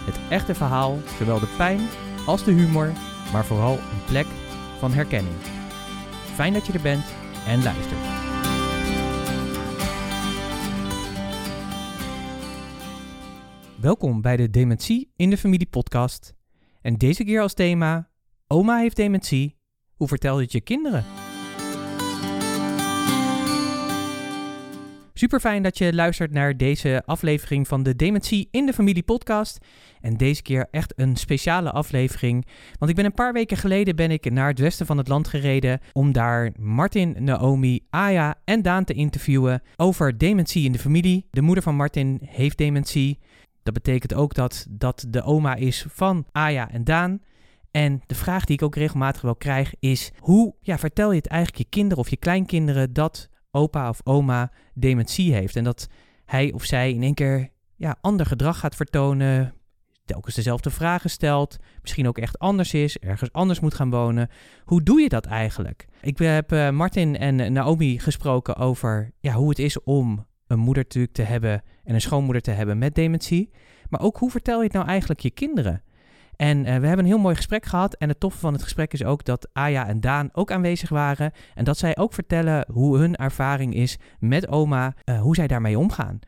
het 0.00 0.18
echte 0.30 0.54
verhaal, 0.54 0.98
zowel 1.18 1.40
de 1.40 1.54
pijn 1.56 1.80
als 2.26 2.44
de 2.44 2.52
humor, 2.52 2.92
maar 3.32 3.44
vooral 3.44 3.72
een 3.72 4.04
plek 4.06 4.26
van 4.78 4.92
herkenning. 4.92 5.36
Fijn 6.34 6.52
dat 6.52 6.66
je 6.66 6.72
er 6.72 6.80
bent 6.80 7.04
en 7.46 7.62
luistert. 7.62 8.00
Welkom 13.80 14.20
bij 14.20 14.36
de 14.36 14.50
Dementie 14.50 15.12
in 15.16 15.30
de 15.30 15.36
Familie 15.36 15.66
podcast. 15.66 16.34
En 16.82 16.94
deze 16.94 17.24
keer 17.24 17.40
als 17.40 17.54
thema: 17.54 18.10
Oma 18.46 18.78
heeft 18.78 18.96
dementie. 18.96 19.58
Hoe 19.94 20.08
vertel 20.08 20.36
je 20.36 20.42
het 20.42 20.52
je 20.52 20.60
kinderen? 20.60 21.04
Super 25.20 25.40
fijn 25.40 25.62
dat 25.62 25.78
je 25.78 25.94
luistert 25.94 26.32
naar 26.32 26.56
deze 26.56 27.02
aflevering 27.06 27.68
van 27.68 27.82
de 27.82 27.96
Dementie 27.96 28.48
in 28.50 28.66
de 28.66 28.72
Familie 28.72 29.02
podcast. 29.02 29.58
En 30.00 30.16
deze 30.16 30.42
keer 30.42 30.68
echt 30.70 30.92
een 30.96 31.16
speciale 31.16 31.70
aflevering. 31.70 32.46
Want 32.78 32.90
ik 32.90 32.96
ben 32.96 33.04
een 33.04 33.14
paar 33.14 33.32
weken 33.32 33.56
geleden 33.56 33.96
ben 33.96 34.10
ik 34.10 34.30
naar 34.30 34.48
het 34.48 34.58
westen 34.58 34.86
van 34.86 34.98
het 34.98 35.08
land 35.08 35.28
gereden 35.28 35.80
om 35.92 36.12
daar 36.12 36.52
Martin, 36.58 37.16
Naomi, 37.18 37.86
Aya 37.90 38.34
en 38.44 38.62
Daan 38.62 38.84
te 38.84 38.92
interviewen 38.92 39.62
over 39.76 40.18
dementie 40.18 40.64
in 40.64 40.72
de 40.72 40.78
familie. 40.78 41.26
De 41.30 41.42
moeder 41.42 41.62
van 41.62 41.76
Martin 41.76 42.20
heeft 42.24 42.58
dementie. 42.58 43.18
Dat 43.62 43.74
betekent 43.74 44.14
ook 44.14 44.34
dat 44.34 44.66
dat 44.70 45.06
de 45.08 45.22
oma 45.22 45.54
is 45.54 45.86
van 45.88 46.26
Aya 46.32 46.70
en 46.70 46.84
Daan. 46.84 47.20
En 47.70 48.02
de 48.06 48.14
vraag 48.14 48.44
die 48.44 48.56
ik 48.56 48.62
ook 48.62 48.76
regelmatig 48.76 49.22
wel 49.22 49.36
krijg 49.36 49.74
is: 49.78 50.10
hoe 50.18 50.54
ja, 50.60 50.78
vertel 50.78 51.10
je 51.10 51.16
het 51.16 51.26
eigenlijk 51.26 51.62
je 51.62 51.68
kinderen 51.68 52.04
of 52.04 52.10
je 52.10 52.16
kleinkinderen 52.16 52.92
dat 52.92 53.28
opa 53.50 53.88
of 53.88 54.00
oma 54.04 54.52
dementie 54.74 55.32
heeft. 55.34 55.56
En 55.56 55.64
dat 55.64 55.88
hij 56.24 56.52
of 56.52 56.64
zij 56.64 56.92
in 56.92 57.02
één 57.02 57.14
keer 57.14 57.50
ja, 57.76 57.96
ander 58.00 58.26
gedrag 58.26 58.58
gaat 58.58 58.74
vertonen, 58.74 59.54
telkens 60.12 60.34
dezelfde 60.34 60.70
vragen 60.70 61.10
stelt, 61.10 61.56
misschien 61.82 62.08
ook 62.08 62.18
echt 62.18 62.38
anders 62.38 62.74
is, 62.74 62.98
ergens 62.98 63.32
anders 63.32 63.60
moet 63.60 63.74
gaan 63.74 63.90
wonen. 63.90 64.28
Hoe 64.64 64.82
doe 64.82 65.00
je 65.00 65.08
dat 65.08 65.26
eigenlijk? 65.26 65.86
Ik 66.00 66.18
heb 66.18 66.52
uh, 66.52 66.70
Martin 66.70 67.16
en 67.16 67.52
Naomi 67.52 67.98
gesproken 67.98 68.56
over 68.56 69.10
ja, 69.20 69.32
hoe 69.32 69.48
het 69.48 69.58
is 69.58 69.82
om 69.82 70.26
een 70.46 70.58
moeder 70.58 70.82
natuurlijk 70.82 71.14
te 71.14 71.22
hebben 71.22 71.62
en 71.84 71.94
een 71.94 72.00
schoonmoeder 72.00 72.42
te 72.42 72.50
hebben 72.50 72.78
met 72.78 72.94
dementie. 72.94 73.50
Maar 73.88 74.00
ook 74.00 74.16
hoe 74.16 74.30
vertel 74.30 74.58
je 74.58 74.64
het 74.64 74.72
nou 74.72 74.86
eigenlijk 74.86 75.20
je 75.20 75.30
kinderen? 75.30 75.82
En 76.36 76.58
uh, 76.58 76.64
we 76.64 76.70
hebben 76.70 76.98
een 76.98 77.04
heel 77.04 77.18
mooi 77.18 77.34
gesprek 77.34 77.64
gehad. 77.64 77.94
En 77.94 78.08
het 78.08 78.20
toffe 78.20 78.38
van 78.38 78.52
het 78.52 78.62
gesprek 78.62 78.92
is 78.92 79.04
ook 79.04 79.24
dat 79.24 79.48
Aya 79.52 79.86
en 79.86 80.00
Daan 80.00 80.28
ook 80.32 80.50
aanwezig 80.50 80.88
waren. 80.88 81.32
En 81.54 81.64
dat 81.64 81.78
zij 81.78 81.96
ook 81.96 82.12
vertellen 82.12 82.66
hoe 82.72 82.98
hun 82.98 83.16
ervaring 83.16 83.74
is 83.74 83.98
met 84.18 84.48
oma, 84.48 84.94
uh, 85.04 85.20
hoe 85.20 85.34
zij 85.34 85.46
daarmee 85.46 85.78
omgaan. 85.78 86.18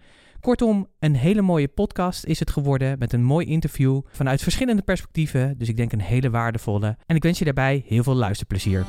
Kortom, 0.43 0.89
een 0.99 1.15
hele 1.15 1.43
mooie 1.43 1.69
podcast 1.69 2.25
is 2.25 2.39
het 2.39 2.51
geworden 2.51 2.99
met 2.99 3.13
een 3.13 3.23
mooi 3.23 3.47
interview 3.47 4.01
vanuit 4.13 4.43
verschillende 4.43 4.83
perspectieven. 4.83 5.59
Dus 5.59 5.69
ik 5.69 5.77
denk 5.77 5.93
een 5.93 6.01
hele 6.01 6.31
waardevolle. 6.31 6.97
En 7.07 7.17
ik 7.17 7.23
wens 7.23 7.39
je 7.39 7.45
daarbij 7.45 7.85
heel 7.87 8.03
veel 8.03 8.15
luisterplezier. 8.15 8.85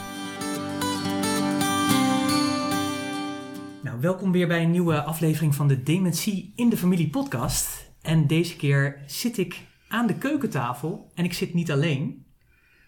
Nou, 3.84 4.00
welkom 4.02 4.32
weer 4.32 4.48
bij 4.48 4.64
een 4.64 4.72
nieuwe 4.72 5.02
aflevering 5.02 5.56
van 5.56 5.68
de 5.68 5.84
Dementie 5.84 6.54
in 6.56 6.70
de 6.70 6.78
Familie 6.78 7.10
podcast. 7.10 7.92
En 8.02 8.28
deze 8.28 8.56
keer 8.56 9.02
zit 9.06 9.38
ik 9.38 9.62
aan 9.88 10.08
de 10.08 10.18
keukentafel 10.18 11.12
en 11.16 11.24
ik 11.24 11.34
zit 11.34 11.54
niet 11.54 11.72
alleen. 11.72 12.26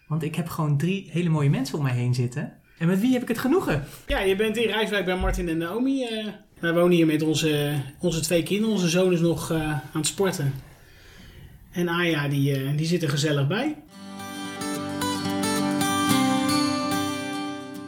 Want 0.08 0.22
ik 0.22 0.34
heb 0.34 0.48
gewoon 0.48 0.76
drie 0.76 1.08
hele 1.10 1.28
mooie 1.28 1.50
mensen 1.50 1.78
om 1.78 1.84
mij 1.84 1.94
heen 1.94 2.14
zitten. 2.14 2.52
En 2.78 2.86
met 2.86 3.00
wie 3.00 3.12
heb 3.12 3.22
ik 3.22 3.28
het 3.28 3.38
genoegen? 3.38 3.84
Ja, 4.06 4.20
je 4.20 4.36
bent 4.36 4.56
in 4.56 4.70
Rijswijk 4.70 5.04
bij 5.04 5.16
Martin 5.16 5.48
en 5.48 5.58
Naomi. 5.58 6.02
Uh, 6.02 6.26
wij 6.60 6.72
wonen 6.72 6.96
hier 6.96 7.06
met 7.06 7.22
onze, 7.22 7.80
onze 7.98 8.20
twee 8.20 8.42
kinderen. 8.42 8.74
Onze 8.74 8.88
zoon 8.88 9.12
is 9.12 9.20
nog 9.20 9.52
uh, 9.52 9.70
aan 9.70 9.82
het 9.92 10.06
sporten. 10.06 10.54
En 11.72 11.88
Aya, 11.88 12.28
die, 12.28 12.62
uh, 12.62 12.76
die 12.76 12.86
zit 12.86 13.02
er 13.02 13.08
gezellig 13.08 13.46
bij. 13.46 13.76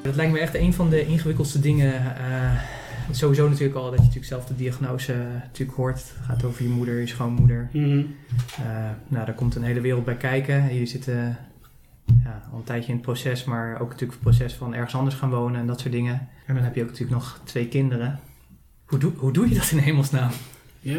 Dat 0.03 0.17
lijkt 0.17 0.33
me 0.33 0.39
echt 0.39 0.55
een 0.55 0.73
van 0.73 0.91
de 0.91 1.07
ingewikkeldste 1.07 1.61
dingen 1.61 2.17
sowieso 3.11 3.49
natuurlijk 3.49 3.77
al 3.77 3.85
dat 3.85 3.95
je 3.95 3.99
natuurlijk 3.99 4.27
zelf 4.27 4.45
de 4.47 4.57
diagnose 4.57 5.15
natuurlijk 5.43 5.77
hoort. 5.77 5.97
Het 5.97 6.27
gaat 6.27 6.45
over 6.45 6.63
je 6.63 6.69
moeder, 6.69 7.01
je 7.01 7.07
schoonmoeder. 7.07 7.69
Mm 7.73 7.85
-hmm. 7.85 8.15
uh, 8.61 8.91
nou, 9.09 9.25
daar 9.27 9.35
komt 9.35 9.55
een 9.55 9.63
hele 9.63 9.81
wereld 9.81 10.05
bij 10.05 10.17
kijken. 10.17 10.63
Jullie 10.63 10.87
zitten 10.87 11.37
ja, 12.25 12.43
al 12.53 12.59
een 12.59 12.65
tijdje 12.65 12.89
in 12.89 12.95
het 12.95 13.05
proces, 13.05 13.45
maar 13.45 13.81
ook 13.81 13.91
natuurlijk 13.91 14.13
het 14.13 14.21
proces 14.21 14.55
van 14.55 14.75
ergens 14.75 14.95
anders 14.95 15.17
gaan 15.17 15.31
wonen 15.31 15.61
en 15.61 15.67
dat 15.67 15.81
soort 15.81 15.93
dingen. 15.93 16.29
En 16.47 16.55
dan 16.55 16.65
heb 16.65 16.75
je 16.75 16.83
ook 16.83 16.89
natuurlijk 16.89 17.19
nog 17.19 17.41
twee 17.45 17.69
kinderen. 17.69 18.21
Hoe, 18.89 18.99
doe, 18.99 19.13
hoe 19.17 19.33
doe 19.33 19.49
je 19.49 19.55
dat 19.55 19.71
in 19.71 19.79
hemelsnaam? 19.79 20.31
Ja. 20.81 20.99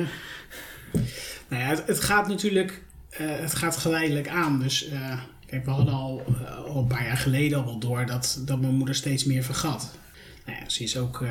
Nou 1.48 1.64
ja, 1.64 1.84
het, 1.86 2.00
gaat 2.00 2.28
natuurlijk 2.28 2.84
uh, 3.12 3.18
het 3.20 3.56
gaat 3.56 3.78
geleidelijk 3.78 4.28
aan. 4.28 4.60
Dus 4.60 4.92
uh, 4.92 5.22
kijk, 5.46 5.66
we 5.66 5.72
hadden 5.72 5.94
al, 5.94 6.24
al 6.68 6.78
een 6.78 6.88
paar 6.88 7.06
jaar 7.06 7.18
geleden 7.18 7.58
al 7.58 7.66
wel 7.66 7.80
door 7.80 8.06
dat, 8.06 8.42
dat 8.46 8.62
mijn 8.62 8.74
moeder 8.74 8.96
steeds 8.96 9.24
meer 9.24 9.44
vergat. 9.44 9.98
Nou 10.46 10.58
ja, 10.60 10.70
ze 10.70 10.84
is 10.84 10.98
ook 10.98 11.26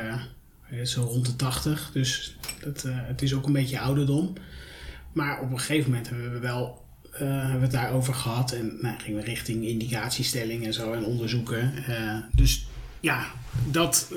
zo 0.85 1.03
rond 1.03 1.27
de 1.27 1.37
80, 1.37 1.91
dus 1.93 2.37
dat, 2.61 2.85
het 2.89 3.23
is 3.23 3.35
ook 3.35 3.47
een 3.47 3.53
beetje 3.53 3.81
ouderdom. 3.81 4.33
Maar 5.13 5.41
op 5.41 5.51
een 5.51 5.59
gegeven 5.59 5.91
moment 5.91 6.09
hebben 6.09 6.33
we 6.33 6.39
wel 6.39 6.87
hebben 7.11 7.57
we 7.57 7.63
het 7.63 7.71
daarover 7.71 8.15
gehad. 8.15 8.53
En 8.53 8.79
nou, 8.81 8.99
gingen 8.99 9.21
we 9.21 9.27
richting 9.27 9.65
indicatiestelling 9.65 10.67
en 10.67 10.75
zo 10.75 10.93
en 10.93 11.05
onderzoeken. 11.05 11.73
Dus 12.33 12.67
ja, 13.01 13.27
dat, 13.71 14.13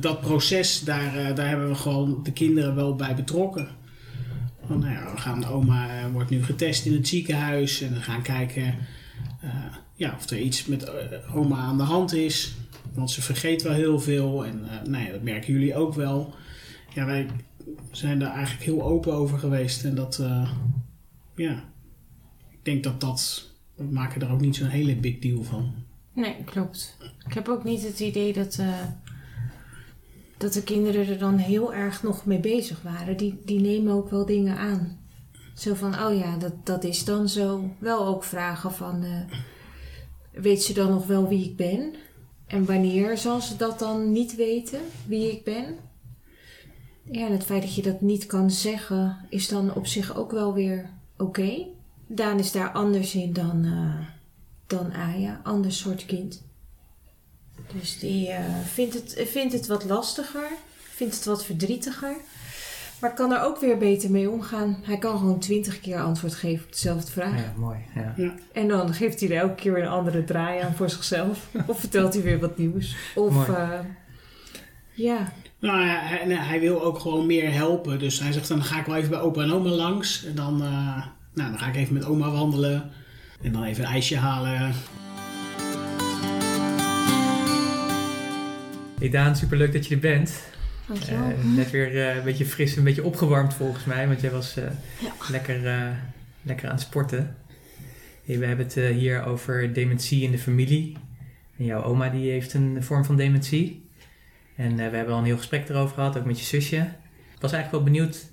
dat 0.00 0.20
proces, 0.20 0.80
daar, 0.80 1.34
daar 1.34 1.48
hebben 1.48 1.68
we 1.68 1.74
gewoon 1.74 2.20
de 2.22 2.32
kinderen 2.32 2.74
wel 2.74 2.96
bij 2.96 3.14
betrokken. 3.14 3.68
Want, 4.66 4.80
nou 4.80 4.92
ja, 4.92 5.12
we 5.12 5.20
gaan, 5.20 5.44
oma 5.44 6.10
wordt 6.10 6.30
nu 6.30 6.44
getest 6.44 6.86
in 6.86 6.92
het 6.92 7.08
ziekenhuis 7.08 7.80
en 7.80 7.94
we 7.94 8.00
gaan 8.00 8.22
kijken 8.22 8.74
ja, 9.94 10.14
of 10.16 10.30
er 10.30 10.40
iets 10.40 10.66
met 10.66 10.90
oma 11.34 11.56
aan 11.56 11.76
de 11.76 11.82
hand 11.82 12.12
is. 12.12 12.54
Want 12.94 13.10
ze 13.10 13.22
vergeet 13.22 13.62
wel 13.62 13.72
heel 13.72 14.00
veel 14.00 14.44
en 14.44 14.60
uh, 14.64 14.90
nou 14.90 15.04
ja, 15.04 15.12
dat 15.12 15.22
merken 15.22 15.52
jullie 15.52 15.74
ook 15.74 15.94
wel. 15.94 16.34
Ja, 16.94 17.06
wij 17.06 17.26
zijn 17.90 18.18
daar 18.18 18.32
eigenlijk 18.34 18.64
heel 18.64 18.82
open 18.82 19.12
over 19.12 19.38
geweest 19.38 19.84
en 19.84 19.94
dat, 19.94 20.22
ja, 21.34 21.64
ik 22.50 22.58
denk 22.64 22.84
dat 22.84 23.00
dat, 23.00 23.50
we 23.74 23.84
maken 23.84 24.20
er 24.20 24.30
ook 24.30 24.40
niet 24.40 24.56
zo'n 24.56 24.68
hele 24.68 24.96
big 24.96 25.18
deal 25.18 25.42
van. 25.42 25.74
Nee, 26.18 26.44
klopt. 26.44 26.96
Ik 27.26 27.32
heb 27.32 27.48
ook 27.48 27.64
niet 27.64 27.82
het 27.82 28.00
idee 28.00 28.32
dat, 28.32 28.56
uh, 28.60 28.82
dat 30.36 30.52
de 30.52 30.62
kinderen 30.62 31.06
er 31.06 31.18
dan 31.18 31.36
heel 31.36 31.74
erg 31.74 32.02
nog 32.02 32.26
mee 32.26 32.40
bezig 32.40 32.82
waren. 32.82 33.16
Die, 33.16 33.40
die 33.44 33.60
nemen 33.60 33.92
ook 33.92 34.10
wel 34.10 34.26
dingen 34.26 34.56
aan. 34.56 34.98
Zo 35.54 35.74
van, 35.74 36.04
oh 36.04 36.18
ja, 36.18 36.36
dat, 36.36 36.66
dat 36.66 36.84
is 36.84 37.04
dan 37.04 37.28
zo. 37.28 37.70
Wel 37.78 38.06
ook 38.06 38.24
vragen 38.24 38.72
van, 38.72 39.04
weet 40.32 40.62
ze 40.62 40.72
dan 40.72 40.90
nog 40.90 41.06
wel 41.06 41.28
wie 41.28 41.44
ik 41.44 41.56
ben? 41.56 41.94
En 42.46 42.64
wanneer 42.64 43.18
zal 43.18 43.40
ze 43.40 43.56
dat 43.56 43.78
dan 43.78 44.12
niet 44.12 44.36
weten, 44.36 44.80
wie 45.06 45.32
ik 45.32 45.44
ben? 45.44 45.76
Ja, 47.10 47.26
en 47.26 47.32
het 47.32 47.44
feit 47.44 47.62
dat 47.62 47.74
je 47.74 47.82
dat 47.82 48.00
niet 48.00 48.26
kan 48.26 48.50
zeggen, 48.50 49.16
is 49.28 49.48
dan 49.48 49.74
op 49.74 49.86
zich 49.86 50.16
ook 50.16 50.30
wel 50.30 50.54
weer 50.54 50.90
oké. 51.16 51.40
Okay. 51.40 51.66
Daan 52.06 52.38
is 52.38 52.52
daar 52.52 52.72
anders 52.72 53.14
in 53.14 53.32
dan, 53.32 53.64
uh, 53.64 54.17
dan 54.68 54.92
Aya, 54.92 55.40
ander 55.44 55.72
soort 55.72 56.06
kind. 56.06 56.42
Dus 57.72 57.98
die 57.98 58.28
uh, 58.28 58.38
vindt, 58.64 58.94
het, 58.94 59.28
vindt 59.28 59.52
het 59.52 59.66
wat 59.66 59.84
lastiger, 59.84 60.48
vindt 60.94 61.14
het 61.14 61.24
wat 61.24 61.44
verdrietiger. 61.44 62.16
Maar 63.00 63.14
kan 63.14 63.32
er 63.32 63.42
ook 63.42 63.60
weer 63.60 63.78
beter 63.78 64.10
mee 64.10 64.30
omgaan. 64.30 64.78
Hij 64.82 64.98
kan 64.98 65.18
gewoon 65.18 65.38
twintig 65.38 65.80
keer 65.80 66.00
antwoord 66.00 66.34
geven 66.34 66.64
op 66.64 66.72
dezelfde 66.72 67.12
vraag. 67.12 67.38
Ja, 67.38 67.52
mooi. 67.56 67.78
Ja. 67.94 68.14
ja. 68.16 68.34
En 68.52 68.68
dan 68.68 68.94
geeft 68.94 69.20
hij 69.20 69.30
er 69.30 69.36
elke 69.36 69.54
keer 69.54 69.72
weer 69.72 69.82
een 69.82 69.88
andere 69.88 70.24
draai 70.24 70.60
aan 70.60 70.74
voor 70.74 70.90
zichzelf. 70.90 71.48
of 71.66 71.80
vertelt 71.80 72.14
hij 72.14 72.22
weer 72.22 72.40
wat 72.40 72.58
nieuws. 72.58 72.96
Of 73.14 73.48
uh, 73.48 73.78
ja. 74.92 75.32
Nou 75.58 75.80
ja, 75.86 75.98
hij, 76.00 76.34
hij, 76.34 76.60
wil 76.60 76.82
ook 76.82 76.98
gewoon 76.98 77.26
meer 77.26 77.52
helpen. 77.52 77.98
Dus 77.98 78.20
hij 78.20 78.32
zegt 78.32 78.48
dan 78.48 78.62
ga 78.62 78.80
ik 78.80 78.86
wel 78.86 78.96
even 78.96 79.10
bij 79.10 79.20
opa 79.20 79.42
en 79.42 79.52
oma 79.52 79.70
langs. 79.70 80.24
En 80.24 80.34
dan, 80.34 80.62
uh, 80.62 81.06
nou, 81.34 81.50
dan 81.50 81.58
ga 81.58 81.66
ik 81.66 81.76
even 81.76 81.94
met 81.94 82.04
oma 82.04 82.30
wandelen. 82.30 82.90
En 83.42 83.52
dan 83.52 83.64
even 83.64 83.84
een 83.84 83.90
ijsje 83.90 84.16
halen. 84.16 84.72
Hey 88.98 89.08
Daan, 89.10 89.36
superleuk 89.36 89.72
dat 89.72 89.86
je 89.86 89.94
er 89.94 90.00
bent. 90.00 90.42
Uh, 91.10 91.54
net 91.54 91.70
weer 91.70 91.94
uh, 91.94 92.16
een 92.16 92.24
beetje 92.24 92.46
fris, 92.46 92.76
een 92.76 92.84
beetje 92.84 93.04
opgewarmd 93.04 93.54
volgens 93.54 93.84
mij, 93.84 94.08
want 94.08 94.20
jij 94.20 94.30
was 94.30 94.58
uh, 94.58 94.64
ja. 95.00 95.12
lekker, 95.30 95.60
lekker 96.42 96.68
aan 96.68 96.74
het 96.74 96.80
sporten. 96.80 97.36
Hey, 98.28 98.38
we 98.38 98.46
hebben 98.46 98.66
het 98.66 98.76
eh, 98.76 98.88
hier 98.90 99.24
over 99.24 99.72
dementie 99.72 100.22
in 100.22 100.30
de 100.30 100.38
familie. 100.38 100.96
En 101.58 101.64
jouw 101.64 101.82
oma 101.82 102.08
die 102.08 102.30
heeft 102.30 102.54
een 102.54 102.82
vorm 102.82 103.04
van 103.04 103.16
dementie. 103.16 103.90
En 104.56 104.70
eh, 104.70 104.90
we 104.90 104.96
hebben 104.96 105.14
al 105.14 105.18
een 105.18 105.24
heel 105.24 105.36
gesprek 105.36 105.68
erover 105.68 105.94
gehad, 105.94 106.18
ook 106.18 106.24
met 106.24 106.38
je 106.38 106.44
zusje. 106.44 106.76
Ik 107.34 107.40
was 107.40 107.52
eigenlijk 107.52 107.84
wel 107.84 107.92
benieuwd. 107.92 108.30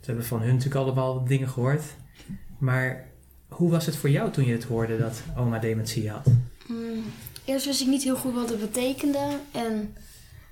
We 0.00 0.06
hebben 0.06 0.24
van 0.24 0.40
hun 0.40 0.54
natuurlijk 0.54 0.84
allemaal 0.84 1.24
dingen 1.24 1.48
gehoord. 1.48 1.82
Maar 2.58 3.04
hoe 3.52 3.70
was 3.70 3.86
het 3.86 3.96
voor 3.96 4.10
jou 4.10 4.30
toen 4.30 4.44
je 4.44 4.52
het 4.52 4.64
hoorde 4.64 4.98
dat 4.98 5.22
oma 5.36 5.58
dementie 5.58 6.10
had? 6.10 6.26
Mm, 6.66 7.04
eerst 7.44 7.66
wist 7.66 7.80
ik 7.80 7.86
niet 7.86 8.02
heel 8.02 8.16
goed 8.16 8.34
wat 8.34 8.48
het 8.48 8.60
betekende. 8.60 9.38
En 9.52 9.96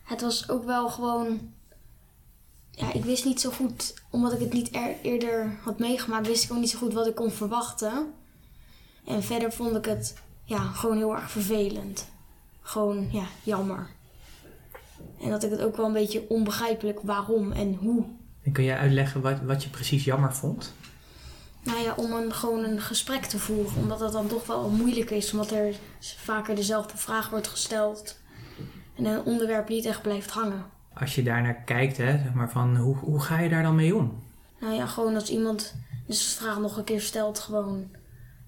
het 0.05 0.21
was 0.21 0.49
ook 0.49 0.65
wel 0.65 0.89
gewoon. 0.89 1.41
Ja, 2.71 2.93
ik 2.93 3.05
wist 3.05 3.25
niet 3.25 3.41
zo 3.41 3.51
goed, 3.51 3.95
omdat 4.11 4.33
ik 4.33 4.39
het 4.41 4.53
niet 4.53 4.75
er- 4.75 4.97
eerder 5.03 5.59
had 5.63 5.79
meegemaakt, 5.79 6.27
wist 6.27 6.45
ik 6.45 6.53
ook 6.53 6.59
niet 6.59 6.71
zo 6.71 6.79
goed 6.79 6.93
wat 6.93 7.07
ik 7.07 7.15
kon 7.15 7.31
verwachten. 7.31 8.13
En 9.07 9.23
verder 9.23 9.53
vond 9.53 9.77
ik 9.77 9.85
het 9.85 10.15
ja, 10.45 10.59
gewoon 10.59 10.97
heel 10.97 11.15
erg 11.15 11.31
vervelend. 11.31 12.09
Gewoon, 12.63 13.09
ja, 13.13 13.25
jammer. 13.43 13.87
En 15.23 15.31
dat 15.31 15.43
ik 15.45 15.51
het 15.51 15.61
ook 15.61 15.77
wel 15.77 15.87
een 15.87 15.93
beetje 15.93 16.25
onbegrijpelijk 16.29 17.01
waarom 17.03 17.53
en 17.53 17.75
hoe. 17.75 18.05
En 18.43 18.53
kun 18.53 18.65
jij 18.65 18.77
uitleggen 18.77 19.21
wat, 19.21 19.41
wat 19.41 19.63
je 19.63 19.69
precies 19.71 20.05
jammer 20.05 20.35
vond? 20.35 20.73
Nou 21.63 21.83
ja, 21.83 21.95
om 21.97 22.13
een, 22.13 22.33
gewoon 22.33 22.65
een 22.65 22.81
gesprek 22.81 23.25
te 23.25 23.39
voeren. 23.39 23.77
Omdat 23.77 23.99
dat 23.99 24.13
dan 24.13 24.27
toch 24.27 24.47
wel 24.47 24.69
moeilijk 24.69 25.11
is. 25.11 25.33
Omdat 25.33 25.51
er 25.51 25.75
vaker 26.01 26.55
dezelfde 26.55 26.97
vraag 26.97 27.31
wordt 27.31 27.49
gesteld. 27.49 28.19
En 28.97 29.05
een 29.05 29.23
onderwerp 29.23 29.69
niet 29.69 29.85
echt 29.85 30.03
blijft 30.03 30.31
hangen. 30.31 30.65
Als 30.95 31.15
je 31.15 31.23
daar 31.23 31.43
naar 31.43 31.63
kijkt, 31.63 31.97
hè, 31.97 32.19
zeg 32.19 32.35
maar 32.35 32.51
van, 32.51 32.77
hoe, 32.77 32.97
hoe 32.97 33.21
ga 33.21 33.39
je 33.39 33.49
daar 33.49 33.63
dan 33.63 33.75
mee 33.75 33.97
om? 33.97 34.23
Nou 34.61 34.75
ja, 34.75 34.87
gewoon 34.87 35.15
als 35.15 35.31
iemand 35.31 35.75
dus 36.07 36.35
de 36.35 36.43
vraag 36.43 36.59
nog 36.59 36.77
een 36.77 36.85
keer 36.85 37.01
stelt, 37.01 37.39
gewoon 37.39 37.91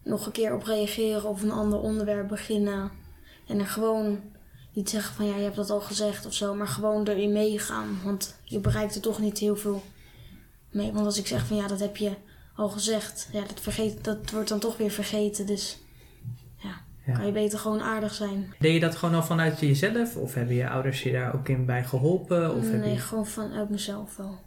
nog 0.05 0.26
een 0.26 0.32
keer 0.32 0.55
op 0.55 0.62
reageren 0.62 1.25
of 1.25 1.43
een 1.43 1.53
ander 1.53 1.81
onderwerp 1.81 2.29
beginnen. 2.29 2.91
En 3.47 3.59
er 3.59 3.67
gewoon 3.67 4.20
niet 4.73 4.91
zeggen 4.91 5.14
van 5.14 5.26
ja, 5.26 5.37
je 5.37 5.43
hebt 5.43 5.56
dat 5.56 5.70
al 5.70 5.81
gezegd 5.81 6.26
of 6.26 6.35
zo, 6.35 6.55
maar 6.55 6.69
gewoon 6.69 7.06
erin 7.06 7.32
meegaan. 7.32 8.00
Want 8.05 8.37
je 8.44 8.61
bereikt 8.61 8.94
er 8.94 9.00
toch 9.00 9.19
niet 9.19 9.38
heel 9.38 9.56
veel 9.56 9.82
mee. 10.70 10.93
Want 10.93 11.06
als 11.06 11.19
ik 11.19 11.26
zeg 11.26 11.47
van 11.47 11.56
ja, 11.56 11.67
dat 11.67 11.81
heb 11.81 11.97
je 11.97 12.12
al 12.54 12.69
gezegd, 12.69 13.28
ja, 13.32 13.40
dat, 13.40 13.60
vergeet, 13.60 14.04
dat 14.04 14.31
wordt 14.31 14.49
dan 14.49 14.58
toch 14.60 14.76
weer 14.76 14.90
vergeten. 14.90 15.46
Dus 15.46 15.78
ja, 16.56 16.81
Ja. 17.06 17.12
kan 17.12 17.26
je 17.26 17.32
beter 17.32 17.58
gewoon 17.58 17.81
aardig 17.81 18.14
zijn. 18.14 18.54
Deed 18.58 18.72
je 18.75 18.81
dat 18.81 18.96
gewoon 18.96 19.14
al 19.14 19.22
vanuit 19.22 19.60
jezelf? 19.60 20.16
Of 20.16 20.34
hebben 20.34 20.54
je 20.54 20.69
ouders 20.69 21.02
je 21.02 21.12
daar 21.12 21.34
ook 21.34 21.49
in 21.49 21.66
bij 21.66 21.84
geholpen? 21.84 22.54
Of 22.54 22.70
heb 22.70 22.81
nee, 22.81 22.93
je... 22.93 22.99
gewoon 22.99 23.26
vanuit 23.26 23.70
mezelf 23.70 24.16
wel. 24.16 24.38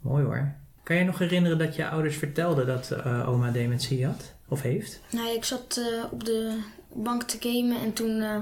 Mooi 0.00 0.24
hoor. 0.24 0.54
Kan 0.82 0.96
je 0.96 1.04
nog 1.04 1.18
herinneren 1.18 1.58
dat 1.58 1.76
je 1.76 1.88
ouders 1.88 2.16
vertelden 2.16 2.66
dat 2.66 2.90
eh, 2.90 3.28
oma 3.28 3.50
dementie 3.50 4.06
had? 4.06 4.34
Of 4.48 4.62
heeft? 4.62 5.00
Nou, 5.10 5.26
ja, 5.26 5.34
ik 5.34 5.44
zat 5.44 5.76
eh, 5.76 6.12
op 6.12 6.24
de 6.24 6.58
bank 6.92 7.22
te 7.22 7.36
gamen 7.40 7.80
en 7.80 7.92
toen 7.92 8.20
eh, 8.20 8.36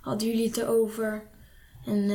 hadden 0.00 0.28
jullie 0.28 0.46
het 0.46 0.56
erover. 0.56 1.22
En 1.86 2.10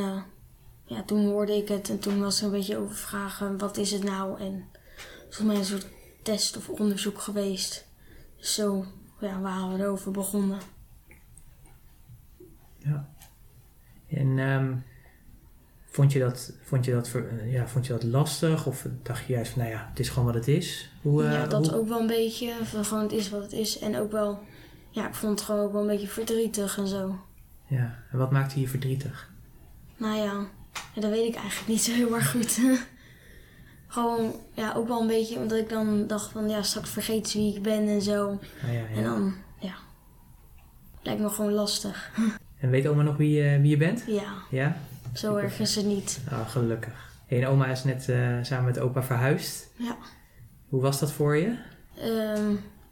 ja, 0.85 1.03
toen 1.05 1.25
hoorde 1.25 1.55
ik 1.57 1.67
het 1.67 1.89
en 1.89 1.99
toen 1.99 2.19
was 2.19 2.39
er 2.39 2.45
een 2.45 2.51
beetje 2.51 2.77
over 2.77 2.95
vragen, 2.95 3.57
wat 3.57 3.77
is 3.77 3.91
het 3.91 4.03
nou? 4.03 4.39
En 4.39 4.65
volgens 5.23 5.47
mij 5.47 5.55
een 5.55 5.65
soort 5.65 5.87
test 6.27 6.57
of 6.57 6.69
onderzoek 6.69 7.19
geweest. 7.21 7.87
Zo 8.37 8.85
ja, 9.19 9.39
waren 9.39 9.73
we 9.73 9.83
erover 9.83 10.11
begonnen. 10.11 10.59
Ja. 12.77 13.09
En 14.09 14.39
ehm, 14.39 14.75
vond, 15.85 16.11
je 16.11 16.19
dat, 16.19 16.53
vond, 16.63 16.85
je 16.85 16.91
dat, 16.91 17.11
eh, 17.13 17.51
ja, 17.51 17.67
vond 17.67 17.85
je 17.87 17.93
dat 17.93 18.03
lastig? 18.03 18.65
Of 18.65 18.87
dacht 19.03 19.25
je 19.25 19.33
juist 19.33 19.51
van, 19.51 19.61
nou 19.61 19.73
ja, 19.73 19.87
het 19.89 19.99
is 19.99 20.09
gewoon 20.09 20.25
wat 20.25 20.33
het 20.33 20.47
is? 20.47 20.91
Hoe, 21.01 21.23
eh, 21.23 21.31
ja, 21.31 21.45
dat 21.47 21.67
hoe- 21.67 21.75
ook 21.77 21.87
wel 21.87 21.99
een 21.99 22.07
beetje. 22.07 22.53
Van 22.63 22.85
gewoon 22.85 23.03
het 23.03 23.11
is 23.11 23.29
wat 23.29 23.41
het 23.41 23.51
is. 23.51 23.79
En 23.79 23.97
ook 23.97 24.11
wel, 24.11 24.39
ja, 24.89 25.07
ik 25.07 25.13
vond 25.13 25.39
het 25.39 25.41
gewoon 25.47 25.65
ook 25.65 25.71
wel 25.71 25.81
een 25.81 25.87
beetje 25.87 26.07
verdrietig 26.07 26.77
en 26.77 26.87
zo. 26.87 27.19
Ja, 27.67 28.03
en 28.11 28.17
wat 28.17 28.31
maakte 28.31 28.59
je 28.59 28.67
verdrietig? 28.67 29.31
Nou 29.97 30.15
ja, 30.17 30.47
ja, 30.95 31.01
dat 31.01 31.09
weet 31.11 31.27
ik 31.27 31.35
eigenlijk 31.35 31.67
niet 31.67 31.81
zo 31.81 31.91
heel 31.91 32.15
erg 32.15 32.31
goed. 32.31 32.59
Gewoon, 33.87 34.33
ja, 34.53 34.73
ook 34.73 34.87
wel 34.87 35.01
een 35.01 35.07
beetje 35.07 35.37
omdat 35.39 35.57
ik 35.57 35.69
dan 35.69 36.07
dacht 36.07 36.31
van, 36.31 36.49
ja, 36.49 36.61
straks 36.61 36.89
vergeet 36.89 37.29
ze 37.29 37.37
wie 37.37 37.55
ik 37.55 37.61
ben 37.61 37.87
en 37.87 38.01
zo. 38.01 38.39
Ja, 38.61 38.67
En 38.95 38.95
ja. 38.95 39.03
dan, 39.03 39.33
ja, 39.59 39.73
lijkt 41.01 41.21
me 41.21 41.29
gewoon 41.29 41.53
lastig. 41.53 42.09
En 42.59 42.69
weet 42.69 42.87
oma 42.87 43.03
nog 43.03 43.17
wie, 43.17 43.31
je- 43.43 43.59
wie 43.61 43.69
je 43.69 43.77
bent? 43.77 44.03
Ja, 44.07 44.33
Ja? 44.51 44.77
zo 45.13 45.35
erg 45.35 45.59
is 45.59 45.75
het 45.75 45.85
niet. 45.85 46.19
Ah, 46.31 46.49
gelukkig. 46.49 47.11
Hey, 47.27 47.41
en 47.41 47.47
oma 47.47 47.65
is 47.65 47.83
net 47.83 48.09
eh, 48.09 48.37
samen 48.41 48.65
met 48.65 48.79
opa 48.79 49.03
verhuisd. 49.03 49.67
Ja. 49.75 49.95
Hoe 50.69 50.81
was 50.81 50.99
dat 50.99 51.11
voor 51.11 51.35
je? 51.35 51.55
Ehm, 51.97 52.51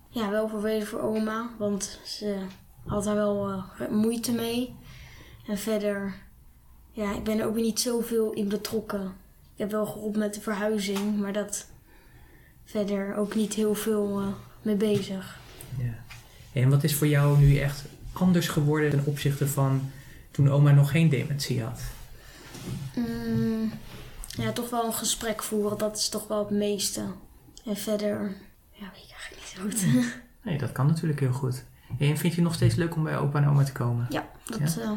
ja, 0.10 0.30
wel 0.30 0.48
vervelend 0.50 0.88
voor 0.88 1.00
oma, 1.00 1.50
want 1.58 2.00
ze 2.04 2.38
had 2.86 3.04
daar 3.04 3.16
wel 3.16 3.50
eh, 3.50 3.90
moeite 3.90 4.32
mee. 4.32 4.76
En 5.48 5.58
verder, 5.58 6.16
ja, 6.92 7.14
ik 7.16 7.24
ben 7.24 7.40
er 7.40 7.46
ook 7.46 7.54
weer 7.54 7.64
niet 7.64 7.80
zoveel 7.80 8.32
in 8.32 8.50
betrokken. 8.50 9.14
Ik 9.56 9.62
heb 9.62 9.72
wel 9.72 9.86
geholpen 9.86 10.20
met 10.20 10.34
de 10.34 10.42
verhuizing, 10.42 11.20
maar 11.20 11.34
dat 11.34 11.66
verder 12.66 13.16
ook 13.16 13.36
niet 13.36 13.54
heel 13.54 13.76
veel 13.76 14.20
eh, 14.20 14.28
mee 14.62 14.76
bezig. 14.76 15.40
Ja. 15.78 16.04
En 16.54 16.70
wat 16.70 16.84
is 16.84 16.96
voor 16.96 17.08
jou 17.08 17.38
nu 17.38 17.58
echt 17.58 17.84
anders 18.14 18.48
geworden 18.48 18.90
ten 18.90 19.06
opzichte 19.06 19.48
van 19.48 19.92
toen 20.32 20.52
oma 20.52 20.72
nog 20.72 20.92
geen 20.92 21.10
dementie 21.10 21.64
had? 21.64 21.80
Mm, 22.96 23.72
ja, 24.28 24.52
toch 24.52 24.70
wel 24.70 24.86
een 24.86 24.94
gesprek 24.94 25.44
voeren, 25.44 25.78
dat 25.78 25.98
is 25.98 26.10
toch 26.10 26.28
wel 26.28 26.40
het 26.40 26.50
meeste. 26.50 27.06
En 27.66 27.78
verder, 27.78 28.36
ja, 28.72 28.92
weet 28.94 29.04
ik 29.04 29.12
eigenlijk 29.12 29.42
niet 29.42 29.48
zo 29.56 29.62
goed. 29.62 30.06
Nee, 30.42 30.58
dat 30.58 30.72
kan 30.72 30.88
natuurlijk 30.88 31.20
heel 31.20 31.32
goed. 31.32 31.64
En 32.00 32.18
vind 32.18 32.22
je 32.22 32.30
het 32.30 32.40
nog 32.40 32.54
steeds 32.54 32.76
leuk 32.76 32.96
om 32.96 33.04
bij 33.04 33.18
opa 33.18 33.42
en 33.42 33.50
oma 33.50 33.64
te 33.64 33.72
komen? 33.72 34.06
ja, 34.10 34.30
dat, 34.46 34.78
eh, 34.78 34.92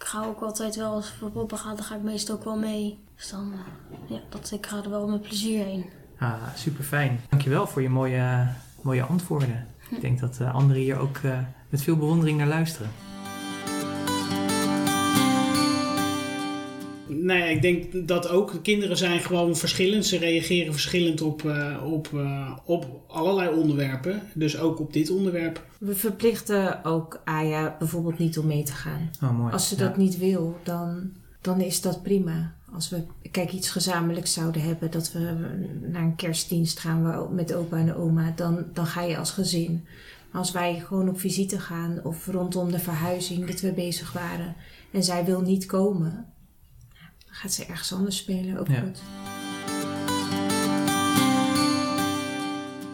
ik 0.00 0.06
ga 0.06 0.24
ook 0.24 0.40
altijd 0.40 0.76
wel, 0.76 0.92
als 0.92 1.18
we 1.20 1.26
poppen 1.26 1.58
gaan, 1.58 1.76
dan 1.76 1.84
ga 1.84 1.94
ik 1.94 2.02
meestal 2.02 2.36
ook 2.36 2.44
wel 2.44 2.58
mee. 2.58 2.98
Dus 3.16 3.30
dan, 3.30 3.52
eh, 3.52 4.16
ja, 4.16 4.20
dat, 4.28 4.50
ik 4.50 4.66
ga 4.66 4.82
er 4.82 4.90
wel 4.90 5.08
met 5.08 5.22
plezier 5.22 5.64
heen. 5.64 5.84
Ah, 6.18 6.34
super 6.56 6.84
fijn. 6.84 7.20
Dankjewel 7.28 7.66
voor 7.66 7.82
je 7.82 7.88
mooie, 7.88 8.48
mooie 8.82 9.02
antwoorden. 9.02 9.66
Ik 9.90 10.00
denk 10.00 10.20
dat 10.20 10.38
eh, 10.40 10.54
anderen 10.54 10.82
hier 10.82 10.98
ook 10.98 11.16
eh, 11.16 11.38
met 11.68 11.82
veel 11.82 11.96
bewondering 11.96 12.38
naar 12.38 12.46
luisteren. 12.46 12.90
Nou 17.30 17.42
ja, 17.42 17.48
ik 17.48 17.62
denk 17.62 18.08
dat 18.08 18.28
ook 18.28 18.58
kinderen 18.62 18.96
zijn 18.96 19.20
gewoon 19.20 19.56
verschillend. 19.56 20.06
Ze 20.06 20.18
reageren 20.18 20.72
verschillend 20.72 21.20
op, 21.20 21.44
eh, 21.44 21.76
op, 21.92 22.08
eh, 22.14 22.56
op 22.64 22.86
allerlei 23.06 23.56
onderwerpen. 23.56 24.22
Dus 24.34 24.58
ook 24.58 24.80
op 24.80 24.92
dit 24.92 25.10
onderwerp. 25.10 25.66
We 25.78 25.94
verplichten 25.94 26.84
ook 26.84 27.20
Aya 27.24 27.76
bijvoorbeeld 27.78 28.18
niet 28.18 28.38
om 28.38 28.46
mee 28.46 28.62
te 28.62 28.72
gaan. 28.72 29.10
Oh, 29.22 29.38
mooi. 29.38 29.52
Als 29.52 29.68
ze 29.68 29.76
Ja. 29.76 29.82
dat 29.82 29.96
niet 29.96 30.18
wil, 30.18 30.58
dan, 30.62 31.10
dan 31.40 31.60
is 31.60 31.80
dat 31.80 32.02
prima. 32.02 32.54
Als 32.72 32.88
we 32.88 33.02
kijk, 33.30 33.52
iets 33.52 33.70
gezamenlijks 33.70 34.32
zouden 34.32 34.62
hebben, 34.62 34.90
dat 34.90 35.12
we 35.12 35.34
naar 35.90 36.02
een 36.02 36.16
kerstdienst 36.16 36.78
gaan 36.78 37.04
we 37.04 37.34
met 37.34 37.54
opa 37.54 37.76
en 37.76 37.94
oma, 37.94 38.32
dan, 38.36 38.64
dan 38.72 38.86
ga 38.86 39.02
je 39.02 39.16
als 39.18 39.30
gezin. 39.30 39.84
Maar 40.30 40.40
als 40.40 40.52
wij 40.52 40.82
gewoon 40.86 41.08
op 41.08 41.20
visite 41.20 41.58
gaan 41.60 42.00
of 42.04 42.26
rondom 42.26 42.70
de 42.72 42.78
verhuizing 42.78 43.46
dat 43.46 43.60
we 43.60 43.72
bezig 43.72 44.12
waren 44.12 44.54
en 44.92 45.02
zij 45.04 45.24
wil 45.24 45.40
niet 45.40 45.66
komen, 45.66 46.26
dan 47.30 47.38
gaat 47.38 47.52
ze 47.52 47.64
ergens 47.64 47.92
anders 47.92 48.16
spelen. 48.16 48.58
Ook 48.58 48.68
Ja. 48.68 48.80
goed. 48.80 49.02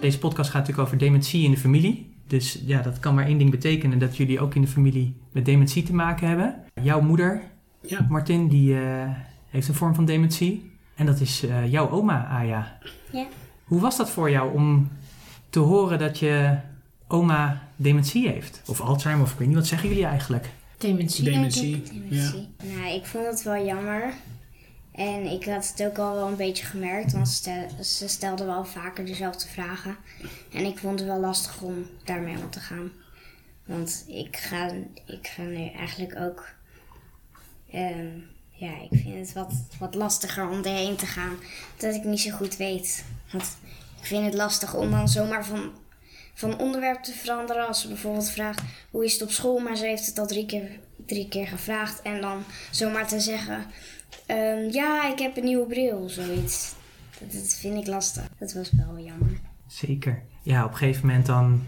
Deze 0.01 0.19
podcast 0.19 0.51
gaat 0.51 0.61
natuurlijk 0.61 0.87
over 0.87 0.99
dementie 0.99 1.45
in 1.45 1.51
de 1.51 1.57
familie. 1.57 2.15
Dus 2.27 2.61
ja, 2.65 2.83
dat 2.83 2.99
kan 3.01 3.15
maar 3.15 3.27
één 3.27 3.39
ding 3.39 3.51
betekenen: 3.51 3.99
dat 3.99 4.17
jullie 4.17 4.41
ook 4.41 4.55
in 4.55 4.61
de 4.63 4.69
familie 4.69 5.17
met 5.33 5.45
dementie 5.45 5.83
te 5.83 5.95
maken 5.95 6.29
hebben. 6.29 6.55
Jouw 6.83 7.01
moeder, 7.01 7.41
Ja. 7.81 8.07
Martin, 8.09 8.49
die 8.49 8.81
eh, 8.81 9.09
heeft 9.49 9.69
een 9.69 9.75
vorm 9.75 9.95
van 9.95 10.05
dementie. 10.05 10.71
En 10.95 11.07
dat 11.07 11.21
is 11.21 11.43
eh, 11.47 11.71
jouw 11.73 11.91
oma, 11.91 12.27
Aya. 12.27 12.79
Ja. 13.13 13.27
Hoe 13.65 13.81
was 13.81 13.97
dat 13.97 14.11
voor 14.11 14.31
jou 14.31 14.55
om 14.55 14.89
te 15.51 15.59
horen 15.59 15.99
dat 15.99 16.19
je 16.19 16.57
oma 17.09 17.63
dementie 17.77 18.29
heeft? 18.29 18.63
Of 18.67 18.81
Alzheimer, 18.81 19.25
of 19.25 19.33
ik 19.33 19.39
weet 19.39 19.49
niet, 19.49 19.57
wat 19.57 19.67
zeggen 19.67 19.89
jullie 19.89 20.05
eigenlijk? 20.07 20.51
Dementie. 20.79 21.25
Dementie. 21.25 21.83
Ja. 22.09 22.33
Nou, 22.65 22.95
ik 22.95 23.07
vond 23.07 23.27
het 23.27 23.43
wel 23.43 23.65
jammer. 23.65 24.13
En 24.93 25.25
ik 25.27 25.45
had 25.45 25.69
het 25.77 25.87
ook 25.87 25.99
al 25.99 26.15
wel 26.15 26.29
een 26.29 26.37
beetje 26.37 26.65
gemerkt, 26.67 27.13
want 27.13 27.29
stel- 27.29 27.69
ze 27.83 28.09
stelden 28.09 28.47
wel 28.47 28.65
vaker 28.65 29.05
dezelfde 29.07 29.49
vragen. 29.49 29.97
En 30.53 30.65
ik 30.65 30.79
vond 30.79 30.99
het 30.99 31.09
wel 31.09 31.21
lastig 31.21 31.61
om 31.63 31.87
daarmee 32.05 32.37
om 32.39 32.51
te 32.51 32.61
gaan. 32.61 32.91
Want 33.65 34.05
ik 34.09 34.37
ga, 34.37 34.71
ik 35.07 35.27
ga 35.27 35.43
nu 35.43 35.69
eigenlijk 35.69 36.17
ook. 36.21 36.49
ehm, 37.73 38.07
ja, 38.51 38.71
ik 38.91 39.01
vind 39.03 39.15
het 39.27 39.33
wat, 39.33 39.53
wat 39.79 39.95
lastiger 39.95 40.49
om 40.49 40.63
erheen 40.65 40.97
te 40.97 41.07
gaan. 41.07 41.37
Dat 41.77 41.95
ik 41.95 42.05
niet 42.05 42.21
zo 42.21 42.31
goed 42.37 42.57
weet. 42.57 43.05
Want 43.33 43.57
ik 44.01 44.07
vind 44.07 44.25
het 44.25 44.35
lastig 44.35 44.75
om 44.75 44.91
dan 44.91 45.09
zomaar 45.09 45.45
van, 45.47 45.71
van 46.37 46.59
onderwerp 46.59 47.03
te 47.03 47.13
veranderen. 47.13 47.67
Als 47.67 47.81
ze 47.81 47.89
bijvoorbeeld 47.89 48.31
vraagt 48.31 48.61
hoe 48.91 49.05
is 49.05 49.13
het 49.13 49.23
op 49.23 49.31
school, 49.31 49.59
maar 49.59 49.77
ze 49.77 49.87
heeft 49.87 50.07
het 50.07 50.19
al 50.19 50.27
drie 50.27 50.47
keer, 50.47 50.69
drie 51.07 51.29
keer 51.29 51.47
gevraagd. 51.47 52.03
En 52.03 52.21
dan 52.21 52.43
zomaar 52.71 53.07
te 53.09 53.21
zeggen: 53.21 53.65
ehm, 54.27 54.69
Ja, 54.71 55.13
ik 55.13 55.19
heb 55.19 55.37
een 55.37 55.45
nieuwe 55.45 55.67
bril, 55.67 56.09
zoiets. 56.09 56.75
Dat, 57.21 57.33
dat 57.33 57.55
vind 57.61 57.77
ik 57.79 57.87
lastig. 57.87 58.25
Dat 58.39 58.53
was 58.53 58.71
wel 58.73 59.05
jammer. 59.05 59.39
Zeker. 59.67 60.23
Ja, 60.43 60.65
op 60.65 60.71
een 60.71 60.77
gegeven 60.77 61.07
moment 61.07 61.27
dan 61.27 61.63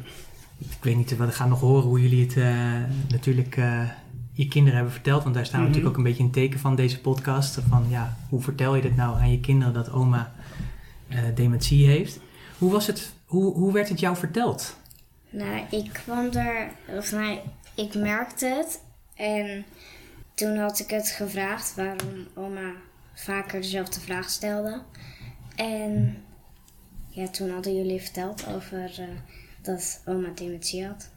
ik 0.59 0.77
weet 0.85 0.97
niet, 0.97 1.17
we 1.17 1.33
gaan 1.33 1.49
nog 1.49 1.61
horen 1.61 1.89
hoe 1.89 2.01
jullie 2.03 2.25
het 2.27 2.37
eh, 2.37 2.83
natuurlijk 3.09 3.57
eh, 3.57 3.83
je 4.33 4.49
kinderen 4.49 4.75
hebben 4.75 4.93
verteld. 4.95 5.23
Want 5.23 5.35
daar 5.35 5.47
staan 5.47 5.61
we 5.61 5.67
Mhm. 5.67 5.75
natuurlijk 5.77 5.99
ook 5.99 6.05
een 6.05 6.11
beetje 6.11 6.25
een 6.27 6.49
teken 6.49 6.61
van 6.61 6.77
deze 6.77 7.01
podcast. 7.01 7.59
Van 7.69 7.87
ja, 7.89 8.17
hoe 8.29 8.43
vertel 8.43 8.75
je 8.75 8.83
dit 8.83 8.97
nou 8.97 9.17
aan 9.19 9.31
je 9.31 9.41
kinderen 9.41 9.75
dat 9.75 9.91
oma 9.91 10.33
eh, 11.09 11.19
dementie 11.35 11.87
heeft? 11.87 12.21
Hoe 12.59 12.71
was 12.73 12.87
het, 12.87 13.13
hoe, 13.29 13.55
hoe 13.55 13.73
werd 13.73 13.89
het 13.89 14.01
jou 14.01 14.17
verteld? 14.17 14.77
Nou, 15.31 15.67
ik 15.71 15.91
kwam 15.93 16.31
er, 16.31 16.71
of 16.97 17.13
nou, 17.13 17.39
ik 17.75 17.95
merkte 17.95 18.47
het. 18.47 18.81
En 19.15 19.65
toen 20.35 20.57
had 20.57 20.79
ik 20.79 20.91
het 20.91 21.09
gevraagd 21.09 21.75
waarom 21.75 22.27
oma 22.35 22.73
vaker 23.15 23.61
dezelfde 23.61 24.01
vraag 24.01 24.31
stelde. 24.31 24.81
En 25.57 26.23
ja, 27.09 27.29
toen 27.29 27.51
hadden 27.51 27.77
jullie 27.77 28.01
verteld 28.01 28.47
over 28.47 28.95
eh, 28.99 29.07
dat 29.63 30.03
oma 30.07 30.29
dementie 30.35 30.87
had. 30.87 31.09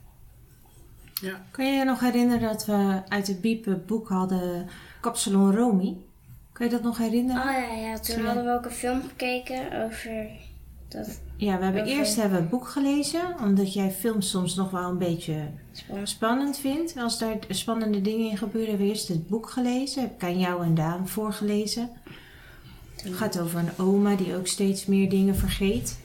Ja. 1.22 1.41
Kan 1.51 1.65
je 1.65 1.77
je 1.77 1.84
nog 1.84 2.00
herinneren 2.00 2.41
dat 2.48 2.65
we 2.65 3.01
uit 3.08 3.27
het 3.27 3.41
Biep 3.41 3.77
boek 3.88 4.10
hadden 4.10 4.68
Kapsalon 5.01 5.56
Romy? 5.56 5.98
Kan 6.51 6.65
je 6.65 6.72
dat 6.72 6.84
nog 6.84 6.98
herinneren? 6.98 7.41
Oh 7.41 7.51
ja, 7.51 7.74
ja, 7.75 7.96
toen 7.96 8.06
Zullen- 8.06 8.25
hadden 8.25 8.46
we 8.46 8.51
ook 8.51 8.65
een 8.65 8.72
film 8.72 9.01
gekeken 9.01 9.84
over 9.86 10.27
dat 10.88 11.20
Ja, 11.42 11.58
we 11.58 11.64
hebben 11.64 11.86
eerst 11.86 12.16
hebben 12.16 12.36
we 12.36 12.42
het 12.42 12.50
boek 12.50 12.68
gelezen, 12.68 13.36
omdat 13.40 13.74
jij 13.74 13.92
films 13.92 14.30
soms 14.30 14.56
nog 14.56 14.70
wel 14.70 14.90
een 14.90 14.98
beetje 14.98 15.50
spannend. 15.72 16.10
spannend 16.10 16.58
vindt. 16.58 16.98
Als 16.98 17.20
daar 17.20 17.38
spannende 17.50 18.02
dingen 18.02 18.30
in 18.30 18.38
gebeuren, 18.38 18.70
hebben 18.70 18.88
we 18.88 18.94
eerst 18.94 19.08
het 19.08 19.28
boek 19.28 19.50
gelezen. 19.50 20.02
Heb 20.02 20.12
ik 20.16 20.24
aan 20.24 20.40
jou 20.40 20.64
en 20.64 20.76
Daan 20.76 21.08
voorgelezen. 21.08 21.90
Het 23.04 23.14
gaat 23.14 23.40
over 23.40 23.60
een 23.60 23.78
oma 23.78 24.16
die 24.16 24.36
ook 24.36 24.48
steeds 24.48 24.86
meer 24.86 25.10
dingen 25.10 25.36
vergeet. 25.36 26.00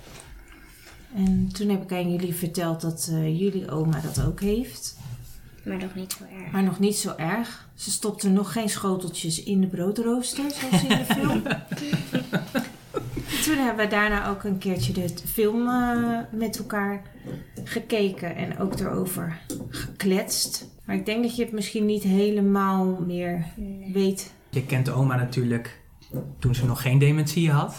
En 1.14 1.49
toen 1.52 1.69
heb 1.69 1.83
ik 1.83 1.93
aan 1.93 2.11
jullie 2.11 2.35
verteld 2.35 2.81
dat 2.81 3.09
eh, 3.11 3.40
jullie 3.40 3.71
oma 3.71 4.00
dat 4.00 4.25
ook 4.25 4.40
heeft. 4.40 4.97
Maar 5.64 5.78
nog 5.78 5.95
niet 5.95 6.12
zo 6.12 6.25
erg. 6.40 6.52
Maar 6.52 6.62
nog 6.62 6.78
niet 6.78 6.97
zo 6.97 7.14
erg. 7.16 7.69
Ze 7.75 7.90
stopt 7.90 8.23
er 8.23 8.31
nog 8.31 8.52
geen 8.52 8.69
schoteltjes 8.69 9.43
in 9.43 9.61
de 9.61 9.66
broodrooster, 9.66 10.50
zoals 10.50 10.83
in 10.83 10.88
de 10.88 11.05
film. 11.05 11.43
Toen 13.46 13.58
hebben 13.58 13.84
we 13.84 13.90
daarna 13.90 14.28
ook 14.28 14.44
een 14.44 14.58
keertje 14.58 14.92
de 14.92 15.08
film 15.32 15.68
eh, 15.68 16.18
met 16.30 16.58
elkaar 16.58 17.02
gekeken 17.64 18.36
en 18.36 18.58
ook 18.58 18.78
erover 18.80 19.38
gekletst. 19.68 20.66
Maar 20.84 20.96
ik 20.96 21.06
denk 21.06 21.22
dat 21.22 21.36
je 21.36 21.42
het 21.44 21.52
misschien 21.52 21.86
niet 21.86 22.02
helemaal 22.02 22.84
meer 23.06 23.44
Nee. 23.56 23.92
weet. 23.92 24.32
Je 24.50 24.62
kent 24.62 24.90
oma 24.90 25.16
natuurlijk 25.16 25.80
toen 26.38 26.54
ze 26.54 26.66
nog 26.66 26.82
geen 26.82 26.98
dementie 26.98 27.50
had. 27.50 27.74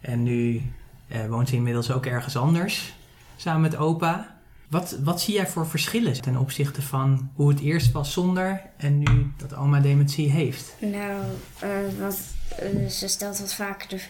En 0.00 0.22
nu 0.22 0.62
eh, 1.08 1.26
woont 1.26 1.48
ze 1.48 1.54
inmiddels 1.54 1.90
ook 1.90 2.06
ergens 2.06 2.36
anders 2.36 2.94
samen 3.36 3.60
met 3.60 3.76
opa. 3.76 4.36
Wat, 4.68 4.98
wat 5.02 5.20
zie 5.20 5.34
jij 5.34 5.46
voor 5.46 5.66
verschillen 5.66 6.20
ten 6.22 6.36
opzichte 6.36 6.82
van 6.82 7.30
hoe 7.34 7.48
het 7.48 7.60
eerst 7.60 7.92
was 7.92 8.12
zonder 8.12 8.62
en 8.76 8.98
nu 8.98 9.32
dat 9.36 9.54
oma 9.54 9.80
dementie 9.80 10.30
heeft? 10.30 10.74
Nou, 10.78 11.22
eh, 11.58 11.68
wat, 12.00 12.18
ze 12.92 13.08
stelt 13.08 13.38
wat 13.38 13.54
vaker, 13.54 13.88
de, 13.88 14.00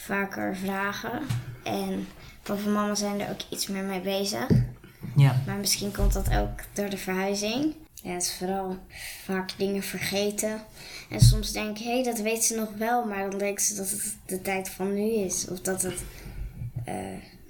vaker 0.00 0.56
vragen. 0.56 1.20
En 1.64 2.08
papa 2.42 2.60
en 2.64 2.72
mama 2.72 2.94
zijn 2.94 3.20
er 3.20 3.30
ook 3.30 3.40
iets 3.50 3.66
meer 3.66 3.82
mee 3.82 4.00
bezig. 4.00 4.46
Ja, 5.16 5.42
Maar 5.46 5.56
misschien 5.56 5.92
komt 5.92 6.12
dat 6.12 6.34
ook 6.36 6.60
door 6.72 6.90
de 6.90 6.96
verhuizing. 6.98 7.74
Ja, 7.94 8.12
het 8.12 8.22
is 8.22 8.34
vooral 8.34 8.78
vaak 9.24 9.50
dingen 9.56 9.82
vergeten. 9.82 10.60
En 11.10 11.20
soms 11.20 11.52
denk 11.52 11.78
ik, 11.78 11.84
hé, 11.84 11.92
hey, 11.92 12.02
dat 12.02 12.18
weet 12.18 12.44
ze 12.44 12.54
nog 12.54 12.68
wel. 12.78 13.04
Maar 13.04 13.30
dan 13.30 13.38
denkt 13.38 13.62
ze 13.62 13.74
dat 13.74 13.90
het 13.90 14.16
de 14.26 14.42
tijd 14.42 14.68
van 14.68 14.94
nu 14.94 15.10
is. 15.12 15.48
Of 15.48 15.60
dat 15.60 15.82
het 15.82 16.02
eh, 16.84 16.94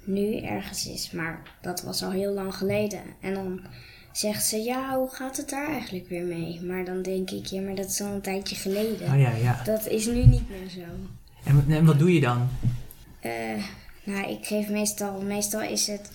nu 0.03 0.37
ergens 0.37 0.87
is. 0.87 1.11
Maar 1.11 1.41
dat 1.61 1.81
was 1.81 2.03
al 2.03 2.11
heel 2.11 2.33
lang 2.33 2.55
geleden. 2.55 3.01
En 3.21 3.33
dan 3.33 3.61
zegt 4.11 4.45
ze, 4.45 4.57
ja, 4.57 4.95
hoe 4.95 5.09
gaat 5.09 5.37
het 5.37 5.49
daar 5.49 5.67
eigenlijk 5.69 6.09
weer 6.09 6.23
mee? 6.23 6.61
Maar 6.61 6.85
dan 6.85 7.01
denk 7.01 7.29
ik, 7.29 7.45
ja, 7.45 7.61
maar 7.61 7.75
dat 7.75 7.89
is 7.89 8.01
al 8.01 8.07
een 8.07 8.21
tijdje 8.21 8.55
geleden. 8.55 9.13
oh 9.13 9.19
ja, 9.19 9.31
ja. 9.35 9.63
Dat 9.63 9.87
is 9.87 10.05
nu 10.05 10.25
niet 10.25 10.49
meer 10.49 10.69
zo. 10.69 10.81
En, 11.43 11.65
en 11.67 11.85
wat 11.85 11.99
doe 11.99 12.13
je 12.13 12.21
dan? 12.21 12.49
Eh, 13.19 13.63
nou, 14.03 14.29
ik 14.29 14.45
geef 14.45 14.69
meestal, 14.69 15.21
meestal 15.21 15.61
is 15.61 15.87
het, 15.87 16.11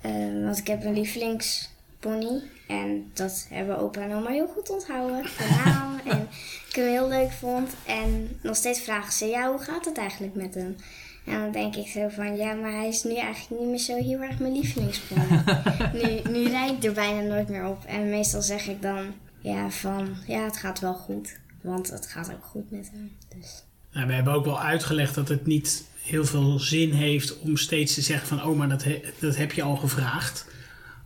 eh, 0.00 0.44
want 0.44 0.58
ik 0.58 0.66
heb 0.66 0.84
een 0.84 0.94
lievelingspony 0.94 2.42
en 2.68 3.10
dat 3.14 3.46
hebben 3.50 3.78
opa 3.78 4.00
en 4.00 4.14
oma 4.14 4.30
heel 4.30 4.46
goed 4.46 4.70
onthouden, 4.70 5.22
de 5.38 5.62
naam 5.64 5.98
en 6.04 6.28
ik 6.68 6.74
hem 6.74 6.86
heel 6.86 7.08
leuk 7.08 7.30
vond 7.30 7.70
en 7.86 8.38
nog 8.42 8.56
steeds 8.56 8.80
vragen 8.80 9.12
ze, 9.12 9.26
ja, 9.26 9.50
hoe 9.50 9.58
gaat 9.58 9.84
het 9.84 9.98
eigenlijk 9.98 10.34
met 10.34 10.54
hem? 10.54 10.76
En 11.24 11.40
dan 11.40 11.52
denk 11.52 11.76
ik 11.76 11.86
zo 11.86 12.08
van, 12.08 12.36
ja, 12.36 12.54
maar 12.54 12.72
hij 12.72 12.88
is 12.88 13.02
nu 13.02 13.16
eigenlijk 13.16 13.60
niet 13.60 13.70
meer 13.70 13.78
zo 13.78 13.96
heel 13.96 14.20
erg 14.20 14.38
mijn 14.38 14.52
lievelingspony. 14.52 15.42
nu, 16.02 16.30
nu 16.30 16.48
rijd 16.48 16.70
ik 16.70 16.84
er 16.84 16.92
bijna 16.92 17.20
nooit 17.20 17.48
meer 17.48 17.66
op 17.66 17.84
en 17.84 18.08
meestal 18.08 18.42
zeg 18.42 18.66
ik 18.66 18.82
dan, 18.82 19.14
ja, 19.40 19.70
van, 19.70 20.16
ja, 20.26 20.44
het 20.44 20.56
gaat 20.56 20.80
wel 20.80 20.94
goed, 20.94 21.38
want 21.60 21.90
het 21.90 22.06
gaat 22.06 22.32
ook 22.32 22.44
goed 22.44 22.70
met 22.70 22.90
hem, 22.90 23.12
dus... 23.38 23.62
Nou, 23.92 24.06
we 24.06 24.12
hebben 24.12 24.32
ook 24.32 24.44
wel 24.44 24.60
uitgelegd 24.60 25.14
dat 25.14 25.28
het 25.28 25.46
niet 25.46 25.86
heel 26.02 26.24
veel 26.24 26.58
zin 26.58 26.92
heeft 26.92 27.38
om 27.38 27.56
steeds 27.56 27.94
te 27.94 28.00
zeggen 28.02 28.28
van 28.28 28.40
oma, 28.40 28.66
dat, 28.66 28.84
he- 28.84 29.00
dat 29.20 29.36
heb 29.36 29.52
je 29.52 29.62
al 29.62 29.76
gevraagd. 29.76 30.46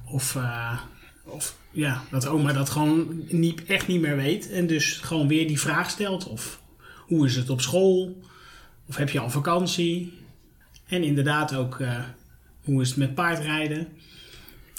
Of, 0.04 0.36
eh, 0.36 0.78
of 1.24 1.56
ja, 1.70 2.02
dat 2.10 2.26
oma 2.26 2.52
dat 2.52 2.70
gewoon 2.70 3.22
niet, 3.28 3.64
echt 3.64 3.86
niet 3.88 4.00
meer 4.00 4.16
weet 4.16 4.50
en 4.50 4.66
dus 4.66 4.92
gewoon 4.98 5.28
weer 5.28 5.46
die 5.48 5.60
vraag 5.60 5.90
stelt. 5.90 6.28
Of 6.28 6.60
hoe 6.98 7.26
is 7.26 7.36
het 7.36 7.50
op 7.50 7.60
school? 7.60 8.22
Of 8.86 8.96
heb 8.96 9.10
je 9.10 9.18
al 9.20 9.30
vakantie? 9.30 10.12
En 10.86 11.02
inderdaad 11.02 11.54
ook 11.54 11.80
eh, 11.80 12.04
hoe 12.64 12.82
is 12.82 12.88
het 12.88 12.96
met 12.98 13.14
paardrijden? 13.14 13.88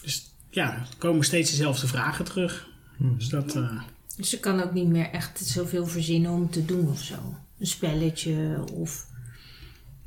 Dus 0.04 0.32
ja, 0.50 0.74
er 0.76 0.88
komen 0.98 1.24
steeds 1.26 1.50
dezelfde 1.52 1.88
vragen 1.88 2.26
terug. 2.26 2.68
Dus 2.98 3.28
dat, 3.30 3.56
eh, 3.56 3.82
Dus 4.18 4.30
ze 4.30 4.40
kan 4.40 4.62
ook 4.64 4.74
niet 4.74 4.88
meer 4.88 5.10
echt 5.10 5.40
zoveel 5.46 5.86
verzinnen 5.88 6.32
om 6.32 6.50
te 6.50 6.66
doen 6.66 6.90
of 6.90 7.02
zo. 7.04 7.16
Een 7.60 7.68
spelletje 7.68 8.64
of... 8.74 9.08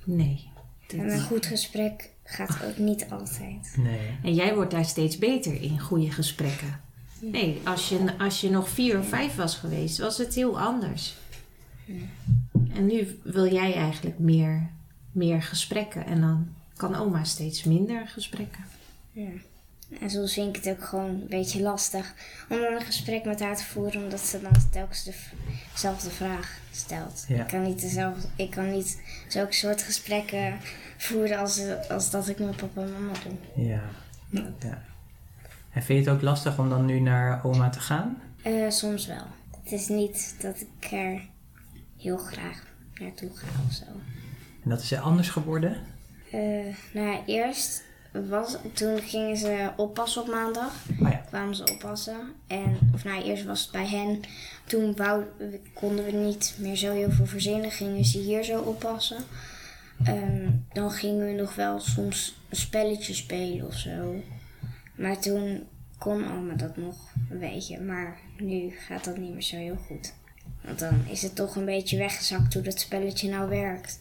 Nee. 0.04 0.48
Dat- 0.86 1.00
En 1.00 1.10
een 1.12 1.20
goed 1.22 1.46
gesprek 1.46 2.10
gaat 2.24 2.64
ook 2.64 2.78
niet 2.78 3.06
altijd. 3.10 3.74
Nee. 3.78 4.16
En 4.22 4.34
jij 4.34 4.54
wordt 4.54 4.70
daar 4.70 4.84
steeds 4.84 5.18
beter 5.18 5.62
in, 5.62 5.80
goede 5.80 6.10
gesprekken. 6.10 6.80
Nee, 7.20 7.60
als 7.64 7.88
je, 7.88 8.18
als 8.18 8.40
je 8.40 8.50
nog 8.50 8.68
vier 8.68 8.98
of 8.98 9.08
vijf 9.08 9.34
was 9.36 9.56
geweest, 9.56 9.98
was 9.98 10.18
het 10.18 10.34
heel 10.34 10.60
anders. 10.60 11.14
En 12.74 12.86
nu 12.86 13.18
wil 13.22 13.52
jij 13.52 13.74
eigenlijk 13.74 14.18
meer, 14.18 14.70
meer 15.12 15.42
gesprekken. 15.42 16.06
En 16.06 16.20
dan 16.20 16.48
kan 16.76 16.94
oma 16.94 17.24
steeds 17.24 17.64
minder 17.64 18.08
gesprekken. 18.08 18.64
Ja. 19.12 19.28
En 20.00 20.10
soms 20.10 20.32
vind 20.32 20.56
ik 20.56 20.64
het 20.64 20.76
ook 20.76 20.84
gewoon 20.84 21.08
een 21.08 21.26
beetje 21.28 21.62
lastig 21.62 22.14
om 22.48 22.56
dan 22.60 22.72
een 22.72 22.80
gesprek 22.80 23.24
met 23.24 23.40
haar 23.40 23.56
te 23.56 23.64
voeren, 23.64 24.02
omdat 24.02 24.20
ze 24.20 24.40
dan 24.40 24.52
telkens 24.70 25.10
dezelfde 25.72 26.10
vraag 26.10 26.58
stelt. 26.70 27.24
Ja. 27.28 27.40
Ik 27.40 27.46
kan 27.46 27.62
niet, 27.62 27.80
dezelfde, 27.80 28.28
ik 28.36 28.50
kan 28.50 28.70
niet 28.70 29.00
zulke 29.28 29.52
soort 29.52 29.82
gesprekken 29.82 30.58
voeren 30.96 31.38
als, 31.38 31.60
als 31.88 32.10
dat 32.10 32.28
ik 32.28 32.38
met 32.38 32.56
papa 32.56 32.82
en 32.82 32.92
mama 32.92 33.12
doe. 33.24 33.64
Ja. 33.64 33.82
ja. 34.58 34.82
En 35.72 35.82
vind 35.82 36.04
je 36.04 36.10
het 36.10 36.16
ook 36.18 36.22
lastig 36.22 36.58
om 36.58 36.68
dan 36.68 36.84
nu 36.84 37.00
naar 37.00 37.44
oma 37.44 37.70
te 37.70 37.80
gaan? 37.80 38.22
Eh, 38.42 38.70
soms 38.70 39.06
wel. 39.06 39.26
Het 39.62 39.72
is 39.72 39.88
niet 39.88 40.36
dat 40.40 40.60
ik 40.60 40.90
er 40.92 41.20
heel 41.96 42.16
graag 42.16 42.66
naartoe 42.94 43.30
ga 43.34 43.46
of 43.68 43.72
zo. 43.72 43.84
En 44.62 44.70
dat 44.70 44.80
is 44.80 44.94
anders 44.94 45.28
geworden? 45.28 45.76
Eh, 46.30 46.40
nou 46.92 47.06
ja, 47.06 47.20
eerst 47.26 47.84
was, 48.28 48.56
toen 48.72 48.98
gingen 49.02 49.36
ze 49.36 49.70
oppassen 49.76 50.22
op 50.22 50.28
maandag. 50.28 50.72
Oh 51.00 51.10
ja. 51.10 51.22
kwamen 51.28 51.54
ze 51.54 51.70
oppassen. 51.72 52.16
En, 52.46 52.78
of 52.94 53.04
nou, 53.04 53.22
eerst 53.22 53.44
was 53.44 53.62
het 53.62 53.70
bij 53.70 53.86
hen. 53.86 54.20
Toen 54.64 54.96
wou, 54.96 55.24
konden 55.72 56.04
we 56.04 56.12
niet 56.12 56.54
meer 56.58 56.76
zo 56.76 56.92
heel 56.92 57.10
veel 57.10 57.26
verzinnen. 57.26 57.70
Gingen 57.70 58.04
ze 58.04 58.18
hier 58.18 58.44
zo 58.44 58.60
oppassen. 58.60 59.24
Ehm, 60.04 60.50
dan 60.72 60.90
gingen 60.90 61.26
we 61.26 61.32
nog 61.32 61.54
wel 61.54 61.80
soms 61.80 62.36
een 62.48 62.56
spelletje 62.56 63.14
spelen 63.14 63.66
of 63.66 63.74
zo. 63.74 64.22
Maar 64.94 65.18
toen 65.18 65.66
kon 65.98 66.24
allemaal 66.24 66.56
dat 66.56 66.76
nog 66.76 66.96
een 67.30 67.38
beetje. 67.38 67.80
Maar 67.80 68.18
nu 68.38 68.70
gaat 68.70 69.04
dat 69.04 69.16
niet 69.16 69.32
meer 69.32 69.42
zo 69.42 69.56
heel 69.56 69.78
goed. 69.86 70.14
Want 70.60 70.78
dan 70.78 71.04
is 71.08 71.22
het 71.22 71.34
toch 71.34 71.56
een 71.56 71.64
beetje 71.64 71.98
weggezakt 71.98 72.54
hoe 72.54 72.62
dat 72.62 72.80
spelletje 72.80 73.28
nou 73.28 73.48
werkt. 73.48 74.00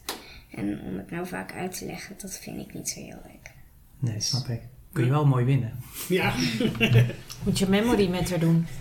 En 0.51 0.81
om 0.81 0.97
het 0.97 1.11
nou 1.11 1.27
vaak 1.27 1.53
uit 1.53 1.77
te 1.77 1.85
leggen, 1.85 2.15
dat 2.17 2.37
vind 2.37 2.67
ik 2.67 2.73
niet 2.73 2.89
zo 2.89 2.99
heel 2.99 3.21
leuk. 3.23 3.44
Nee, 4.05 4.21
snap 4.21 4.47
ik. 4.47 4.61
Kun 4.93 5.03
je 5.05 5.09
wel 5.09 5.25
mooi 5.25 5.45
winnen. 5.45 5.71
ja, 6.07 6.33
Moet 7.43 7.59
je 7.59 7.69
memory 7.69 8.07
met 8.09 8.29
haar 8.29 8.39
doen. 8.39 8.65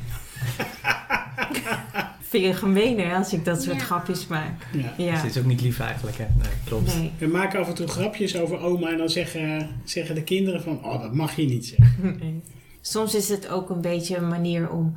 Vind 2.21 2.45
je 2.45 2.55
gemeen 2.55 2.99
hè, 3.01 3.15
als 3.17 3.33
ik 3.33 3.45
dat 3.45 3.63
soort 3.63 3.77
Ja. 3.77 3.83
grapjes 3.85 4.27
maak. 4.27 4.67
ja. 4.73 4.93
Dus 4.97 5.05
Ja. 5.07 5.23
is 5.25 5.39
ook 5.39 5.45
niet 5.45 5.61
lief 5.61 5.81
eigenlijk, 5.81 6.17
hè? 6.17 6.25
Nee, 6.39 6.49
klopt. 6.65 6.97
Nee. 6.97 7.13
We 7.19 7.27
maken 7.27 7.61
af 7.61 7.69
en 7.69 7.75
toe 7.75 7.87
grapjes 7.87 8.37
over 8.37 8.59
oma 8.59 8.91
en 8.91 8.99
dan 8.99 9.09
zeggen, 9.09 9.69
zeggen 9.85 10.15
de 10.15 10.23
kinderen 10.23 10.63
van, 10.63 10.85
oh, 10.85 11.01
dat 11.03 11.15
mag 11.15 11.37
je 11.37 11.45
niet 11.47 11.67
zeggen. 11.67 12.17
Nee. 12.21 12.43
Soms 12.81 13.15
is 13.15 13.29
het 13.29 13.49
ook 13.49 13.71
een 13.71 13.81
beetje 13.81 14.17
een 14.17 14.29
manier 14.29 14.71
om 14.71 14.97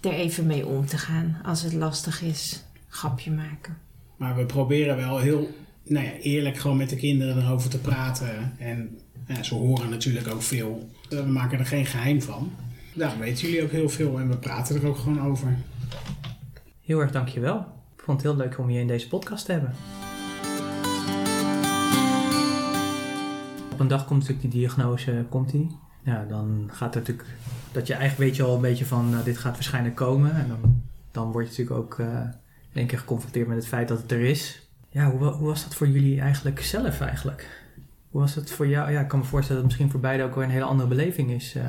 er 0.00 0.12
even 0.12 0.46
mee 0.46 0.66
om 0.66 0.86
te 0.86 0.98
gaan 0.98 1.40
als 1.44 1.62
het 1.62 1.72
lastig 1.72 2.22
is. 2.22 2.64
Grapje 2.88 3.30
maken. 3.30 3.76
Maar 4.16 4.36
we 4.36 4.44
proberen 4.46 4.96
wel 4.96 5.18
heel 5.18 5.48
nou 5.84 6.04
ja, 6.04 6.12
eerlijk 6.12 6.56
gewoon 6.56 6.76
met 6.76 6.88
de 6.88 6.96
kinderen 6.96 7.44
erover 7.44 7.70
te 7.70 7.78
praten. 7.78 8.52
En 8.58 8.98
ja, 9.26 9.42
ze 9.42 9.54
horen 9.54 9.90
natuurlijk 9.90 10.28
ook 10.28 10.42
veel. 10.42 10.88
We 11.08 11.22
maken 11.22 11.58
er 11.58 11.66
geen 11.66 11.86
geheim 11.86 12.22
van. 12.22 12.52
Daar 12.94 13.18
weten 13.18 13.46
jullie 13.46 13.62
ook 13.62 13.70
heel 13.70 13.88
veel 13.88 14.18
en 14.18 14.28
we 14.28 14.36
praten 14.36 14.76
er 14.76 14.86
ook 14.86 14.96
gewoon 14.96 15.20
over. 15.20 15.56
Heel 16.80 17.00
erg 17.00 17.10
dankjewel. 17.10 17.58
Ik 17.96 18.02
vond 18.02 18.22
het 18.22 18.30
heel 18.30 18.36
leuk 18.36 18.58
om 18.58 18.70
je 18.70 18.80
in 18.80 18.86
deze 18.86 19.08
podcast 19.08 19.44
te 19.44 19.52
hebben. 19.52 19.74
Op 23.72 23.80
een 23.80 23.88
dag 23.88 24.06
komt 24.06 24.20
natuurlijk 24.20 24.50
die 24.50 24.60
diagnose, 24.60 25.24
komt 25.28 25.50
die. 25.50 25.76
Ja, 26.04 26.24
dan 26.28 26.68
gaat 26.72 26.94
er 26.94 27.00
natuurlijk, 27.00 27.28
dat 27.72 27.86
je 27.86 27.94
eigenlijk 27.94 28.28
weet 28.28 28.36
je 28.36 28.42
al 28.42 28.54
een 28.54 28.60
beetje 28.60 28.86
van, 28.86 29.10
nou, 29.10 29.24
dit 29.24 29.38
gaat 29.38 29.54
waarschijnlijk 29.54 29.94
komen. 29.94 30.34
En 30.34 30.48
dan, 30.48 30.82
dan 31.10 31.32
word 31.32 31.44
je 31.44 31.50
natuurlijk 31.50 31.78
ook 31.78 31.98
uh, 31.98 32.06
in 32.72 32.80
één 32.80 32.86
keer 32.86 32.98
geconfronteerd 32.98 33.48
met 33.48 33.56
het 33.56 33.66
feit 33.66 33.88
dat 33.88 34.02
het 34.02 34.12
er 34.12 34.20
is. 34.20 34.63
Ja, 34.94 35.10
hoe, 35.10 35.24
hoe 35.24 35.46
was 35.46 35.62
dat 35.62 35.74
voor 35.74 35.88
jullie 35.88 36.20
eigenlijk 36.20 36.60
zelf 36.60 37.00
eigenlijk? 37.00 37.48
Hoe 38.10 38.20
was 38.20 38.34
het 38.34 38.50
voor 38.50 38.68
jou? 38.68 38.92
Ja, 38.92 39.00
ik 39.00 39.08
kan 39.08 39.18
me 39.18 39.24
voorstellen 39.24 39.62
dat 39.62 39.70
het 39.70 39.78
misschien 39.80 39.90
voor 39.90 40.08
beide 40.10 40.22
ook 40.22 40.34
wel 40.34 40.44
een 40.44 40.50
hele 40.50 40.64
andere 40.64 40.88
beleving 40.88 41.30
is. 41.30 41.54
Uh. 41.56 41.62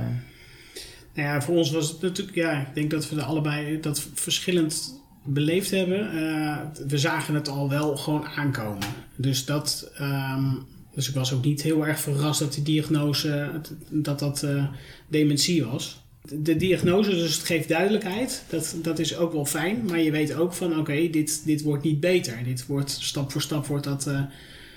Nou 1.13 1.27
ja, 1.27 1.41
voor 1.41 1.55
ons 1.55 1.71
was 1.71 1.89
het 1.89 2.01
natuurlijk, 2.01 2.35
ja, 2.35 2.67
ik 2.67 2.75
denk 2.75 2.91
dat 2.91 3.09
we 3.09 3.23
allebei 3.23 3.79
dat 3.79 4.07
verschillend 4.13 5.01
beleefd 5.23 5.71
hebben. 5.71 6.15
Uh, 6.15 6.57
we 6.87 6.97
zagen 6.97 7.33
het 7.33 7.47
al 7.47 7.69
wel 7.69 7.97
gewoon 7.97 8.25
aankomen. 8.25 8.87
Dus 9.15 9.45
dat, 9.45 9.91
um, 10.01 10.65
dus 10.93 11.09
ik 11.09 11.15
was 11.15 11.33
ook 11.33 11.43
niet 11.43 11.61
heel 11.61 11.87
erg 11.87 11.99
verrast 11.99 12.39
dat 12.39 12.53
die 12.53 12.63
diagnose, 12.63 13.61
dat 13.89 14.19
dat 14.19 14.43
uh, 14.43 14.65
dementie 15.07 15.65
was. 15.65 16.04
De 16.33 16.55
diagnose, 16.55 17.09
dus 17.09 17.35
het 17.35 17.45
geeft 17.45 17.67
duidelijkheid. 17.67 18.43
Dat, 18.49 18.75
dat 18.81 18.99
is 18.99 19.17
ook 19.17 19.33
wel 19.33 19.45
fijn. 19.45 19.85
Maar 19.87 19.99
je 19.99 20.11
weet 20.11 20.35
ook 20.35 20.53
van, 20.53 20.79
oké, 20.79 21.09
dit, 21.09 21.41
dit 21.45 21.61
wordt 21.61 21.83
niet 21.83 21.99
beter. 21.99 22.43
Dit 22.43 22.65
wordt, 22.65 22.91
stap 22.91 23.31
voor 23.31 23.41
stap 23.41 23.65
wordt 23.65 23.83
dat, 23.83 24.07
uh, 24.07 24.21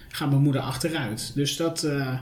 gaat 0.08 0.30
mijn 0.30 0.42
moeder 0.42 0.62
achteruit. 0.62 1.32
Dus 1.34 1.56
dat, 1.56 1.84
uh, 1.84 2.18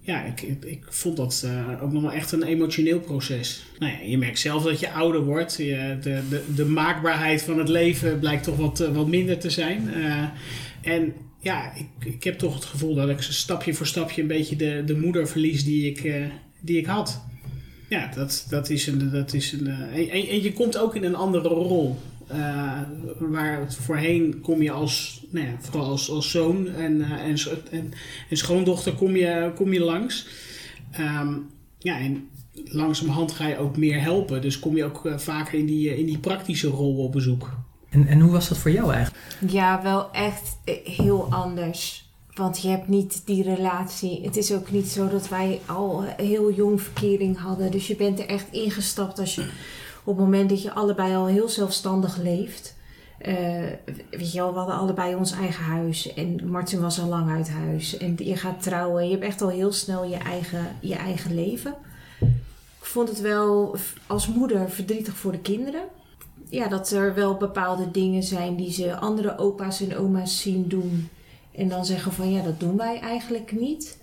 ja, 0.00 0.24
ik, 0.24 0.40
ik, 0.64 0.84
vond 0.88 1.16
dat 1.16 1.42
uh, 1.46 1.82
ook 1.82 1.92
nog 1.92 2.02
wel 2.02 2.12
echt 2.12 2.32
een 2.32 2.42
emotioneel 2.42 3.00
proces. 3.00 3.62
Nou 3.78 3.92
ja, 3.92 3.98
je 3.98 4.18
merkt 4.18 4.38
zelf 4.38 4.62
dat 4.62 4.80
je 4.80 4.90
ouder 4.90 5.24
wordt. 5.24 5.56
Je, 5.56 5.98
de, 6.02 6.22
de, 6.28 6.42
de 6.54 6.64
maakbaarheid 6.64 7.42
van 7.42 7.58
het 7.58 7.68
leven 7.68 8.18
blijkt 8.18 8.44
toch 8.44 8.56
wat, 8.56 8.78
wat 8.78 9.08
minder 9.08 9.38
te 9.38 9.50
zijn. 9.50 9.88
en 10.82 11.12
ja, 11.40 11.72
ik, 11.74 12.04
ik 12.04 12.24
heb 12.24 12.38
toch 12.38 12.54
het 12.54 12.64
gevoel 12.64 12.94
dat 12.94 13.08
ik 13.08 13.20
stapje 13.20 13.74
voor 13.74 13.86
stapje 13.86 14.22
een 14.22 14.28
beetje 14.28 14.56
de, 14.56 14.82
de 14.86 14.96
moeder 14.96 15.28
verlies 15.28 15.64
die 15.64 15.90
ik, 15.90 16.12
die 16.60 16.78
ik 16.78 16.86
had. 16.86 17.30
Ja, 17.92 18.10
dat, 18.14 18.46
dat 18.48 18.70
is 18.70 18.86
een. 18.86 19.10
Dat 19.10 19.32
is 19.32 19.52
een 19.52 19.66
en, 19.66 20.08
en 20.08 20.42
je 20.42 20.52
komt 20.52 20.78
ook 20.78 20.94
in 20.94 21.04
een 21.04 21.14
andere 21.14 21.48
rol. 21.48 21.98
Uh, 22.32 22.80
waar 23.18 23.72
voorheen 23.72 24.40
kom 24.40 24.62
je 24.62 24.70
als, 24.70 25.24
nou 25.30 25.46
ja, 25.46 25.52
vooral 25.58 25.90
als, 25.90 26.10
als 26.10 26.30
zoon 26.30 26.68
en, 26.68 26.92
uh, 26.92 27.10
en, 27.10 27.36
en, 27.70 27.92
en, 28.30 28.36
schoondochter 28.36 28.94
kom 28.94 29.16
je, 29.16 29.52
kom 29.54 29.72
je 29.72 29.80
langs. 29.80 30.26
Um, 31.00 31.46
ja, 31.78 31.98
en 31.98 32.28
langzamerhand 32.52 33.32
ga 33.32 33.48
je 33.48 33.58
ook 33.58 33.76
meer 33.76 34.00
helpen. 34.00 34.42
Dus 34.42 34.58
kom 34.58 34.76
je 34.76 34.84
ook 34.84 35.04
uh, 35.04 35.18
vaker 35.18 35.58
in 35.58 35.66
die, 35.66 35.98
in 35.98 36.06
die 36.06 36.18
praktische 36.18 36.68
rol 36.68 36.96
op 36.96 37.12
bezoek. 37.12 37.50
En, 37.90 38.06
en 38.06 38.20
hoe 38.20 38.32
was 38.32 38.48
dat 38.48 38.58
voor 38.58 38.70
jou 38.70 38.92
eigenlijk? 38.92 39.24
Ja, 39.52 39.82
wel 39.82 40.12
echt 40.12 40.58
heel 40.84 41.26
anders. 41.30 42.11
Want 42.34 42.62
je 42.62 42.68
hebt 42.68 42.88
niet 42.88 43.22
die 43.24 43.42
relatie. 43.42 44.24
Het 44.24 44.36
is 44.36 44.52
ook 44.52 44.70
niet 44.70 44.88
zo 44.88 45.08
dat 45.08 45.28
wij 45.28 45.60
al 45.66 46.02
heel 46.02 46.52
jong 46.52 46.82
verkering 46.82 47.38
hadden. 47.38 47.70
Dus 47.70 47.86
je 47.86 47.96
bent 47.96 48.18
er 48.18 48.26
echt 48.26 48.52
ingestapt 48.52 49.18
als 49.18 49.34
je 49.34 49.50
op 50.04 50.16
het 50.16 50.24
moment 50.24 50.48
dat 50.48 50.62
je 50.62 50.72
allebei 50.72 51.14
al 51.14 51.26
heel 51.26 51.48
zelfstandig 51.48 52.16
leeft. 52.16 52.76
Uh, 53.28 53.34
weet 54.10 54.32
je 54.32 54.38
wel, 54.38 54.52
we 54.52 54.58
hadden 54.58 54.76
allebei 54.76 55.14
ons 55.14 55.32
eigen 55.32 55.64
huis. 55.64 56.14
En 56.14 56.48
Martin 56.48 56.80
was 56.80 57.00
al 57.00 57.08
lang 57.08 57.30
uit 57.30 57.50
huis. 57.50 57.96
En 57.96 58.14
je 58.18 58.36
gaat 58.36 58.62
trouwen. 58.62 59.04
Je 59.04 59.10
hebt 59.10 59.24
echt 59.24 59.42
al 59.42 59.48
heel 59.48 59.72
snel 59.72 60.04
je 60.04 60.16
eigen, 60.16 60.76
je 60.80 60.94
eigen 60.94 61.34
leven. 61.34 61.74
Ik 62.80 62.88
vond 62.88 63.08
het 63.08 63.20
wel 63.20 63.76
als 64.06 64.28
moeder 64.28 64.70
verdrietig 64.70 65.16
voor 65.16 65.32
de 65.32 65.40
kinderen. 65.40 65.82
Ja, 66.48 66.68
dat 66.68 66.90
er 66.90 67.14
wel 67.14 67.36
bepaalde 67.36 67.90
dingen 67.90 68.22
zijn 68.22 68.56
die 68.56 68.72
ze 68.72 68.96
andere 68.96 69.38
opa's 69.38 69.80
en 69.80 69.96
oma's 69.96 70.40
zien 70.40 70.68
doen. 70.68 71.08
En 71.54 71.68
dan 71.68 71.84
zeggen 71.84 72.12
van 72.12 72.30
ja, 72.30 72.42
dat 72.42 72.60
doen 72.60 72.76
wij 72.76 73.00
eigenlijk 73.00 73.52
niet. 73.52 73.98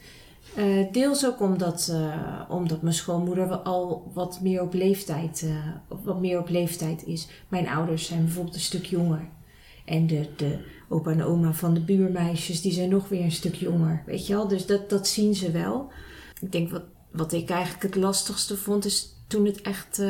Uh, 0.57 0.91
deels 0.91 1.25
ook 1.25 1.41
omdat, 1.41 1.89
uh, 1.91 2.41
omdat 2.49 2.81
mijn 2.81 2.93
schoonmoeder 2.93 3.55
al 3.55 4.11
wat 4.13 4.39
meer 4.41 4.61
op 4.61 4.73
leeftijd, 4.73 5.41
uh, 5.45 5.67
wat 6.03 6.19
meer 6.19 6.39
op 6.39 6.49
leeftijd 6.49 7.05
is. 7.05 7.27
Mijn 7.47 7.67
ouders 7.67 8.05
zijn 8.05 8.23
bijvoorbeeld 8.23 8.55
een 8.55 8.61
stuk 8.61 8.85
jonger. 8.85 9.29
En 9.85 10.07
de, 10.07 10.29
de 10.35 10.59
opa 10.89 11.11
en 11.11 11.23
oma 11.23 11.53
van 11.53 11.73
de 11.73 11.81
buurmeisjes, 11.81 12.61
die 12.61 12.71
zijn 12.71 12.89
nog 12.89 13.07
weer 13.07 13.23
een 13.23 13.31
stuk 13.31 13.55
jonger. 13.55 14.03
Weet 14.05 14.27
je 14.27 14.33
wel? 14.33 14.47
Dus 14.47 14.65
dat, 14.65 14.89
dat 14.89 15.07
zien 15.07 15.35
ze 15.35 15.51
wel. 15.51 15.91
Ik 16.39 16.51
denk 16.51 16.71
wat, 16.71 16.83
wat 17.11 17.33
ik 17.33 17.49
eigenlijk 17.49 17.83
het 17.83 17.95
lastigste 17.95 18.57
vond, 18.57 18.85
is 18.85 19.15
toen 19.27 19.45
het 19.45 19.61
echt 19.61 20.01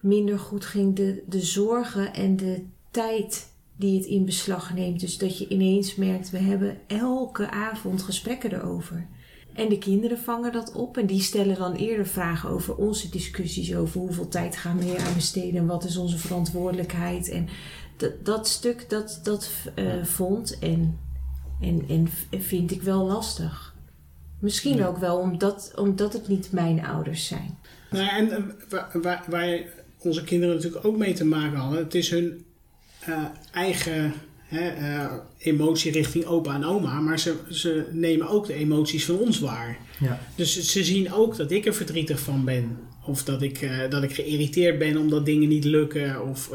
minder 0.00 0.38
goed 0.38 0.64
ging, 0.64 0.96
de, 0.96 1.22
de 1.26 1.40
zorgen 1.40 2.14
en 2.14 2.36
de 2.36 2.64
tijd 2.90 3.48
die 3.76 3.96
het 3.98 4.06
in 4.06 4.24
beslag 4.24 4.74
neemt. 4.74 5.00
Dus 5.00 5.18
dat 5.18 5.38
je 5.38 5.48
ineens 5.48 5.94
merkt, 5.94 6.30
we 6.30 6.38
hebben 6.38 6.78
elke 6.86 7.50
avond 7.50 8.02
gesprekken 8.02 8.52
erover. 8.52 9.06
En 9.52 9.68
de 9.68 9.78
kinderen 9.78 10.18
vangen 10.18 10.52
dat 10.52 10.72
op 10.72 10.96
en 10.96 11.06
die 11.06 11.20
stellen 11.20 11.56
dan 11.56 11.74
eerder 11.74 12.06
vragen 12.06 12.50
over 12.50 12.74
onze 12.74 13.10
discussies 13.10 13.74
over 13.74 14.00
hoeveel 14.00 14.28
tijd 14.28 14.56
gaan 14.56 14.78
we 14.78 14.84
hier 14.84 15.00
aan 15.00 15.14
besteden 15.14 15.60
en 15.60 15.66
wat 15.66 15.84
is 15.84 15.96
onze 15.96 16.18
verantwoordelijkheid. 16.18 17.28
En 17.28 17.48
dat, 17.96 18.24
dat 18.24 18.48
stuk, 18.48 18.90
dat, 18.90 19.20
dat 19.22 19.50
uh, 19.78 20.04
vond 20.04 20.58
en, 20.58 20.98
en, 21.60 21.84
en 21.88 22.08
vind 22.40 22.70
ik 22.70 22.82
wel 22.82 23.04
lastig. 23.04 23.74
Misschien 24.38 24.84
ook 24.84 24.98
wel 24.98 25.18
omdat, 25.18 25.72
omdat 25.76 26.12
het 26.12 26.28
niet 26.28 26.52
mijn 26.52 26.86
ouders 26.86 27.26
zijn. 27.26 27.58
Nou, 27.90 28.08
en 28.08 28.54
waar, 28.68 28.90
waar, 29.02 29.24
waar 29.28 29.58
onze 29.98 30.24
kinderen 30.24 30.54
natuurlijk 30.54 30.84
ook 30.84 30.96
mee 30.96 31.14
te 31.14 31.24
maken 31.24 31.58
hadden, 31.58 31.78
het 31.78 31.94
is 31.94 32.10
hun 32.10 32.44
uh, 33.08 33.24
eigen 33.52 34.12
hè, 34.44 34.78
uh, 34.78 35.12
emotie 35.38 35.92
richting 35.92 36.24
opa 36.24 36.54
en 36.54 36.64
oma, 36.64 37.00
maar 37.00 37.18
ze, 37.18 37.34
ze 37.50 37.86
nemen 37.92 38.28
ook 38.28 38.46
de 38.46 38.54
emoties 38.54 39.04
van 39.04 39.18
ons 39.18 39.38
waar. 39.38 39.78
Ja. 40.00 40.20
Dus 40.34 40.72
ze 40.72 40.84
zien 40.84 41.12
ook 41.12 41.36
dat 41.36 41.50
ik 41.50 41.66
er 41.66 41.74
verdrietig 41.74 42.20
van 42.20 42.44
ben. 42.44 42.78
Of 43.06 43.24
dat 43.24 43.42
ik, 43.42 43.62
uh, 43.62 43.90
dat 43.90 44.02
ik 44.02 44.14
geïrriteerd 44.14 44.78
ben 44.78 44.96
omdat 44.96 45.24
dingen 45.24 45.48
niet 45.48 45.64
lukken. 45.64 46.28
Of 46.28 46.50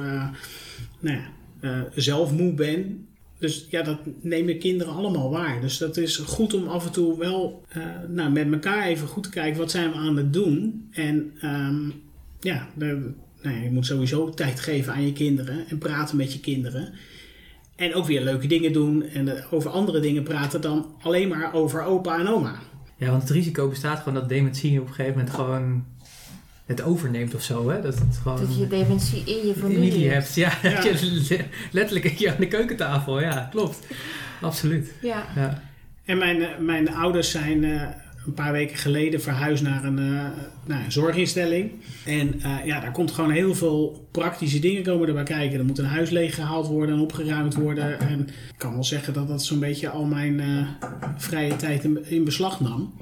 nou 1.00 1.18
ja, 1.62 1.88
zelf 1.96 2.32
moe 2.32 2.54
ben. 2.54 3.08
Dus 3.40 3.68
ja, 3.70 3.82
dat 3.82 4.00
nemen 4.22 4.60
kinderen 4.60 4.94
allemaal 4.94 5.30
waar. 5.30 5.62
Dus 5.62 5.78
dat 5.78 5.98
is 5.98 6.18
goed 6.18 6.54
om 6.54 6.68
af 6.68 6.86
en 6.86 6.92
toe 6.92 7.18
wel 7.18 7.66
nou, 8.08 8.32
met 8.32 8.52
elkaar 8.52 8.88
even 8.88 9.08
goed 9.08 9.24
te 9.24 9.30
kijken 9.30 9.60
wat 9.60 9.72
zijn 9.72 9.92
we 9.92 9.98
aan 9.98 10.18
het 10.18 10.34
doen. 10.34 10.88
En 10.92 11.34
um, 11.44 11.94
ja, 12.40 12.68
de, 12.76 13.12
nou, 13.42 13.64
je 13.64 13.72
moet 13.72 13.86
sowieso 13.86 14.30
tijd 14.30 14.60
geven 14.60 14.94
aan 14.94 15.06
je 15.06 15.14
kinderen 15.14 15.68
en 15.68 15.78
praten 15.78 16.18
met 16.18 16.34
je 16.34 16.40
kinderen. 16.40 16.94
En 17.76 17.94
ook 17.94 18.06
weer 18.06 18.22
leuke 18.22 18.48
dingen 18.48 18.74
doen 18.74 19.04
en 19.04 19.44
over 19.52 19.72
andere 19.72 20.00
dingen 20.00 20.24
praten 20.24 20.62
dan 20.62 20.86
alleen 21.02 21.28
maar 21.28 21.54
over 21.54 21.84
opa 21.84 22.20
en 22.20 22.28
oma. 22.28 22.60
Ja, 22.98 23.10
want 23.10 23.22
het 23.22 23.32
risico 23.32 23.70
bestaat 23.70 23.98
gewoon 23.98 24.14
dat 24.14 24.30
dementie 24.30 24.80
op 24.82 24.88
een 24.88 24.94
gegeven 24.94 25.18
moment 25.18 25.36
gewoon 25.36 25.86
het 26.66 26.82
overneemt 26.82 27.36
of 27.36 27.42
zo. 27.42 27.70
Hè? 27.70 27.82
Dat, 27.82 28.00
het 28.00 28.20
gewoon 28.22 28.40
dat 28.40 28.58
je 28.58 28.68
dementie 28.68 29.24
in 29.26 29.48
je 29.48 29.54
familie 29.54 30.10
hebt. 30.10 30.36
Ja, 30.36 30.58
ja. 30.64 30.84
letterlijk 31.72 32.28
aan 32.28 32.36
de 32.40 32.48
keukentafel. 32.48 33.22
Ja, 33.22 33.48
klopt. 33.52 33.80
Absoluut. 34.42 34.94
Ja. 35.02 35.26
ja. 35.36 35.62
En 36.06 36.18
mijn, 36.18 36.66
mijn 36.66 36.94
ouders 36.94 37.32
zijn 37.32 37.64
uh, 37.64 37.88
een 38.26 38.34
paar 38.34 38.52
weken 38.52 38.78
geleden 38.78 39.22
verhuisd 39.22 39.64
naar 39.64 39.84
een, 39.84 40.00
uh, 40.00 40.26
naar 40.66 40.86
een 40.86 40.92
zorginstelling. 40.92 41.72
En 42.06 42.36
uh, 42.38 42.66
ja, 42.66 42.80
daar 42.80 42.92
komt 42.92 43.12
gewoon 43.12 43.32
heel 43.32 43.56
veel 43.56 44.08
praktische 44.12 44.60
dingen 44.60 44.84
komen 44.84 45.08
erbij 45.08 45.24
kijken. 45.24 45.60
Er 45.60 45.66
moet 45.66 45.78
een 45.78 45.86
huis 45.86 46.10
leeggehaald 46.10 46.68
worden 46.68 46.96
en 46.96 47.02
opgeruimd 47.02 47.56
worden. 47.56 48.00
En 48.00 48.20
ik 48.28 48.58
kan 48.58 48.74
wel 48.74 48.84
zeggen 48.84 49.14
dat 49.14 49.28
dat 49.28 49.44
zo'n 49.44 49.60
beetje 49.60 49.90
al 49.90 50.06
mijn 50.06 50.40
uh, 50.40 50.68
vrije 51.18 51.56
tijd 51.56 51.84
in, 51.84 52.06
in, 52.06 52.24
beslag 52.24 52.60
nam. 52.60 52.94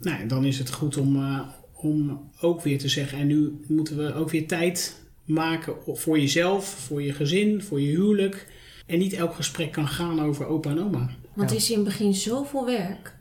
Nou, 0.00 0.20
en 0.20 0.28
dan 0.28 0.44
is 0.44 0.58
het 0.58 0.72
goed 0.72 0.96
om, 0.96 1.44
om 1.74 2.30
ook 2.40 2.62
weer 2.62 2.78
te 2.78 2.88
zeggen... 2.88 3.18
en 3.18 3.26
nu 3.26 3.60
moeten 3.68 3.96
we 3.96 4.14
ook 4.14 4.30
weer 4.30 4.46
tijd 4.46 5.00
maken 5.24 5.74
voor 5.86 6.18
jezelf, 6.18 6.66
voor 6.66 7.02
je 7.02 7.12
gezin, 7.12 7.62
voor 7.62 7.80
je 7.80 7.90
huwelijk... 7.90 8.46
En 8.86 8.98
niet 8.98 9.12
elk 9.12 9.34
gesprek 9.34 9.72
kan 9.72 9.88
gaan 9.88 10.20
over 10.20 10.46
opa 10.46 10.70
en 10.70 10.82
oma. 10.82 11.10
Want 11.34 11.50
het 11.50 11.58
is 11.58 11.70
in 11.70 11.76
het 11.76 11.84
begin 11.84 12.14
zoveel 12.14 12.66
werk 12.66 13.15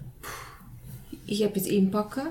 je 1.25 1.43
hebt 1.43 1.55
het 1.55 1.65
inpakken. 1.65 2.27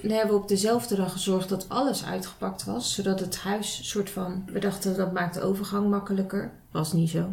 Dan 0.00 0.10
hebben 0.10 0.34
we 0.34 0.42
op 0.42 0.48
dezelfde 0.48 0.96
dag 0.96 1.12
gezorgd 1.12 1.48
dat 1.48 1.68
alles 1.68 2.04
uitgepakt 2.04 2.64
was. 2.64 2.94
Zodat 2.94 3.20
het 3.20 3.36
huis 3.36 3.80
soort 3.82 4.10
van... 4.10 4.44
We 4.52 4.58
dachten 4.58 4.96
dat 4.96 5.12
maakt 5.12 5.34
de 5.34 5.40
overgang 5.40 5.90
makkelijker. 5.90 6.50
Was 6.70 6.92
niet 6.92 7.10
zo. 7.10 7.28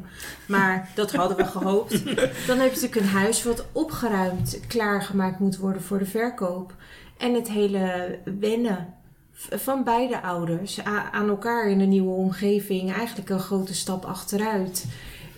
Maar 0.48 0.90
dat 0.96 1.12
hadden 1.12 1.38
we 1.38 1.46
gehoopt. 1.46 2.06
Dan 2.48 2.60
heb 2.60 2.74
je 2.74 2.82
natuurlijk 2.82 2.96
een 2.96 3.08
huis 3.08 3.44
wat 3.44 3.66
opgeruimd, 3.72 4.60
klaargemaakt 4.68 5.40
moet 5.40 5.58
worden 5.58 5.82
voor 5.82 6.00
de 6.00 6.06
verkoop. 6.06 6.74
En 7.18 7.34
het 7.34 7.50
hele 7.50 8.20
wennen 8.40 8.94
van 9.34 9.84
beide 9.84 10.22
ouders 10.22 10.84
aan 11.12 11.30
elkaar 11.30 11.70
in 11.70 11.80
een 11.80 11.90
nieuwe 11.90 12.16
omgeving. 12.16 12.94
Eigenlijk 12.94 13.30
een 13.30 13.40
grote 13.40 13.74
stap 13.74 14.06
achteruit. 14.06 14.86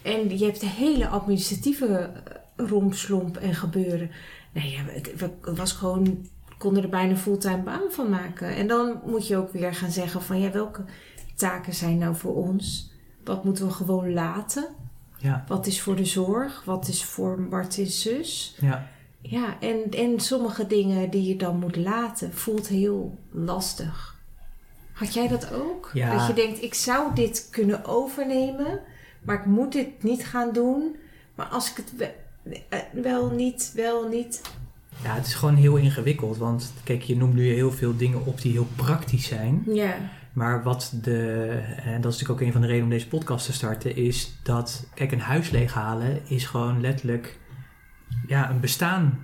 En 0.02 0.38
je 0.38 0.46
hebt 0.46 0.60
de 0.60 0.68
hele 0.68 1.08
administratieve 1.08 2.10
rompslomp 2.56 3.38
en 3.38 3.56
gebeuren. 3.56 4.12
Nee, 4.56 4.72
ja, 4.72 4.82
het, 4.86 5.12
het 5.42 5.58
was 5.58 5.72
gewoon, 5.72 6.28
konden 6.58 6.84
er 6.84 6.90
bijna 6.90 7.16
fulltime 7.16 7.64
baan 7.64 7.92
van 7.92 8.10
maken. 8.10 8.56
En 8.56 8.68
dan 8.68 9.00
moet 9.06 9.28
je 9.28 9.38
ook 9.38 9.52
weer 9.52 9.74
gaan 9.74 9.92
zeggen 9.92 10.22
van 10.22 10.40
ja, 10.40 10.52
welke 10.52 10.84
taken 11.36 11.74
zijn 11.74 11.98
nou 11.98 12.16
voor 12.16 12.36
ons? 12.36 12.92
Wat 13.24 13.44
moeten 13.44 13.66
we 13.68 13.74
gewoon 13.74 14.14
laten? 14.14 14.68
Ja, 15.18 15.46
Wat 15.48 15.66
is 15.68 15.82
voor 15.82 15.96
de 15.96 16.06
zorg? 16.06 16.64
Wat 16.66 16.88
is 16.88 17.04
voor 17.04 17.40
Martin's 17.40 18.02
zus? 18.02 18.58
ja. 18.60 18.88
Ja, 19.22 19.60
en, 19.60 19.92
en 19.92 20.20
sommige 20.20 20.68
dingen 20.68 21.10
die 21.10 21.24
je 21.28 21.36
dan 21.36 21.60
moet 21.60 21.76
laten, 21.76 22.34
voelt 22.34 22.68
heel 22.68 23.18
lastig. 23.32 24.16
Had 24.94 25.14
jij 25.14 25.28
dat 25.28 25.54
ook? 25.54 25.92
Ja. 25.94 26.18
Dat 26.18 26.28
je 26.28 26.34
denkt, 26.34 26.62
ik 26.64 26.74
zou 26.74 27.16
dit 27.16 27.48
kunnen 27.52 27.86
overnemen, 27.86 28.80
maar 29.24 29.40
ik 29.40 29.46
moet 29.46 29.72
dit 29.72 30.04
niet 30.04 30.26
gaan 30.26 30.54
doen. 30.54 30.96
Maar 31.36 31.46
als 31.46 31.72
ik 31.72 31.76
het 31.76 32.14
wel 32.92 33.30
niet, 33.30 33.72
wel 33.76 34.08
niet. 34.08 34.42
Ja, 35.04 35.16
het 35.16 35.26
is 35.26 35.34
gewoon 35.34 35.56
heel 35.56 35.76
ingewikkeld. 35.76 36.38
Want 36.38 36.74
kijk, 36.84 37.02
je 37.02 37.18
noemt 37.18 37.34
nu 37.34 37.54
heel 37.54 37.72
veel 37.72 37.98
dingen 37.98 38.26
op 38.26 38.42
die 38.42 38.52
heel 38.52 38.68
praktisch 38.76 39.28
zijn. 39.28 39.64
Ja, 39.66 39.96
Maar 40.34 40.64
wat 40.64 40.94
de, 41.02 41.48
en 41.84 42.02
dat 42.02 42.14
is 42.14 42.20
natuurlijk 42.20 42.30
ook 42.30 42.42
een 42.42 42.52
van 42.52 42.62
de 42.62 42.68
redenen 42.68 42.86
om 42.86 42.94
deze 42.98 43.08
podcast 43.08 43.46
te 43.46 43.54
starten, 43.54 43.96
is 43.96 44.36
dat, 44.44 44.88
kijk, 44.94 45.12
een 45.12 45.20
huis 45.20 45.50
leeghalen 45.50 46.20
is 46.28 46.46
gewoon 46.46 46.82
letterlijk 46.82 47.40
ja, 48.28 48.50
een 48.50 48.60
bestaan 48.60 49.20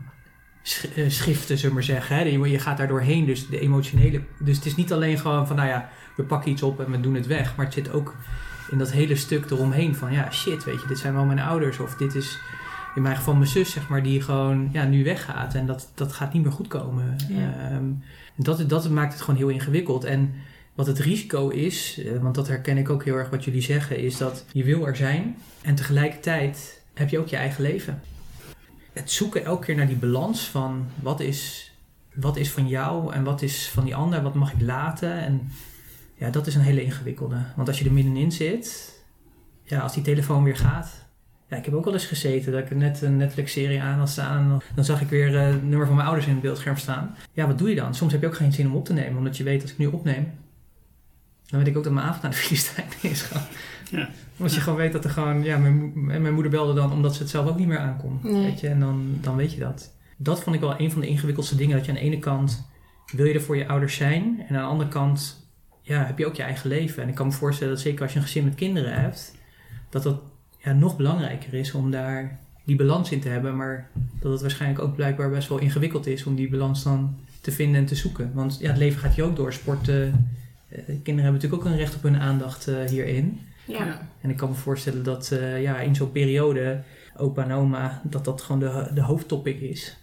eh, 0.95 1.09
schiften, 1.09 1.57
zullen 1.57 1.69
we 1.69 1.73
maar 1.73 1.83
zeggen. 1.83 2.49
Je 2.49 2.59
gaat 2.59 2.77
daar 2.77 2.87
doorheen, 2.87 3.25
dus 3.25 3.47
de 3.47 3.59
emotionele. 3.59 4.21
Dus 4.39 4.55
het 4.55 4.65
is 4.65 4.75
niet 4.75 4.93
alleen 4.93 5.17
gewoon 5.17 5.47
van, 5.47 5.55
nou 5.55 5.67
ja, 5.67 5.89
we 6.15 6.23
pakken 6.23 6.51
iets 6.51 6.63
op 6.63 6.79
en 6.79 6.91
we 6.91 6.99
doen 6.99 7.15
het 7.15 7.27
weg. 7.27 7.55
Maar 7.55 7.65
het 7.65 7.73
zit 7.73 7.91
ook 7.91 8.15
in 8.71 8.77
dat 8.77 8.91
hele 8.91 9.15
stuk 9.15 9.49
eromheen 9.49 9.95
van, 9.95 10.11
ja, 10.11 10.31
shit, 10.31 10.63
weet 10.63 10.81
je, 10.81 10.87
dit 10.87 10.99
zijn 10.99 11.13
wel 11.13 11.25
mijn 11.25 11.39
ouders. 11.39 11.79
Of 11.79 11.95
dit 11.95 12.15
is 12.15 12.39
in 12.95 13.01
mijn 13.01 13.15
geval 13.15 13.33
mijn 13.33 13.47
zus, 13.47 13.71
zeg 13.71 13.89
maar, 13.89 14.03
die 14.03 14.21
gewoon 14.21 14.69
ja, 14.71 14.85
nu 14.85 15.03
weggaat. 15.03 15.55
En 15.55 15.65
dat, 15.65 15.91
dat 15.95 16.13
gaat 16.13 16.33
niet 16.33 16.43
meer 16.43 16.51
goed 16.51 16.67
komen. 16.67 17.15
Ja. 17.29 17.69
Ehm, 17.69 17.85
dat, 18.35 18.69
dat 18.69 18.89
maakt 18.89 19.13
het 19.13 19.21
gewoon 19.21 19.39
heel 19.39 19.49
ingewikkeld. 19.49 20.03
En 20.03 20.33
wat 20.75 20.87
het 20.87 20.99
risico 20.99 21.49
is, 21.49 21.99
eh, 21.99 22.17
want 22.21 22.35
dat 22.35 22.47
herken 22.47 22.77
ik 22.77 22.89
ook 22.89 23.03
heel 23.03 23.15
erg 23.15 23.29
wat 23.29 23.43
jullie 23.43 23.61
zeggen, 23.61 23.97
is 23.97 24.17
dat 24.17 24.45
je 24.51 24.63
wil 24.63 24.87
er 24.87 24.95
zijn 24.95 25.37
en 25.61 25.75
tegelijkertijd 25.75 26.81
heb 26.93 27.09
je 27.09 27.19
ook 27.19 27.27
je 27.27 27.35
eigen 27.35 27.63
leven. 27.63 28.01
Het 28.93 29.11
zoeken 29.11 29.45
elke 29.45 29.65
keer 29.65 29.75
naar 29.75 29.87
die 29.87 29.95
balans 29.95 30.47
van 30.47 30.85
wat 31.01 31.19
is, 31.19 31.71
wat 32.13 32.37
is 32.37 32.51
van 32.51 32.67
jou 32.67 33.13
en 33.13 33.23
wat 33.23 33.41
is 33.41 33.69
van 33.69 33.83
die 33.83 33.95
ander, 33.95 34.21
wat 34.21 34.33
mag 34.33 34.53
ik 34.53 34.61
laten. 34.61 35.13
En 35.13 35.51
ja, 36.15 36.29
dat 36.29 36.47
is 36.47 36.55
een 36.55 36.61
hele 36.61 36.83
ingewikkelde. 36.83 37.37
Want 37.55 37.67
als 37.67 37.79
je 37.79 37.85
er 37.85 37.93
middenin 37.93 38.31
zit, 38.31 38.99
ja, 39.63 39.79
als 39.79 39.93
die 39.93 40.03
telefoon 40.03 40.43
weer 40.43 40.57
gaat. 40.57 41.00
Ja, 41.51 41.57
ik 41.57 41.65
heb 41.65 41.73
ook 41.73 41.85
wel 41.85 41.93
eens 41.93 42.05
gezeten 42.05 42.51
dat 42.51 42.61
ik 42.61 42.75
net 42.75 43.01
een 43.01 43.17
Netflix-serie 43.17 43.81
aan 43.81 43.97
had 43.99 44.09
staan. 44.09 44.37
En 44.51 44.61
dan- 44.75 44.85
zag 44.85 45.01
ik 45.01 45.09
weer 45.09 45.35
eh, 45.37 45.45
het 45.45 45.63
nummer 45.67 45.85
van 45.85 45.95
mijn 45.95 46.07
ouders 46.07 46.27
in 46.27 46.33
het 46.33 46.41
beeldscherm 46.41 46.77
staan. 46.77 47.15
Ja, 47.33 47.47
wat 47.47 47.57
doe 47.57 47.69
je 47.69 47.75
dan? 47.75 47.95
Soms 47.95 48.11
heb 48.11 48.21
je 48.21 48.27
ook 48.27 48.35
geen 48.35 48.53
zin 48.53 48.67
om 48.67 48.75
op 48.75 48.85
te 48.85 48.93
nemen, 48.93 49.17
omdat 49.17 49.37
je 49.37 49.43
weet 49.43 49.61
als 49.61 49.71
ik 49.71 49.77
nu 49.77 49.85
opneem, 49.85 50.31
dan 51.45 51.59
weet 51.59 51.67
ik 51.67 51.77
ook 51.77 51.83
dat 51.83 51.93
mijn 51.93 52.05
avond 52.05 52.23
aan 52.23 52.29
de 52.29 52.35
Filistijn 52.35 52.87
is 53.11 53.21
gaan. 53.21 53.43
Ja. 53.91 54.09
Omdat 54.37 54.53
je 54.55 54.61
gewoon 54.61 54.77
weet 54.79 54.91
dat 54.91 55.03
er 55.03 55.09
gewoon, 55.09 55.43
ja, 55.43 55.57
mijn, 55.57 55.91
mijn 56.21 56.33
moeder 56.33 56.51
belde 56.51 56.73
dan 56.73 56.91
omdat 56.91 57.13
ze 57.15 57.21
het 57.21 57.29
zelf 57.31 57.47
ook 57.47 57.57
niet 57.57 57.67
meer 57.67 57.77
aankon. 57.79 58.19
Nee. 58.23 58.43
Weet 58.45 58.59
je, 58.59 58.67
en 58.67 58.79
dan, 58.79 59.17
dan 59.21 59.35
weet 59.35 59.53
je 59.53 59.59
dat. 59.59 59.93
Dat 60.17 60.43
vond 60.43 60.55
ik 60.55 60.61
wel 60.61 60.79
een 60.79 60.91
van 60.91 61.01
de 61.01 61.07
ingewikkeldste 61.07 61.55
dingen. 61.55 61.75
Dat 61.77 61.85
je 61.85 61.91
aan 61.91 61.97
de 61.97 62.03
ene 62.03 62.19
kant 62.19 62.65
wil 63.13 63.25
je 63.25 63.33
er 63.33 63.41
voor 63.41 63.57
je 63.57 63.67
ouders 63.67 63.95
zijn. 63.95 64.43
En 64.47 64.55
aan 64.55 64.61
de 64.63 64.69
andere 64.69 64.89
kant 64.89 65.47
ja, 65.81 66.05
heb 66.05 66.17
je 66.17 66.25
ook 66.25 66.35
je 66.35 66.43
eigen 66.43 66.69
leven. 66.69 67.03
En 67.03 67.09
ik 67.09 67.15
kan 67.15 67.27
me 67.27 67.31
voorstellen 67.33 67.73
dat 67.73 67.81
zeker 67.83 68.01
als 68.01 68.11
je 68.13 68.17
een 68.19 68.25
gezin 68.25 68.43
met 68.43 68.55
kinderen 68.55 68.93
hebt, 69.01 69.35
dat 69.89 70.03
dat 70.03 70.21
ja, 70.63 70.73
nog 70.73 70.97
belangrijker 70.97 71.53
is 71.53 71.71
om 71.71 71.91
daar 71.91 72.39
die 72.63 72.75
balans 72.75 73.11
in 73.11 73.19
te 73.19 73.29
hebben. 73.29 73.55
Maar 73.55 73.89
dat 74.19 74.31
het 74.31 74.41
waarschijnlijk 74.41 74.81
ook 74.81 74.95
blijkbaar 74.95 75.29
best 75.29 75.49
wel 75.49 75.57
ingewikkeld 75.57 76.07
is 76.07 76.23
om 76.23 76.35
die 76.35 76.49
balans 76.49 76.83
dan 76.83 77.15
te 77.41 77.51
vinden 77.51 77.79
en 77.81 77.85
te 77.85 77.95
zoeken. 77.95 78.31
Want 78.33 78.57
ja, 78.59 78.67
het 78.67 78.77
leven 78.77 78.99
gaat 78.99 79.13
hier 79.15 79.23
ook 79.23 79.35
door. 79.35 79.53
Sporten. 79.53 80.29
eh, 80.69 80.77
kinderen 80.85 81.23
hebben 81.23 81.33
natuurlijk 81.33 81.61
ook 81.63 81.65
een 81.65 81.77
recht 81.77 81.95
op 81.95 82.03
hun 82.03 82.19
aandacht 82.19 82.67
eh, 82.67 82.83
hierin. 82.89 83.39
ja. 83.65 84.09
En 84.21 84.29
ik 84.29 84.37
kan 84.37 84.49
me 84.49 84.55
voorstellen 84.55 85.03
dat 85.03 85.31
eh, 85.31 85.61
ja, 85.61 85.79
in 85.79 85.95
zo'n 85.95 86.11
periode, 86.11 86.81
opa 87.17 87.43
en 87.43 87.51
oma, 87.51 88.01
dat 88.03 88.25
dat 88.25 88.41
gewoon 88.41 88.59
de, 88.59 88.91
de 88.93 89.01
hoofdtopic 89.01 89.59
is. 89.59 89.97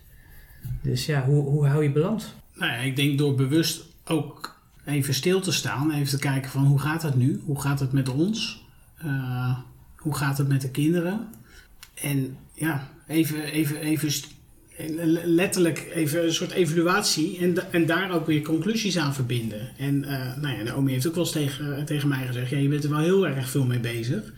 Dus 0.83 1.07
ja, 1.07 1.25
hoe, 1.25 1.43
hoe 1.45 1.67
hou 1.67 1.83
je 1.83 1.91
balans? 1.93 2.35
Nou 2.55 2.73
ja, 2.73 2.79
ik 2.79 2.97
denk 2.97 3.19
door 3.19 3.35
bewust 3.35 3.85
ook 4.05 4.61
even 4.85 5.15
stil 5.15 5.41
te 5.41 5.53
staan, 5.53 5.91
even 5.93 6.09
te 6.09 6.19
kijken 6.19 6.51
van 6.51 6.65
hoe 6.65 6.79
gaat 6.79 7.03
het 7.03 7.15
nu? 7.15 7.43
Hoe 7.45 7.61
gaat 7.61 7.81
het 7.81 7.93
met 7.93 8.09
ons? 8.09 8.65
Eh, 10.09 10.15
hoe 10.15 10.17
gaat 10.17 10.39
het 10.39 10.49
met 10.49 10.61
de 10.61 10.71
kinderen? 10.71 11.29
En 11.95 12.37
ja, 12.55 12.91
even, 13.07 13.45
even, 13.45 13.81
even 13.81 14.21
letterlijk 15.25 15.91
even 15.95 16.25
een 16.25 16.33
soort 16.33 16.51
evaluatie 16.51 17.39
en, 17.39 17.73
en 17.73 17.87
daar 17.87 18.13
ook 18.13 18.27
weer 18.27 18.43
conclusies 18.43 18.99
aan 18.99 19.15
verbinden. 19.15 19.77
En 19.77 20.05
eh, 20.05 20.37
nou 20.37 20.57
ja, 20.57 20.63
Naomi 20.63 20.93
heeft 20.93 21.07
ook 21.07 21.15
wel 21.15 21.25
eens 21.25 21.33
tegen, 21.33 21.85
tegen 21.85 22.09
mij 22.09 22.27
gezegd, 22.27 22.51
ja, 22.51 22.59
je 22.59 22.69
bent 22.69 22.85
er 22.85 22.91
wel 22.91 22.99
heel 22.99 23.27
erg 23.27 23.51
veel 23.51 23.65
mee 23.65 23.81
bezig. 23.81 24.33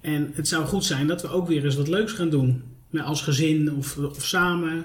En 0.00 0.30
het 0.34 0.48
zou 0.48 0.66
goed 0.66 0.84
zijn 0.84 1.06
dat 1.06 1.22
we 1.22 1.28
ook 1.28 1.48
weer 1.48 1.64
eens 1.64 1.76
wat 1.76 1.88
leuks 1.88 2.12
gaan 2.12 2.30
doen. 2.30 2.62
Met 2.90 3.04
Als 3.04 3.22
gezin 3.22 3.74
of, 3.74 3.96
of 3.96 4.26
samen. 4.26 4.84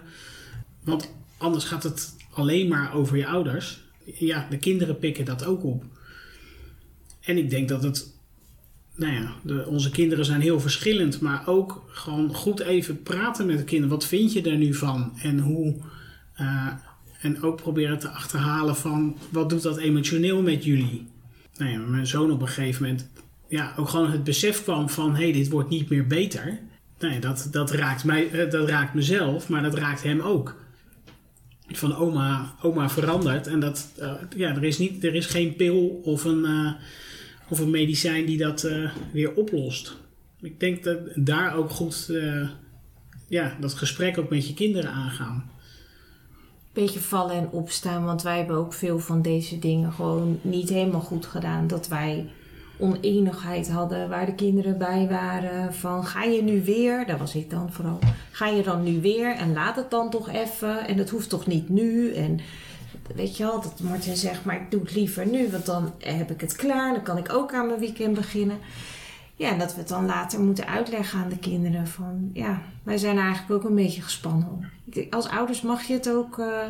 Want 0.84 1.12
anders 1.38 1.66
gaat 1.66 1.84
het 1.84 2.16
alleen 2.34 2.68
maar 2.68 2.94
over 2.94 3.18
je 3.18 3.28
ouders. 3.28 3.84
Ja, 4.04 4.48
de 4.50 4.58
kinderen 4.58 5.00
pikken 5.00 5.26
dat 5.26 5.46
ook 5.46 5.64
op. 5.64 5.84
En 7.22 7.38
ik 7.38 7.50
denk 7.50 7.70
dat 7.70 7.84
het. 7.84 8.15
Nou 8.96 9.14
ja, 9.14 9.34
de, 9.42 9.66
onze 9.68 9.92
kinderen 9.92 10.26
zijn 10.26 10.42
heel 10.42 10.60
verschillend. 10.60 11.22
Maar 11.22 11.48
ook 11.48 11.84
gewoon 11.88 12.34
goed 12.34 12.60
even 12.60 13.04
praten 13.04 13.46
met 13.46 13.58
de 13.58 13.64
kinderen. 13.64 13.96
Wat 13.96 14.06
vind 14.06 14.34
je 14.34 14.42
er 14.42 14.58
nu 14.58 14.74
van? 14.74 15.12
En 15.22 15.40
hoe. 15.40 15.76
eh, 16.36 16.68
en 17.22 17.42
ook 17.42 17.56
proberen 17.56 18.00
te 18.00 18.10
achterhalen 18.10 18.76
van. 18.76 19.18
Wat 19.30 19.50
doet 19.50 19.62
dat 19.62 19.78
emotioneel 19.78 20.42
met 20.42 20.64
jullie? 20.64 21.08
Nou 21.58 21.72
ja, 21.72 21.80
mijn 21.80 22.08
zoon 22.08 22.32
op 22.32 22.42
een 22.42 22.48
gegeven 22.48 22.84
moment. 22.84 23.10
Ja, 23.50 23.74
ook 23.78 23.90
gewoon 23.90 24.12
het 24.12 24.24
besef 24.24 24.64
kwam 24.64 24.90
van. 24.90 25.16
Hé, 25.16 25.24
hey, 25.24 25.32
dit 25.34 25.50
wordt 25.50 25.70
niet 25.70 25.90
meer 25.90 26.08
beter. 26.08 26.60
Nou 27.00 27.14
ja, 27.14 27.20
dat, 27.20 27.48
dat, 27.52 27.72
raakt 27.72 28.04
mij, 28.04 28.30
eh, 28.32 28.50
dat 28.52 28.70
raakt 28.70 28.94
mezelf, 28.94 29.50
maar 29.50 29.62
dat 29.62 29.74
raakt 29.74 30.04
hem 30.04 30.22
ook 30.22 30.56
van 31.68 31.96
oma, 31.96 32.56
oma 32.62 32.90
verandert. 32.90 33.48
En 33.48 33.60
dat, 33.60 33.88
eh, 33.98 34.14
ja, 34.36 34.56
er 34.56 34.64
is, 34.64 34.78
niet, 34.78 35.04
er 35.04 35.16
is 35.16 35.26
geen 35.26 35.56
pil 35.56 36.02
of 36.04 36.24
een, 36.24 36.46
of 37.50 37.60
een 37.60 37.70
medicijn 37.70 38.26
die 38.26 38.38
dat 38.38 38.64
eh, 38.64 38.92
weer 39.14 39.34
oplost. 39.34 39.96
Ik 40.42 40.60
denk 40.60 40.84
dat 40.84 40.98
daar 41.16 41.56
ook 41.56 41.70
goed 41.70 42.10
eh, 42.10 42.50
ja, 43.28 43.58
dat 43.60 43.74
gesprek 43.74 44.18
ook 44.18 44.30
met 44.30 44.48
je 44.48 44.54
kinderen 44.54 44.92
aangaan. 44.92 45.50
Beetje 46.74 47.00
vallen 47.00 47.36
en 47.36 47.50
opstaan, 47.52 48.06
want 48.06 48.22
wij 48.22 48.38
hebben 48.38 48.56
ook 48.56 48.74
veel 48.74 49.00
van 49.00 49.22
deze 49.22 49.60
dingen 49.60 49.94
gewoon 49.94 50.40
niet 50.42 50.70
helemaal 50.70 51.02
goed 51.02 51.26
gedaan. 51.26 51.68
Dat 51.68 51.88
wij 51.88 52.30
oneenigheid 52.80 53.70
hadden 53.70 54.10
waar 54.10 54.26
de 54.26 54.36
kinderen 54.36 54.78
bij 54.78 55.08
waren. 55.10 55.74
Van 55.74 56.06
ga 56.06 56.24
je 56.24 56.44
nu 56.44 56.64
weer, 56.64 57.06
daar 57.06 57.18
was 57.18 57.36
ik 57.36 57.50
dan 57.50 57.72
vooral, 57.72 58.00
ga 58.32 58.48
je 58.48 58.64
dan 58.64 58.84
nu 58.84 59.02
weer 59.02 59.36
en 59.36 59.54
laat 59.54 59.76
het 59.76 59.92
dan 59.92 60.10
toch 60.10 60.30
even 60.30 60.88
en 60.88 60.98
het 60.98 61.10
hoeft 61.10 61.30
toch 61.30 61.48
niet 61.48 61.70
nu. 61.70 62.14
En 62.14 62.40
weet 63.14 63.38
je 63.38 63.44
wel, 63.44 63.62
dat 63.62 63.80
Martin 63.80 64.16
zegt, 64.16 64.46
maar 64.46 64.62
ik 64.62 64.72
doe 64.72 64.82
het 64.82 64.96
liever 64.96 65.28
nu, 65.28 65.50
want 65.52 65.66
dan 65.66 65.94
heb 66.00 66.32
ik 66.32 66.42
het 66.42 66.56
klaar. 66.56 66.94
Dan 66.94 67.04
kan 67.04 67.18
ik 67.18 67.34
ook 67.34 67.54
aan 67.54 67.68
mijn 67.68 67.80
weekend 67.80 68.14
beginnen. 68.14 68.58
Ja, 69.36 69.50
en 69.50 69.60
dat 69.60 69.74
we 69.74 69.80
het 69.80 69.88
dan 69.88 70.06
later 70.06 70.40
moeten 70.40 70.68
uitleggen 70.68 71.20
aan 71.20 71.30
de 71.30 71.40
kinderen 71.40 71.88
van, 71.88 72.30
ja, 72.34 72.62
wij 72.84 72.98
zijn 72.98 73.18
eigenlijk 73.18 73.52
ook 73.52 73.70
een 73.70 73.76
beetje 73.76 74.02
gespannen. 74.02 74.72
Als 75.10 75.28
ouders 75.28 75.62
mag 75.62 75.84
je 75.84 75.94
het 75.94 76.10
ook 76.10 76.40
eh, 76.40 76.62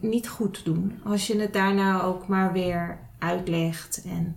niet 0.00 0.28
goed 0.28 0.64
doen. 0.64 0.92
Als 1.04 1.26
je 1.26 1.38
het 1.38 1.52
daarna 1.52 2.02
ook 2.02 2.28
maar 2.28 2.52
weer 2.52 2.98
uitlegt 3.18 4.02
en 4.04 4.36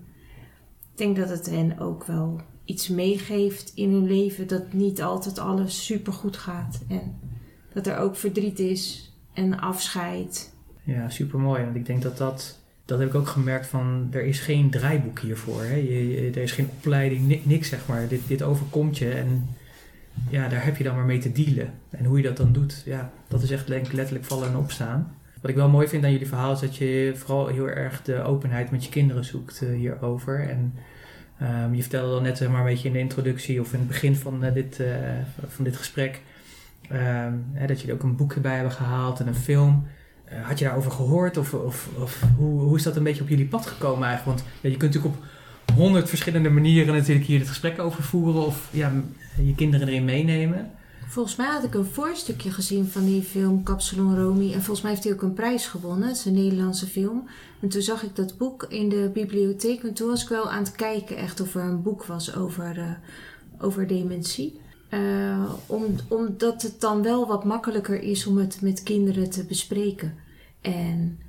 ik 0.91 0.97
denk 0.97 1.15
dat 1.15 1.30
het 1.30 1.49
hen 1.49 1.80
ook 1.80 2.04
wel 2.04 2.41
iets 2.65 2.88
meegeeft 2.88 3.71
in 3.75 3.91
hun 3.91 4.08
leven 4.08 4.47
dat 4.47 4.73
niet 4.73 5.02
altijd 5.02 5.39
alles 5.39 5.86
super 5.86 6.13
goed 6.13 6.38
gaat. 6.38 6.82
En 6.88 7.19
dat 7.73 7.88
er 7.88 7.97
ook 7.97 8.15
verdriet 8.15 8.60
is 8.60 9.13
en 9.34 9.60
afscheid. 9.60 10.54
Ja, 10.83 11.09
super 11.09 11.39
mooi. 11.39 11.63
Want 11.63 11.75
ik 11.75 11.85
denk 11.85 12.01
dat 12.01 12.17
dat, 12.17 12.59
dat 12.85 12.99
heb 12.99 13.07
ik 13.07 13.15
ook 13.15 13.27
gemerkt 13.27 13.67
van, 13.67 14.07
er 14.11 14.23
is 14.23 14.39
geen 14.39 14.69
draaiboek 14.69 15.19
hiervoor. 15.19 15.61
Hè? 15.63 15.75
Je, 15.75 16.31
er 16.35 16.41
is 16.41 16.51
geen 16.51 16.69
opleiding, 16.77 17.27
ni- 17.27 17.41
niks 17.45 17.69
zeg 17.69 17.87
maar. 17.87 18.07
Dit, 18.07 18.21
dit 18.27 18.41
overkomt 18.43 18.97
je 18.97 19.09
en 19.11 19.47
ja, 20.29 20.47
daar 20.47 20.63
heb 20.65 20.77
je 20.77 20.83
dan 20.83 20.95
maar 20.95 21.05
mee 21.05 21.19
te 21.19 21.31
dealen. 21.31 21.73
En 21.89 22.05
hoe 22.05 22.17
je 22.17 22.23
dat 22.23 22.37
dan 22.37 22.51
doet, 22.53 22.81
ja, 22.85 23.11
dat 23.27 23.41
is 23.41 23.51
echt 23.51 23.67
denk 23.67 23.91
letterlijk 23.91 24.25
vallen 24.25 24.47
en 24.49 24.55
opstaan. 24.57 25.13
Wat 25.41 25.49
ik 25.51 25.57
wel 25.57 25.69
mooi 25.69 25.87
vind 25.87 26.03
aan 26.03 26.11
jullie 26.11 26.27
verhaal 26.27 26.53
is 26.53 26.59
dat 26.59 26.75
je 26.75 27.11
vooral 27.15 27.47
heel 27.47 27.69
erg 27.69 28.01
de 28.01 28.21
openheid 28.21 28.71
met 28.71 28.83
je 28.83 28.89
kinderen 28.89 29.25
zoekt 29.25 29.61
eh, 29.61 29.69
hierover. 29.75 30.49
En 30.49 30.73
ehm, 31.39 31.73
je 31.73 31.81
vertelde 31.81 32.13
al 32.15 32.21
net 32.21 32.37
zeg 32.37 32.49
maar, 32.49 32.59
een 32.59 32.65
beetje 32.65 32.87
in 32.87 32.93
de 32.93 32.99
introductie 32.99 33.59
of 33.61 33.73
in 33.73 33.79
het 33.79 33.87
begin 33.87 34.15
van, 34.15 34.43
eh, 34.43 34.53
dit, 34.53 34.79
eh, 34.79 34.87
van 35.47 35.63
dit 35.63 35.75
gesprek. 35.77 36.21
ehm, 36.89 37.33
hè, 37.53 37.67
dat 37.67 37.79
jullie 37.79 37.95
ook 37.95 38.03
een 38.03 38.15
boek 38.15 38.33
erbij 38.33 38.53
hebben 38.55 38.71
gehaald 38.71 39.19
en 39.19 39.27
een 39.27 39.35
film. 39.35 39.87
Eh, 40.29 40.47
had 40.47 40.59
je 40.59 40.65
daarover 40.65 40.91
gehoord 40.91 41.37
of, 41.37 41.53
of, 41.53 41.89
of 41.99 42.23
hoe, 42.37 42.59
hoe 42.61 42.75
is 42.75 42.83
dat 42.83 42.95
een 42.95 43.03
beetje 43.03 43.21
op 43.21 43.29
jullie 43.29 43.47
pad 43.47 43.65
gekomen 43.65 44.07
eigenlijk? 44.07 44.37
Want 44.37 44.49
ja, 44.61 44.69
je 44.69 44.77
kunt 44.77 44.93
natuurlijk 44.93 45.21
op 45.21 45.75
honderd 45.75 46.09
verschillende 46.09 46.49
manieren 46.49 46.95
natuurlijk 46.95 47.25
hier 47.25 47.39
het 47.39 47.47
gesprek 47.47 47.79
over 47.79 48.03
voeren 48.03 48.45
of 48.45 48.67
ja, 48.71 48.91
je 49.43 49.55
kinderen 49.55 49.87
erin 49.87 50.05
meenemen. 50.05 50.71
Volgens 51.07 51.35
mij 51.35 51.47
had 51.47 51.63
ik 51.63 51.73
een 51.73 51.85
voorstukje 51.85 52.51
gezien 52.51 52.87
van 52.87 53.05
die 53.05 53.21
film 53.21 53.63
Capsalon 53.63 54.19
Romy. 54.19 54.53
En 54.53 54.61
volgens 54.61 54.81
mij 54.81 54.91
heeft 54.91 55.03
hij 55.03 55.13
ook 55.13 55.21
een 55.21 55.33
prijs 55.33 55.67
gewonnen. 55.67 56.07
Het 56.07 56.17
is 56.17 56.25
een 56.25 56.33
Nederlandse 56.33 56.85
film. 56.85 57.27
En 57.59 57.69
toen 57.69 57.81
zag 57.81 58.03
ik 58.03 58.15
dat 58.15 58.37
boek 58.37 58.65
in 58.69 58.89
de 58.89 59.09
bibliotheek. 59.13 59.83
En 59.83 59.93
toen 59.93 60.07
was 60.07 60.23
ik 60.23 60.29
wel 60.29 60.51
aan 60.51 60.63
het 60.63 60.75
kijken 60.75 61.17
echt 61.17 61.41
of 61.41 61.55
er 61.55 61.61
een 61.61 61.81
boek 61.81 62.05
was 62.05 62.35
over, 62.35 62.77
uh, 62.77 62.91
over 63.59 63.87
dementie. 63.87 64.59
Uh, 64.89 65.54
om, 65.65 65.84
omdat 66.08 66.62
het 66.62 66.82
dan 66.82 67.02
wel 67.02 67.28
wat 67.28 67.43
makkelijker 67.43 68.02
is 68.02 68.28
om 68.28 68.38
het 68.38 68.62
met 68.62 68.84
kinderen 68.84 69.30
te 69.30 69.43
bespreken. 69.45 70.13
En 70.62 71.19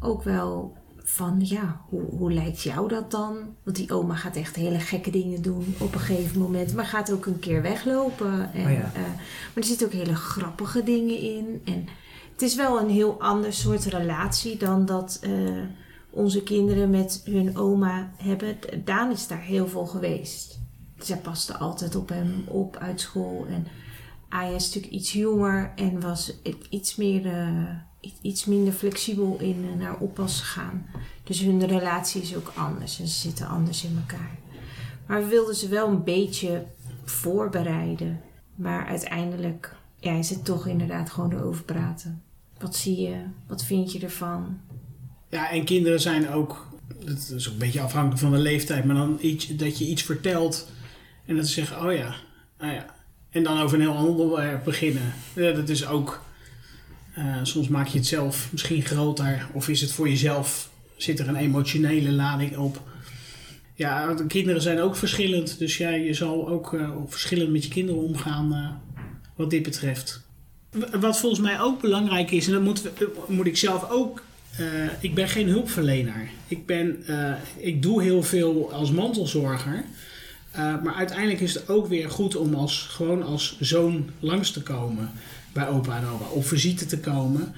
ook 0.00 0.22
wel 0.22 0.76
van 1.04 1.36
ja, 1.38 1.80
hoe, 1.88 2.02
hoe 2.02 2.32
lijkt 2.32 2.62
jou 2.62 2.88
dat 2.88 3.10
dan? 3.10 3.36
Want 3.62 3.76
die 3.76 3.90
oma 3.92 4.14
gaat 4.14 4.36
echt 4.36 4.56
hele 4.56 4.78
gekke 4.78 5.10
dingen 5.10 5.42
doen 5.42 5.74
op 5.78 5.94
een 5.94 6.00
gegeven 6.00 6.40
moment, 6.40 6.74
maar 6.74 6.84
gaat 6.84 7.12
ook 7.12 7.26
een 7.26 7.38
keer 7.38 7.62
weglopen. 7.62 8.52
En, 8.52 8.64
Oh 8.64 8.72
ja. 8.72 8.90
eh, 8.94 9.02
maar 9.02 9.52
er 9.54 9.64
zitten 9.64 9.86
ook 9.86 9.92
hele 9.92 10.14
grappige 10.14 10.82
dingen 10.82 11.18
in. 11.20 11.60
En 11.64 11.86
het 12.32 12.42
is 12.42 12.54
wel 12.54 12.80
een 12.80 12.90
heel 12.90 13.20
ander 13.20 13.52
soort 13.52 13.84
relatie 13.84 14.56
dan 14.56 14.86
dat 14.86 15.18
eh, 15.20 15.30
onze 16.10 16.42
kinderen 16.42 16.90
met 16.90 17.22
hun 17.24 17.56
oma 17.56 18.10
hebben. 18.16 18.56
Daan 18.84 19.10
is 19.10 19.26
daar 19.26 19.42
heel 19.42 19.68
veel 19.68 19.86
geweest. 19.86 20.60
Zij 21.04 21.16
paste 21.16 21.56
altijd 21.56 21.94
op 21.96 22.08
hem 22.08 22.44
op 22.46 22.76
uit 22.76 23.00
school. 23.00 23.46
En 23.48 23.66
Aya 24.28 24.54
is 24.54 24.66
natuurlijk 24.66 24.92
iets 24.92 25.12
jonger 25.12 25.72
en 25.76 26.00
was 26.00 26.32
iets 26.70 26.96
meer. 26.96 27.26
eh, 27.26 27.76
iets 28.20 28.44
minder 28.44 28.72
flexibel 28.72 29.36
in 29.40 29.64
uh, 29.64 29.78
naar 29.78 29.96
oppas 29.98 30.40
gaan. 30.40 30.86
Dus 31.24 31.40
hun 31.40 31.66
relatie 31.66 32.22
is 32.22 32.36
ook 32.36 32.52
anders 32.56 33.00
en 33.00 33.06
ze 33.06 33.20
zitten 33.20 33.46
anders 33.46 33.84
in 33.84 33.96
elkaar. 33.96 34.38
Maar 35.06 35.22
we 35.22 35.28
wilden 35.28 35.54
ze 35.54 35.68
wel 35.68 35.88
een 35.88 36.04
beetje 36.04 36.64
voorbereiden. 37.04 38.20
Maar 38.54 38.86
uiteindelijk 38.86 39.76
ja, 39.98 40.12
is 40.12 40.30
het 40.30 40.44
toch 40.44 40.66
inderdaad 40.66 41.10
gewoon 41.10 41.32
erover 41.32 41.64
praten. 41.64 42.22
Wat 42.58 42.76
zie 42.76 43.00
je? 43.00 43.16
Wat 43.46 43.64
vind 43.64 43.92
je 43.92 43.98
ervan? 44.00 44.58
Ja, 45.28 45.50
en 45.50 45.64
kinderen 45.64 46.00
zijn 46.00 46.28
ook, 46.30 46.66
dat 47.04 47.32
is 47.36 47.46
ook 47.46 47.52
een 47.52 47.58
beetje 47.58 47.80
afhankelijk 47.80 48.20
van 48.20 48.30
de 48.30 48.38
leeftijd, 48.38 48.84
maar 48.84 48.96
dan 48.96 49.18
iets, 49.20 49.56
dat 49.56 49.78
je 49.78 49.86
iets 49.86 50.02
vertelt 50.02 50.68
en 51.26 51.36
dat 51.36 51.46
ze 51.46 51.52
zeggen, 51.52 51.86
oh 51.86 51.94
ja, 51.94 52.14
ah 52.56 52.72
ja. 52.72 52.86
En 53.30 53.42
dan 53.42 53.60
over 53.60 53.74
een 53.74 53.80
heel 53.80 53.96
ander 53.96 54.10
onderwerp 54.10 54.64
beginnen. 54.64 55.12
Ja, 55.34 55.52
dat 55.52 55.68
is 55.68 55.86
ook 55.86 56.22
uh, 57.18 57.36
soms 57.42 57.68
maak 57.68 57.86
je 57.86 57.98
het 57.98 58.06
zelf 58.06 58.48
misschien 58.52 58.82
groter 58.82 59.46
of 59.52 59.68
is 59.68 59.80
het 59.80 59.92
voor 59.92 60.08
jezelf, 60.08 60.70
zit 60.96 61.18
er 61.18 61.28
een 61.28 61.36
emotionele 61.36 62.10
lading 62.12 62.56
op. 62.56 62.82
Ja, 63.74 64.14
de 64.14 64.26
kinderen 64.26 64.62
zijn 64.62 64.80
ook 64.80 64.96
verschillend, 64.96 65.58
dus 65.58 65.76
ja, 65.76 65.90
je 65.90 66.14
zal 66.14 66.48
ook 66.48 66.72
uh, 66.72 66.90
verschillend 67.06 67.50
met 67.50 67.64
je 67.64 67.70
kinderen 67.70 68.02
omgaan 68.02 68.52
uh, 68.52 69.02
wat 69.36 69.50
dit 69.50 69.62
betreft. 69.62 70.20
Wat 71.00 71.18
volgens 71.18 71.40
mij 71.40 71.60
ook 71.60 71.80
belangrijk 71.80 72.30
is, 72.30 72.46
en 72.46 72.52
dat 72.52 72.62
moet, 72.62 72.90
moet 73.28 73.46
ik 73.46 73.56
zelf 73.56 73.90
ook, 73.90 74.22
ik 75.00 75.14
ben 75.14 75.28
geen 75.28 75.48
hulpverlener. 75.48 76.28
Ik, 76.48 76.66
ben, 76.66 77.04
ik 77.56 77.82
doe 77.82 78.02
heel 78.02 78.22
veel 78.22 78.72
als 78.72 78.90
mantelzorger. 78.90 79.84
Maar 80.56 80.94
uiteindelijk 80.94 81.40
is 81.40 81.54
het 81.54 81.68
ook 81.68 81.86
weer 81.86 82.10
goed 82.10 82.36
om 82.36 82.54
als, 82.54 82.86
gewoon 82.90 83.22
als 83.22 83.56
zoon 83.60 84.10
langs 84.20 84.50
te 84.50 84.62
komen 84.62 85.10
bij 85.52 85.68
opa 85.68 85.96
en 85.96 86.06
oma. 86.06 86.26
Op 86.26 86.46
visite 86.46 86.86
te 86.86 86.98
komen. 86.98 87.54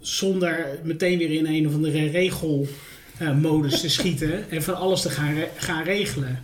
Zonder 0.00 0.78
meteen 0.82 1.18
weer 1.18 1.30
in 1.30 1.46
een 1.46 1.66
of 1.66 1.74
andere 1.74 2.10
regelmodus 2.10 3.74
uh, 3.74 3.78
te 3.78 3.88
schieten. 3.88 4.44
En 4.50 4.62
van 4.62 4.76
alles 4.76 5.02
te 5.02 5.10
gaan, 5.10 5.34
re 5.34 5.48
gaan 5.56 5.84
regelen. 5.84 6.42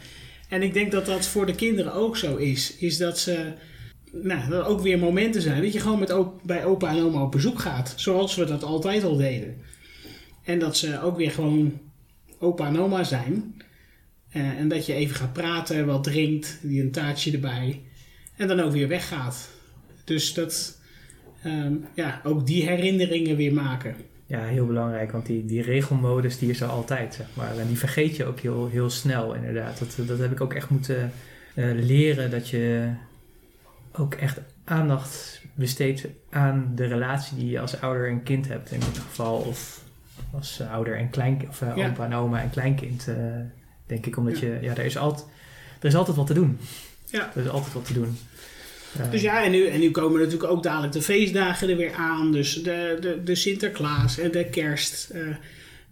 En 0.48 0.62
ik 0.62 0.74
denk 0.74 0.92
dat 0.92 1.06
dat 1.06 1.26
voor 1.26 1.46
de 1.46 1.54
kinderen 1.54 1.92
ook 1.92 2.16
zo 2.16 2.36
is. 2.36 2.76
Is 2.76 2.96
dat 2.96 3.18
ze... 3.18 3.52
Nou, 4.12 4.48
dat 4.48 4.60
er 4.60 4.66
ook 4.66 4.80
weer 4.80 4.98
momenten 4.98 5.42
zijn 5.42 5.62
dat 5.62 5.72
je 5.72 5.80
gewoon 5.80 5.98
met 5.98 6.12
op, 6.12 6.40
bij 6.42 6.64
opa 6.64 6.88
en 6.90 7.02
oma 7.02 7.22
op 7.22 7.32
bezoek 7.32 7.60
gaat. 7.60 7.92
Zoals 7.96 8.34
we 8.34 8.44
dat 8.44 8.62
altijd 8.62 9.04
al 9.04 9.16
deden. 9.16 9.56
En 10.44 10.58
dat 10.58 10.76
ze 10.76 11.00
ook 11.00 11.16
weer 11.16 11.30
gewoon 11.30 11.80
opa 12.38 12.66
en 12.66 12.78
oma 12.78 13.04
zijn. 13.04 13.62
Uh, 14.32 14.58
en 14.58 14.68
dat 14.68 14.86
je 14.86 14.94
even 14.94 15.16
gaat 15.16 15.32
praten, 15.32 15.86
wat 15.86 16.04
drinkt, 16.04 16.58
die 16.62 16.82
een 16.82 16.90
taartje 16.90 17.32
erbij. 17.32 17.80
En 18.36 18.48
dan 18.48 18.60
ook 18.60 18.72
weer 18.72 18.88
weggaat. 18.88 19.48
Dus 20.04 20.34
dat, 20.34 20.78
um, 21.46 21.86
ja, 21.94 22.20
ook 22.24 22.46
die 22.46 22.68
herinneringen 22.68 23.36
weer 23.36 23.52
maken. 23.52 23.96
Ja, 24.26 24.44
heel 24.44 24.66
belangrijk, 24.66 25.12
want 25.12 25.26
die, 25.26 25.44
die 25.44 25.62
regelmodus 25.62 26.38
die 26.38 26.50
is 26.50 26.60
er 26.60 26.68
altijd, 26.68 27.14
zeg 27.14 27.26
maar. 27.34 27.58
En 27.58 27.66
die 27.66 27.78
vergeet 27.78 28.16
je 28.16 28.24
ook 28.24 28.40
heel, 28.40 28.68
heel 28.68 28.90
snel, 28.90 29.34
inderdaad. 29.34 29.78
Dat, 29.78 30.06
dat 30.06 30.18
heb 30.18 30.32
ik 30.32 30.40
ook 30.40 30.54
echt 30.54 30.70
moeten 30.70 31.12
uh, 31.54 31.84
leren, 31.84 32.30
dat 32.30 32.48
je 32.48 32.92
ook 33.92 34.14
echt 34.14 34.40
aandacht 34.64 35.42
besteedt 35.54 36.06
aan 36.30 36.72
de 36.74 36.86
relatie 36.86 37.36
die 37.36 37.50
je 37.50 37.60
als 37.60 37.80
ouder 37.80 38.08
en 38.08 38.22
kind 38.22 38.48
hebt, 38.48 38.70
in 38.70 38.80
dit 38.80 38.98
geval. 38.98 39.36
Of 39.36 39.84
als 40.32 40.60
ouder 40.70 40.96
en 40.96 41.10
kleinkind, 41.10 41.50
of 41.50 41.60
uh, 41.60 41.76
ja. 41.76 41.88
opa 41.88 42.04
en 42.04 42.14
oma 42.14 42.42
en 42.42 42.50
kleinkind, 42.50 43.08
uh, 43.08 43.16
denk 43.92 44.06
ik. 44.06 44.16
Omdat 44.16 44.38
ja. 44.38 44.46
je, 44.46 44.58
ja, 44.60 44.76
er 44.76 44.84
is, 44.84 44.96
altijd, 44.96 45.26
er 45.80 45.88
is 45.88 45.94
altijd 45.94 46.16
wat 46.16 46.26
te 46.26 46.34
doen. 46.34 46.58
Ja. 47.10 47.32
Er 47.34 47.42
is 47.42 47.48
altijd 47.48 47.72
wat 47.72 47.84
te 47.84 47.92
doen. 47.92 48.18
Ja. 48.98 49.08
Dus 49.08 49.22
ja, 49.22 49.44
en 49.44 49.50
nu, 49.50 49.66
en 49.66 49.80
nu 49.80 49.90
komen 49.90 50.20
natuurlijk 50.20 50.50
ook 50.50 50.62
dadelijk 50.62 50.92
de 50.92 51.02
feestdagen 51.02 51.68
er 51.68 51.76
weer 51.76 51.94
aan. 51.94 52.32
Dus 52.32 52.62
de, 52.62 52.96
de, 53.00 53.22
de 53.24 53.34
Sinterklaas 53.34 54.18
en 54.18 54.30
de 54.30 54.44
kerst. 54.44 55.10
Uh, 55.14 55.36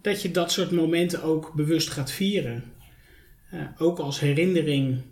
dat 0.00 0.22
je 0.22 0.30
dat 0.30 0.52
soort 0.52 0.70
momenten 0.70 1.22
ook 1.22 1.52
bewust 1.54 1.90
gaat 1.90 2.10
vieren. 2.10 2.64
Uh, 3.54 3.60
ook 3.78 3.98
als 3.98 4.20
herinnering 4.20 5.02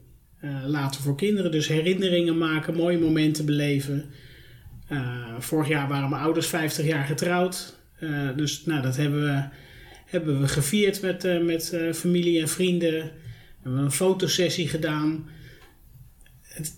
later 0.66 1.00
voor 1.00 1.16
kinderen. 1.16 1.50
Dus 1.50 1.68
herinneringen 1.68 2.38
maken, 2.38 2.74
mooie 2.74 2.98
momenten 2.98 3.44
beleven. 3.44 4.04
vorig 5.38 5.68
jaar 5.68 5.88
waren 5.88 6.10
mijn 6.10 6.22
ouders 6.22 6.46
50 6.46 6.86
jaar 6.86 7.04
getrouwd. 7.04 7.74
dus 8.36 8.64
nou, 8.64 8.82
dat 8.82 8.96
hebben 8.96 9.22
we, 9.22 9.42
hebben 10.10 10.40
we 10.40 10.48
gevierd 10.48 11.02
met, 11.02 11.42
met 11.42 11.76
familie 11.94 12.40
en 12.40 12.48
vrienden. 12.48 12.90
We 12.90 13.10
hebben 13.62 13.82
een 13.82 13.92
fotosessie 13.92 14.68
gedaan 14.68 15.26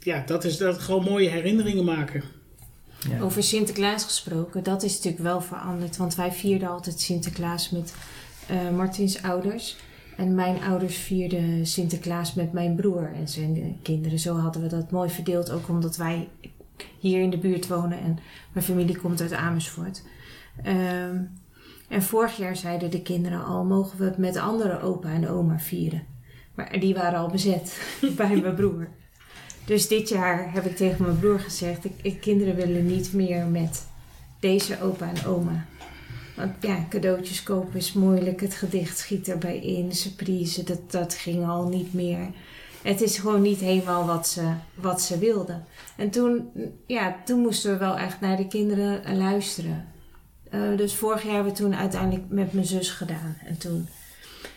ja, 0.01 0.23
dat 0.27 0.45
is 0.45 0.57
dat 0.57 0.79
gewoon 0.79 1.05
mooie 1.05 1.29
herinneringen 1.29 1.85
maken. 1.85 2.23
Ja. 3.09 3.21
Over 3.21 3.43
Sinterklaas 3.43 4.05
gesproken, 4.05 4.62
dat 4.62 4.83
is 4.83 4.95
natuurlijk 4.95 5.23
wel 5.23 5.40
veranderd. 5.40 5.97
Want 5.97 6.14
wij 6.14 6.33
vierden 6.33 6.69
altijd 6.69 7.01
Sinterklaas 7.01 7.71
met 7.71 7.95
uh, 8.51 8.71
Martins 8.77 9.23
ouders. 9.23 9.77
En 10.16 10.35
mijn 10.35 10.62
ouders 10.62 10.97
vierden 10.97 11.66
Sinterklaas 11.66 12.35
met 12.35 12.53
mijn 12.53 12.75
broer 12.75 13.12
en 13.14 13.29
zijn 13.29 13.79
kinderen. 13.83 14.19
Zo 14.19 14.37
hadden 14.37 14.62
we 14.62 14.69
dat 14.69 14.90
mooi 14.90 15.11
verdeeld, 15.11 15.51
ook 15.51 15.69
omdat 15.69 15.97
wij 15.97 16.29
hier 16.99 17.23
in 17.23 17.31
de 17.31 17.38
buurt 17.38 17.66
wonen 17.66 18.01
en 18.01 18.19
mijn 18.53 18.64
familie 18.64 18.97
komt 18.97 19.21
uit 19.21 19.33
Amersfoort. 19.33 20.03
Um, 20.66 21.31
en 21.90 22.03
vorig 22.03 22.37
jaar 22.37 22.57
zeiden 22.57 22.90
de 22.90 23.03
kinderen 23.03 23.44
al, 23.44 23.64
mogen 23.64 23.98
we 23.98 24.05
het 24.05 24.18
met 24.18 24.37
andere 24.37 24.81
opa 24.81 25.09
en 25.12 25.29
oma 25.29 25.59
vieren. 25.59 26.03
Maar 26.55 26.81
die 26.81 26.94
waren 26.94 27.18
al 27.18 27.29
bezet 27.29 27.81
bij 28.16 28.37
mijn 28.37 28.55
broer. 28.55 28.88
Dus 29.64 29.88
dit 29.88 30.09
jaar 30.09 30.53
heb 30.53 30.64
ik 30.64 30.76
tegen 30.76 31.05
mijn 31.05 31.18
broer 31.18 31.40
gezegd: 31.40 31.85
ik, 31.85 31.92
ik, 32.03 32.20
kinderen 32.20 32.55
willen 32.55 32.87
niet 32.87 33.12
meer 33.12 33.46
met 33.46 33.87
deze 34.40 34.81
opa 34.83 35.09
en 35.09 35.26
oma. 35.26 35.66
Want 36.37 36.53
ja, 36.61 36.87
cadeautjes 36.88 37.42
kopen 37.42 37.79
is 37.79 37.92
moeilijk, 37.92 38.40
het 38.40 38.55
gedicht 38.55 38.98
schiet 38.98 39.29
erbij 39.29 39.59
in, 39.59 39.92
surprise, 39.92 40.62
dat, 40.62 40.90
dat 40.90 41.14
ging 41.14 41.46
al 41.46 41.68
niet 41.68 41.94
meer. 41.94 42.31
Het 42.83 43.00
is 43.00 43.18
gewoon 43.18 43.42
niet 43.42 43.61
helemaal 43.61 44.07
wat 44.07 44.29
ze, 44.29 44.53
wat 44.74 45.03
ze 45.03 45.18
wilden. 45.18 45.64
En 45.96 46.11
toen, 46.11 46.50
ja, 46.87 47.16
toen 47.24 47.40
moesten 47.40 47.72
we 47.72 47.79
wel 47.79 47.96
echt 47.96 48.20
naar 48.20 48.37
de 48.37 48.46
kinderen 48.46 49.16
luisteren. 49.16 49.89
Uh, 50.55 50.77
dus 50.77 50.95
vorig 50.95 51.23
jaar 51.23 51.35
hebben 51.35 51.53
we 51.53 51.59
toen 51.59 51.75
uiteindelijk 51.75 52.29
met 52.29 52.53
mijn 52.53 52.67
zus 52.67 52.91
gedaan. 52.91 53.37
En 53.45 53.59
toen 53.59 53.89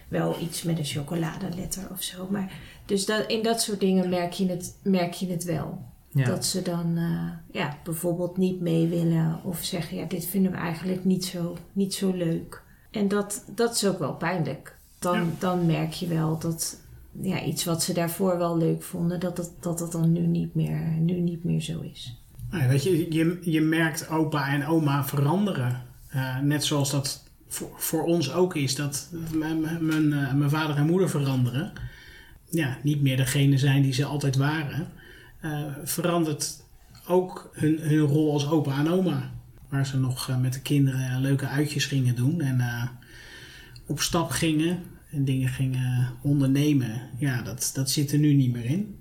wel 0.08 0.36
iets 0.42 0.64
met 0.64 0.78
een 0.78 0.86
chocoladeletter 0.86 1.88
of 1.92 2.02
zo. 2.02 2.28
Maar 2.30 2.52
dus 2.86 3.06
dat, 3.06 3.28
in 3.28 3.44
dat 3.44 3.62
soort 3.62 3.80
dingen 3.80 4.10
merk 4.10 4.32
je 4.32 4.50
het, 4.50 4.78
merk 4.84 5.14
je 5.14 5.28
het 5.30 5.44
wel. 5.44 5.92
Ja. 6.10 6.26
Dat 6.26 6.46
ze 6.46 6.62
dan 6.62 6.98
uh, 6.98 7.30
ja, 7.52 7.78
bijvoorbeeld 7.84 8.38
niet 8.38 8.62
mee 8.62 8.88
willen 8.88 9.40
of 9.44 9.64
zeggen: 9.64 9.98
ja, 9.98 10.06
dit 10.06 10.26
vinden 10.26 10.52
we 10.52 10.58
eigenlijk 10.58 11.06
niet 11.06 11.26
zo, 11.26 11.58
niet 11.72 11.94
zo 11.94 12.12
leuk. 12.14 12.64
En 12.92 13.08
dat, 13.08 13.44
dat 13.56 13.76
is 13.76 13.86
ook 13.86 14.00
wel 14.00 14.14
pijnlijk. 14.14 14.78
Dan, 15.00 15.18
ja. 15.18 15.32
dan 15.40 15.66
merk 15.66 15.92
je 15.92 16.08
wel 16.08 16.40
dat 16.40 16.82
ja, 17.22 17.44
iets 17.44 17.64
wat 17.64 17.84
ze 17.84 17.94
daarvoor 17.94 18.38
wel 18.38 18.58
leuk 18.58 18.84
vonden, 18.84 19.20
dat 19.20 19.36
dat, 19.36 19.52
dat, 19.60 19.78
dat 19.78 19.92
dan 19.92 20.12
nu 20.12 20.28
niet, 20.28 20.56
meer, 20.56 20.80
nu 21.00 21.20
niet 21.20 21.44
meer 21.44 21.62
zo 21.62 21.82
is. 21.82 22.23
Nou, 22.54 22.68
weet 22.68 22.84
je, 22.84 23.14
je, 23.14 23.38
je 23.42 23.62
merkt 23.62 24.10
opa 24.10 24.48
en 24.48 24.66
oma 24.66 25.06
veranderen. 25.06 25.82
Uh, 26.16 26.40
net 26.40 26.64
zoals 26.66 26.92
dat 26.92 27.24
voor, 27.48 27.70
voor 27.76 28.04
ons 28.04 28.34
ook 28.34 28.56
is, 28.56 28.76
dat 28.76 29.10
mijn, 29.32 29.62
mijn, 29.62 30.12
uh, 30.12 30.34
mijn 30.34 30.50
vader 30.50 30.76
en 30.76 30.86
moeder 30.86 31.10
veranderen 31.10 31.72
ja, 32.50 32.78
niet 32.84 33.02
meer 33.02 33.18
degene 33.18 33.58
zijn 33.58 33.82
die 33.82 33.94
ze 33.94 34.06
altijd 34.06 34.36
waren, 34.36 34.88
uh, 35.46 35.62
verandert 35.84 36.64
ook 37.08 37.50
hun, 37.54 37.80
hun 37.80 38.00
rol 38.00 38.34
als 38.34 38.50
opa 38.50 38.80
en 38.80 38.90
oma. 38.90 39.32
Waar 39.70 39.86
ze 39.86 40.00
nog 40.00 40.38
met 40.42 40.54
de 40.54 40.62
kinderen 40.62 41.22
leuke 41.22 41.48
uitjes 41.48 41.86
gingen 41.86 42.16
doen 42.16 42.42
en 42.42 42.90
op 43.86 44.00
stap 44.00 44.30
gingen 44.30 44.80
en 45.12 45.26
dingen 45.26 45.50
gingen 45.50 46.10
ondernemen. 46.22 47.02
Ja, 47.18 47.42
dat, 47.42 47.72
dat 47.74 47.90
zit 47.90 48.12
er 48.12 48.20
nu 48.20 48.34
niet 48.34 48.52
meer 48.52 48.66
in. 48.66 48.98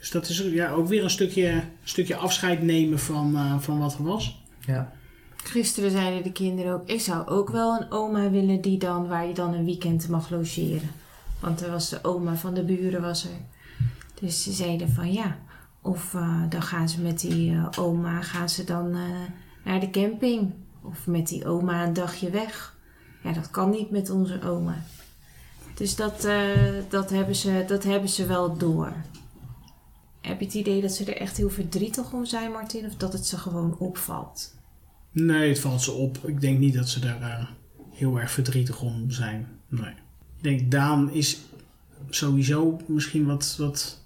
Dus 0.00 0.10
dat 0.10 0.28
is 0.28 0.38
ja, 0.38 0.70
ook 0.70 0.88
weer 0.88 1.04
een 1.04 1.10
stukje, 1.10 1.62
stukje 1.82 2.16
afscheid 2.16 2.62
nemen 2.62 2.98
van, 2.98 3.36
eh, 3.36 3.58
van 3.58 3.78
wat 3.78 3.94
er 3.94 4.04
was. 4.04 4.42
Ja. 4.60 4.92
Gisteren 5.36 5.90
zeiden 5.90 6.22
de 6.22 6.32
kinderen 6.32 6.72
ook, 6.72 6.88
ik 6.88 7.00
zou 7.00 7.26
ook 7.26 7.50
wel 7.50 7.80
een 7.80 7.90
oma 7.90 8.30
willen 8.30 8.60
die 8.60 8.78
dan, 8.78 9.08
waar 9.08 9.26
je 9.26 9.34
dan 9.34 9.54
een 9.54 9.64
weekend 9.64 10.08
mag 10.08 10.30
logeren. 10.30 10.90
Want 11.40 11.60
er 11.60 11.70
was 11.70 11.88
de 11.88 12.04
oma 12.04 12.34
van 12.34 12.54
de 12.54 12.64
buren 12.64 13.00
was 13.00 13.24
er. 13.24 13.30
Dus 14.20 14.42
ze 14.42 14.52
zeiden 14.52 14.88
van 14.88 15.12
ja, 15.12 15.38
of 15.82 16.14
eh, 16.14 16.42
dan 16.48 16.62
gaan 16.62 16.88
ze 16.88 17.00
met 17.00 17.20
die 17.20 17.52
eh, 17.52 17.66
oma 17.78 18.22
gaan 18.22 18.48
ze 18.48 18.64
dan 18.64 18.94
eh, 18.94 19.00
naar 19.64 19.80
de 19.80 19.90
camping. 19.90 20.52
Of 20.82 21.06
met 21.06 21.28
die 21.28 21.46
oma 21.46 21.84
een 21.84 21.92
dagje 21.92 22.30
weg. 22.30 22.76
Ja, 23.22 23.32
dat 23.32 23.50
kan 23.50 23.70
niet 23.70 23.90
met 23.90 24.10
onze 24.10 24.42
oma. 24.42 24.82
Dus 25.74 25.96
dat, 25.96 26.24
eh, 26.24 26.48
dat, 26.88 27.10
hebben, 27.10 27.34
ze, 27.34 27.64
dat 27.66 27.84
hebben 27.84 28.08
ze 28.08 28.26
wel 28.26 28.56
door. 28.56 28.92
Heb 30.20 30.40
je 30.40 30.46
het 30.46 30.54
idee 30.54 30.80
dat 30.80 30.92
ze 30.92 31.04
er 31.04 31.20
echt 31.20 31.36
heel 31.36 31.50
verdrietig 31.50 32.12
om 32.12 32.24
zijn, 32.24 32.52
Martin? 32.52 32.86
Of 32.86 32.96
dat 32.96 33.12
het 33.12 33.26
ze 33.26 33.38
gewoon 33.38 33.78
opvalt? 33.78 34.54
Nee, 35.12 35.48
het 35.48 35.58
valt 35.58 35.82
ze 35.82 35.92
op. 35.92 36.18
Ik 36.26 36.40
denk 36.40 36.58
niet 36.58 36.74
dat 36.74 36.88
ze 36.88 37.00
daar 37.00 37.20
eh, 37.22 37.46
heel 37.90 38.20
erg 38.20 38.30
verdrietig 38.30 38.82
om 38.82 39.10
zijn. 39.10 39.48
Nee. 39.68 39.94
Ik 40.36 40.42
denk, 40.42 40.70
Daan 40.70 41.12
is 41.12 41.40
sowieso 42.08 42.80
misschien 42.86 43.26
wat, 43.26 43.56
wat 43.58 44.04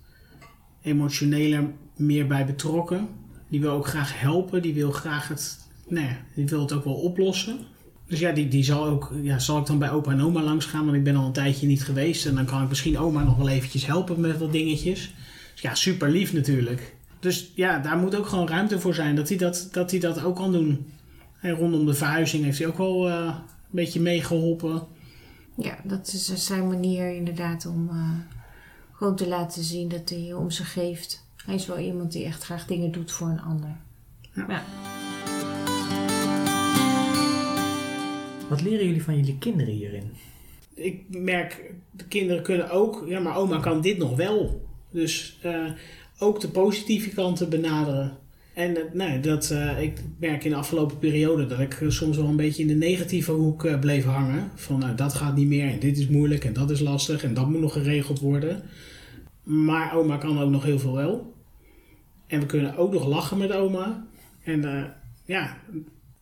emotioneler 0.82 1.70
meer 1.96 2.26
bij 2.26 2.46
betrokken. 2.46 3.08
Die 3.48 3.60
wil 3.60 3.72
ook 3.72 3.86
graag 3.86 4.20
helpen. 4.20 4.62
Die 4.62 4.74
wil 4.74 4.90
graag 4.90 5.28
het, 5.28 5.58
nee, 5.88 6.16
die 6.34 6.46
wil 6.46 6.60
het 6.60 6.72
ook 6.72 6.84
wel 6.84 6.94
oplossen. 6.94 7.58
Dus 8.06 8.18
ja, 8.18 8.32
die, 8.32 8.48
die 8.48 8.64
zal 8.64 8.84
ook, 8.86 9.12
ja, 9.22 9.38
zal 9.38 9.58
ik 9.58 9.66
dan 9.66 9.78
bij 9.78 9.90
opa 9.90 10.10
en 10.10 10.22
oma 10.22 10.42
langs 10.42 10.66
gaan, 10.66 10.84
want 10.84 10.96
ik 10.96 11.04
ben 11.04 11.16
al 11.16 11.26
een 11.26 11.32
tijdje 11.32 11.66
niet 11.66 11.84
geweest. 11.84 12.26
En 12.26 12.34
dan 12.34 12.44
kan 12.44 12.62
ik 12.62 12.68
misschien 12.68 12.98
oma 12.98 13.22
nog 13.22 13.36
wel 13.36 13.48
eventjes 13.48 13.86
helpen 13.86 14.20
met 14.20 14.38
wat 14.38 14.52
dingetjes. 14.52 15.14
Dus 15.54 15.62
ja, 15.62 15.74
super 15.74 16.10
lief 16.10 16.32
natuurlijk. 16.32 16.94
Dus 17.20 17.52
ja, 17.54 17.78
daar 17.78 17.98
moet 17.98 18.16
ook 18.16 18.26
gewoon 18.26 18.48
ruimte 18.48 18.80
voor 18.80 18.94
zijn 18.94 19.16
dat 19.16 19.28
hij 19.28 19.38
dat, 19.38 19.68
dat, 19.72 19.90
hij 19.90 20.00
dat 20.00 20.22
ook 20.22 20.36
kan 20.36 20.52
doen. 20.52 20.92
En 21.40 21.50
rondom 21.50 21.86
de 21.86 21.94
verhuizing 21.94 22.44
heeft 22.44 22.58
hij 22.58 22.66
ook 22.66 22.78
wel 22.78 23.08
eh, 23.08 23.24
een 23.24 23.70
beetje 23.70 24.00
meegeholpen. 24.00 24.82
Ja, 25.56 25.78
dat 25.84 26.06
is 26.06 26.28
eh, 26.28 26.36
zijn 26.36 26.66
manier 26.66 27.14
inderdaad 27.16 27.66
om 27.66 27.88
eh, 27.88 28.10
gewoon 28.92 29.16
te 29.16 29.28
laten 29.28 29.64
zien 29.64 29.88
dat 29.88 30.08
hij 30.08 30.32
om 30.32 30.50
zich 30.50 30.72
geeft. 30.72 31.26
Hij 31.44 31.54
is 31.54 31.66
wel 31.66 31.78
iemand 31.78 32.12
die 32.12 32.24
echt 32.24 32.44
graag 32.44 32.66
dingen 32.66 32.92
doet 32.92 33.12
voor 33.12 33.28
een 33.28 33.40
ander. 33.40 33.76
Ja. 34.32 34.44
Ja. 34.48 34.62
Wat 38.48 38.62
leren 38.62 38.86
jullie 38.86 39.02
van 39.02 39.16
jullie 39.16 39.38
kinderen 39.38 39.74
hierin? 39.74 40.12
Ik 40.74 41.04
merk, 41.08 41.74
de 41.90 42.04
kinderen 42.04 42.42
kunnen 42.42 42.70
ook, 42.70 43.04
ja, 43.06 43.20
maar 43.20 43.36
oma 43.36 43.60
kan 43.60 43.80
dit 43.80 43.98
nog 43.98 44.16
wel. 44.16 44.62
Dus 44.94 45.38
eh, 45.42 45.70
ook 46.18 46.40
de 46.40 46.48
positieve 46.48 47.08
kanten 47.10 47.48
benaderen. 47.48 48.16
En 48.52 48.76
eh, 48.76 48.82
nee, 48.92 49.20
dat, 49.20 49.50
eh, 49.50 49.82
ik 49.82 50.00
merk 50.18 50.44
in 50.44 50.50
de 50.50 50.56
afgelopen 50.56 50.98
periode 50.98 51.46
dat 51.46 51.58
ik 51.58 51.78
soms 51.88 52.16
wel 52.16 52.26
een 52.26 52.36
beetje 52.36 52.62
in 52.62 52.68
de 52.68 52.74
negatieve 52.74 53.32
hoek 53.32 53.80
bleef 53.80 54.04
hangen. 54.04 54.50
Van 54.54 54.78
nou, 54.78 54.94
dat 54.94 55.14
gaat 55.14 55.36
niet 55.36 55.46
meer 55.46 55.70
en 55.70 55.78
dit 55.78 55.98
is 55.98 56.08
moeilijk 56.08 56.44
en 56.44 56.52
dat 56.52 56.70
is 56.70 56.80
lastig 56.80 57.24
en 57.24 57.34
dat 57.34 57.48
moet 57.48 57.60
nog 57.60 57.72
geregeld 57.72 58.20
worden. 58.20 58.62
Maar 59.42 59.96
oma 59.96 60.16
kan 60.16 60.40
ook 60.40 60.50
nog 60.50 60.64
heel 60.64 60.78
veel 60.78 60.94
wel. 60.94 61.34
En 62.26 62.40
we 62.40 62.46
kunnen 62.46 62.76
ook 62.76 62.92
nog 62.92 63.06
lachen 63.06 63.38
met 63.38 63.52
oma. 63.52 64.06
En 64.44 64.92
ja, 65.24 65.56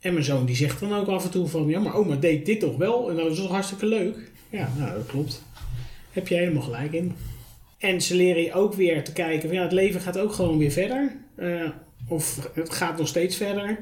en 0.01 0.13
mijn 0.13 0.25
zoon 0.25 0.47
die 0.47 0.57
zegt 0.57 0.81
dan 0.81 0.93
ook 0.93 1.09
af 1.09 1.25
en 1.25 1.31
toe 1.31 1.47
van... 1.47 1.69
Ja, 1.69 1.81
maar 1.81 1.95
oma 1.95 2.17
deed 2.17 2.47
dit 2.47 2.61
toch 2.61 2.77
wel? 2.77 3.11
En 3.11 3.17
dat 3.17 3.31
is 3.31 3.39
toch 3.39 3.51
hartstikke 3.51 3.87
leuk? 3.87 4.31
Ja, 4.51 4.73
nou, 4.79 4.95
dat 4.95 5.07
klopt. 5.07 5.43
Heb 6.11 6.29
je 6.29 6.35
helemaal 6.35 6.63
gelijk 6.63 6.93
in. 6.93 7.13
En 7.83 8.01
ze 8.01 8.16
leren 8.16 8.42
je 8.42 8.53
ook 8.53 8.75
weer 8.75 9.05
te 9.05 9.12
kijken 9.12 9.49
van... 9.49 9.57
Ja, 9.57 9.62
het 9.62 9.73
leven 9.73 10.01
gaat 10.01 10.18
ook 10.18 10.33
gewoon 10.33 10.59
weer 10.59 10.71
verder. 10.71 11.16
Eh, 11.35 11.71
of 12.09 12.51
het 12.55 12.71
gaat 12.71 12.99
nog 12.99 13.09
steeds 13.09 13.37
verder. 13.37 13.79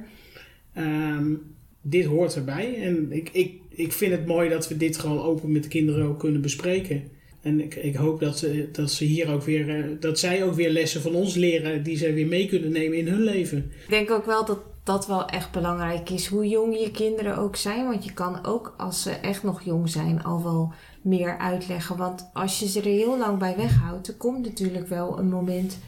Ehm, 0.75 1.35
dit 1.83 2.05
hoort 2.05 2.35
erbij. 2.35 2.83
En 2.83 3.13
ik, 3.13 3.29
ik, 3.33 3.53
ik 3.69 3.93
vind 3.93 4.13
het 4.13 4.27
mooi 4.27 4.49
dat 4.49 4.69
we 4.69 4.77
dit 4.77 4.99
gewoon 4.99 5.23
open 5.23 5.53
met 5.53 5.63
de 5.63 5.69
kinderen 5.69 6.07
ook 6.07 6.19
kunnen 6.19 6.41
bespreken. 6.41 7.03
En 7.43 7.61
ik, 7.61 7.75
ik 7.75 7.95
hoop 7.95 8.21
dat 8.21 8.39
ze, 8.39 8.69
dat 8.73 8.91
ze 8.91 9.05
hier 9.05 9.31
ook 9.33 9.43
weer... 9.43 9.69
eh, 9.69 9.85
dat 10.01 10.19
zij 10.19 10.45
ook 10.45 10.55
weer 10.55 10.71
lessen 10.71 11.01
van 11.01 11.15
ons 11.15 11.35
leren... 11.35 11.83
die 11.83 11.97
ze 11.97 12.13
weer 12.13 12.27
mee 12.27 12.47
kunnen 12.47 12.73
nemen 12.73 12.99
in 12.99 13.09
hun 13.09 13.23
leven. 13.23 13.59
Ik 13.83 13.91
denk 13.91 14.11
ook 14.11 14.27
wel 14.27 14.45
dat 14.45 14.59
dat 14.85 15.07
wel 15.07 15.27
echt 15.27 15.51
belangrijk 15.53 16.11
is, 16.11 16.27
hoe 16.27 16.49
jong 16.49 16.79
je 16.79 16.91
kinderen 16.91 17.37
ook 17.39 17.57
zijn. 17.57 17.85
Want 17.87 18.05
je 18.05 18.13
kan 18.13 18.47
ook, 18.47 18.75
als 18.77 19.03
ze 19.03 19.11
echt 19.11 19.43
nog 19.43 19.63
jong 19.63 19.89
zijn, 19.89 20.25
al 20.25 20.43
wel 20.43 20.73
meer 21.03 21.39
uitleggen. 21.39 21.97
Want 21.97 22.31
als 22.33 22.59
je 22.59 22.69
ze 22.69 22.79
er 22.79 22.85
heel 22.87 23.19
lang 23.19 23.39
bij 23.39 23.57
weghoudt, 23.57 24.09
er 24.09 24.15
komt 24.15 24.45
natuurlijk 24.45 24.89
wel 24.89 25.19
een 25.19 25.29
moment 25.29 25.79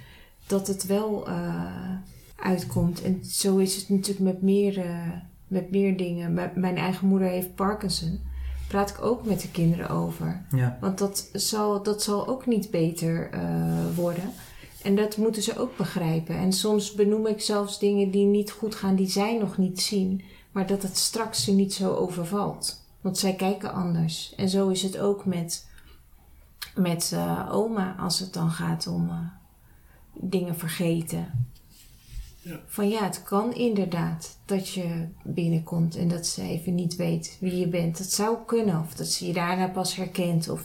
dat 0.46 0.66
het 0.66 0.86
wel 0.86 1.26
eh, 1.28 1.64
uitkomt. 2.36 3.02
En 3.02 3.24
zo 3.24 3.56
is 3.56 3.76
het 3.76 3.88
natuurlijk 3.88 4.20
met 4.20 4.42
meer, 4.42 4.78
eh, 4.78 4.96
met 5.46 5.70
meer 5.70 5.96
dingen. 5.96 6.32
M- 6.34 6.60
mijn 6.60 6.76
eigen 6.76 7.06
moeder 7.08 7.28
heeft 7.28 7.54
Parkinson. 7.54 8.20
Praat 8.68 8.90
ik 8.90 9.02
ook 9.02 9.24
met 9.26 9.40
de 9.40 9.50
kinderen 9.50 9.88
over. 9.90 10.42
Ja. 10.56 10.78
Want 10.80 10.98
dat 10.98 11.28
zal, 11.32 11.82
dat 11.82 12.02
zal 12.02 12.26
ook 12.28 12.46
niet 12.46 12.70
beter 12.70 13.30
eh, 13.30 13.40
worden. 13.96 14.30
En 14.82 14.96
dat 14.96 15.16
moeten 15.16 15.42
ze 15.42 15.58
ook 15.58 15.76
begrijpen. 15.76 16.36
En 16.36 16.52
soms 16.52 16.94
benoem 16.94 17.26
ik 17.26 17.40
zelfs 17.40 17.78
dingen 17.78 18.10
die 18.10 18.26
niet 18.26 18.50
goed 18.50 18.74
gaan, 18.74 18.96
die 18.96 19.08
zij 19.08 19.38
nog 19.38 19.58
niet 19.58 19.80
zien. 19.80 20.22
Maar 20.52 20.66
dat 20.66 20.82
het 20.82 20.96
straks 20.96 21.44
ze 21.44 21.52
niet 21.52 21.74
zo 21.74 21.94
overvalt. 21.94 22.80
Want 23.00 23.18
zij 23.18 23.34
kijken 23.34 23.72
anders. 23.72 24.34
En 24.36 24.48
zo 24.48 24.68
is 24.68 24.82
het 24.82 24.98
ook 24.98 25.24
met, 25.24 25.66
met 26.74 27.10
eh, 27.14 27.48
oma 27.52 27.96
als 27.98 28.18
het 28.18 28.32
dan 28.32 28.50
gaat 28.50 28.86
om 28.86 29.08
eh, 29.08 29.16
dingen 30.12 30.56
vergeten. 30.56 31.50
Ja. 32.42 32.60
Van 32.66 32.88
ja, 32.88 33.04
het 33.04 33.22
kan 33.22 33.54
inderdaad 33.54 34.38
dat 34.44 34.68
je 34.68 35.08
binnenkomt 35.24 35.96
en 35.96 36.08
dat 36.08 36.26
ze 36.26 36.42
even 36.42 36.74
niet 36.74 36.96
weet 36.96 37.36
wie 37.40 37.56
je 37.56 37.68
bent. 37.68 37.98
Dat 37.98 38.10
zou 38.10 38.36
kunnen. 38.46 38.80
Of 38.80 38.94
dat 38.94 39.06
ze 39.06 39.26
je 39.26 39.32
daarna 39.32 39.68
pas 39.68 39.96
herkent. 39.96 40.48
Of 40.48 40.64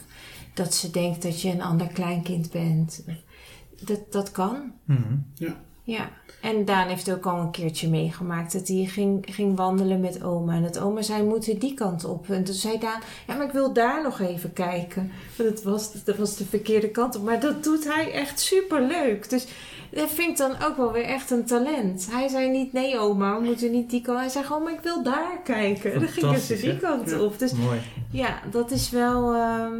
dat 0.53 0.73
ze 0.73 0.91
denkt 0.91 1.21
dat 1.21 1.41
je 1.41 1.49
een 1.49 1.61
ander 1.61 1.87
kleinkind 1.87 2.51
bent. 2.51 3.03
Dat, 3.81 4.11
dat 4.11 4.31
kan. 4.31 4.71
Mhm. 4.85 5.15
Ja. 5.83 6.09
En 6.41 6.65
Daan 6.65 6.87
heeft 6.87 7.11
ook 7.11 7.25
al 7.25 7.39
een 7.39 7.51
keertje 7.51 7.89
meegemaakt 7.89 8.53
dat 8.53 8.67
hij 8.67 8.85
ging, 8.85 9.25
ging 9.31 9.55
wandelen 9.57 9.99
met 9.99 10.23
oma. 10.23 10.53
En 10.53 10.63
dat 10.63 10.79
oma 10.79 11.01
zei, 11.01 11.21
we 11.23 11.27
moeten 11.29 11.59
die 11.59 11.73
kant 11.73 12.05
op. 12.05 12.29
En 12.29 12.43
toen 12.43 12.55
zei 12.55 12.79
Daan, 12.79 13.01
ja, 13.27 13.35
maar 13.35 13.45
ik 13.45 13.51
wil 13.51 13.73
daar 13.73 14.03
nog 14.03 14.19
even 14.19 14.53
kijken. 14.53 15.11
Want 15.37 15.49
het 15.49 15.63
was, 15.63 16.03
dat 16.03 16.17
was 16.17 16.37
de 16.37 16.45
verkeerde 16.45 16.89
kant 16.89 17.15
op. 17.15 17.23
Maar 17.23 17.39
dat 17.39 17.63
doet 17.63 17.93
hij 17.93 18.11
echt 18.11 18.39
superleuk. 18.39 19.29
Dus 19.29 19.47
dat 19.91 20.09
vind 20.09 20.29
ik 20.29 20.37
dan 20.37 20.51
ook 20.63 20.77
wel 20.77 20.91
weer 20.91 21.03
echt 21.05 21.31
een 21.31 21.45
talent. 21.45 22.07
Hij 22.11 22.27
zei 22.27 22.49
niet, 22.49 22.73
nee 22.73 22.97
oma, 22.99 23.39
we 23.39 23.45
moeten 23.45 23.71
niet 23.71 23.89
die 23.89 24.01
kant. 24.01 24.19
Hij 24.19 24.29
zei 24.29 24.45
gewoon, 24.45 24.63
maar 24.63 24.73
ik 24.73 24.79
wil 24.83 25.03
daar 25.03 25.39
kijken. 25.43 25.93
En 25.93 25.99
dan 25.99 26.07
gingen 26.09 26.39
ze 26.39 26.55
die 26.59 26.77
kant 26.77 27.09
Ja. 27.09 27.19
op. 27.19 27.39
Dus 27.39 27.51
Mooi. 27.51 27.79
ja, 28.11 28.39
dat 28.51 28.71
is 28.71 28.89
wel. 28.89 29.33
ehm, 29.33 29.73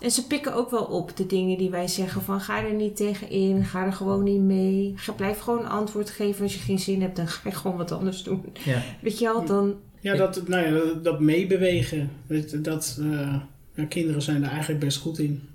en 0.00 0.10
ze 0.10 0.26
pikken 0.26 0.54
ook 0.54 0.70
wel 0.70 0.84
op 0.84 1.16
de 1.16 1.26
dingen 1.26 1.58
die 1.58 1.70
wij 1.70 1.88
zeggen: 1.88 2.22
van 2.22 2.40
ga 2.40 2.64
er 2.64 2.74
niet 2.74 2.96
tegen 2.96 3.30
in, 3.30 3.64
ga 3.64 3.84
er 3.84 3.92
gewoon 3.92 4.22
niet 4.22 4.40
mee. 4.40 4.92
Ga, 4.96 5.12
blijf 5.12 5.38
gewoon 5.38 5.58
een 5.58 5.70
antwoord 5.70 6.10
geven. 6.10 6.42
Als 6.42 6.54
je 6.54 6.60
geen 6.60 6.78
zin 6.78 7.00
hebt, 7.02 7.16
dan 7.16 7.28
ga 7.28 7.48
je 7.48 7.54
gewoon 7.54 7.76
wat 7.76 7.92
anders 7.92 8.22
doen. 8.22 8.44
Ja. 8.64 8.82
Weet 9.00 9.18
je 9.18 9.24
wel, 9.24 9.44
dan. 9.44 9.74
Ja, 10.00 10.16
dat, 10.16 10.48
nou 10.48 10.66
ja, 10.66 10.70
dat, 10.70 11.04
dat 11.04 11.20
meebewegen. 11.20 12.10
Dat, 12.26 12.64
dat, 12.64 12.98
eh, 13.00 13.36
ja, 13.74 13.84
kinderen 13.84 14.22
zijn 14.22 14.44
er 14.44 14.50
eigenlijk 14.50 14.80
best 14.80 14.98
goed 14.98 15.18
in. 15.18 15.48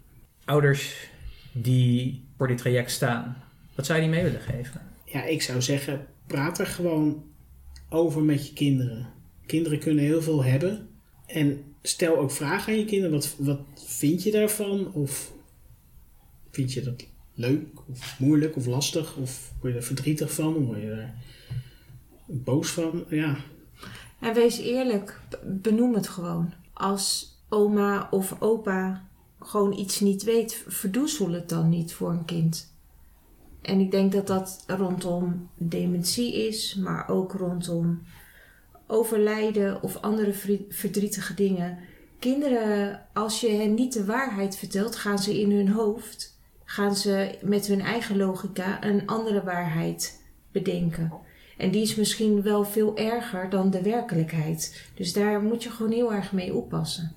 Ouders 0.46 1.10
die 1.52 2.24
voor 2.38 2.48
dit 2.48 2.58
traject 2.58 2.92
staan, 2.92 3.44
wat 3.76 3.86
zou 3.86 4.00
je 4.00 4.06
die 4.06 4.16
mee 4.16 4.24
willen 4.24 4.42
geven? 4.42 4.82
Ja, 5.06 5.24
ik 5.24 5.42
zou 5.42 5.62
zeggen, 5.62 6.06
praat 6.28 6.60
er 6.60 6.66
gewoon 6.66 7.24
over 7.90 8.22
met 8.22 8.48
je 8.48 8.54
kinderen. 8.54 9.08
Kinderen 9.46 9.80
kunnen 9.80 10.04
heel 10.04 10.22
veel 10.22 10.44
hebben. 10.44 10.88
En 11.26 11.64
stel 11.82 12.17
ook 12.17 12.32
vragen 12.32 12.74
aan 12.74 12.80
je 12.80 12.86
kinderen. 12.86 13.12
Wat, 13.12 13.36
wat 13.38 13.60
vind 13.76 14.24
je 14.24 14.32
daarvan? 14.32 14.94
Of 14.94 15.32
vind 16.52 16.74
je 16.74 16.82
dat 16.82 17.06
leuk? 17.34 17.67
Of 17.89 18.20
moeilijk? 18.20 18.56
Of 18.56 18.65
lastig? 18.65 19.16
Of 19.16 19.51
word 19.62 19.74
je 19.74 19.80
er 19.80 19.86
verdrietig 19.86 20.34
van? 20.34 20.56
Of 20.56 20.66
word 20.66 20.82
je 20.82 20.89
er 20.89 21.14
boos 22.26 22.70
van? 22.70 23.06
Ja, 23.10 23.38
En 24.20 24.34
wees 24.34 24.58
eerlijk, 24.58 25.22
benoem 25.45 25.93
het 25.93 26.08
gewoon. 26.08 26.53
Als 26.74 27.38
oma 27.49 28.08
of 28.12 28.41
opa 28.41 29.08
gewoon 29.39 29.74
iets 29.78 29.99
niet 29.99 30.24
weet, 30.24 30.64
verdoezel 30.68 31.32
het 31.32 31.49
dan 31.49 31.70
niet 31.70 31.93
voor 31.93 32.12
een 32.12 32.26
kind. 32.26 32.74
En 33.62 33.80
ik 33.80 33.91
denk 33.91 34.12
dat 34.12 34.28
dat 34.28 34.64
rondom 34.68 35.49
dementie 35.58 36.47
is, 36.47 36.76
maar 36.76 37.10
ook 37.10 37.34
rondom 37.34 38.01
overlijden 38.92 39.84
of 39.84 40.02
andere 40.02 40.34
verdrietige 40.70 41.34
dingen. 41.34 41.78
Kinderen, 42.20 43.02
als 43.14 43.42
je 43.42 43.50
hen 43.50 43.74
niet 43.74 43.94
de 43.94 44.06
waarheid 44.06 44.58
vertelt, 44.58 44.96
gaan 44.96 45.20
ze 45.20 45.39
in 45.39 45.52
hun 45.52 45.70
hoofd, 45.70 46.39
gaan 46.66 46.96
ze 46.96 47.38
met 47.42 47.68
hun 47.68 47.82
eigen 47.82 48.18
logica 48.18 48.84
een 48.84 49.08
andere 49.08 49.44
waarheid 49.44 50.22
bedenken. 50.52 51.14
En 51.58 51.72
die 51.72 51.82
is 51.82 51.96
misschien 51.96 52.42
wel 52.42 52.66
veel 52.66 52.98
erger 52.98 53.50
dan 53.50 53.70
de 53.70 53.82
werkelijkheid. 53.82 54.89
Dus 54.96 55.14
daar 55.14 55.42
moet 55.42 55.64
je 55.64 55.70
gewoon 55.70 55.92
heel 55.92 56.14
erg 56.14 56.32
mee 56.32 56.54
oppassen. 56.54 57.16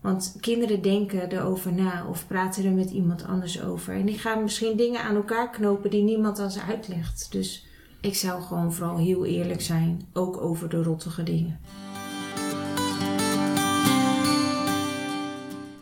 Want 0.00 0.36
kinderen 0.40 0.82
denken 0.82 1.32
erover 1.32 1.72
na 1.72 2.06
of 2.08 2.26
praten 2.26 2.64
er 2.64 2.72
met 2.72 2.90
iemand 2.90 3.24
anders 3.24 3.62
over. 3.62 3.94
En 3.94 4.06
die 4.06 4.18
gaan 4.18 4.42
misschien 4.42 4.76
dingen 4.76 5.02
aan 5.02 5.14
elkaar 5.14 5.50
knopen 5.50 5.90
die 5.90 6.02
niemand 6.02 6.38
aan 6.38 6.50
ze 6.50 6.62
uitlegt. 6.62 7.32
Dus 7.32 7.66
ik 8.00 8.14
zou 8.14 8.42
gewoon 8.42 8.72
vooral 8.72 8.98
heel 8.98 9.26
eerlijk 9.26 9.60
zijn, 9.60 10.02
ook 10.12 10.40
over 10.40 10.68
de 10.68 10.82
rottige 10.82 11.22
dingen. 11.22 11.60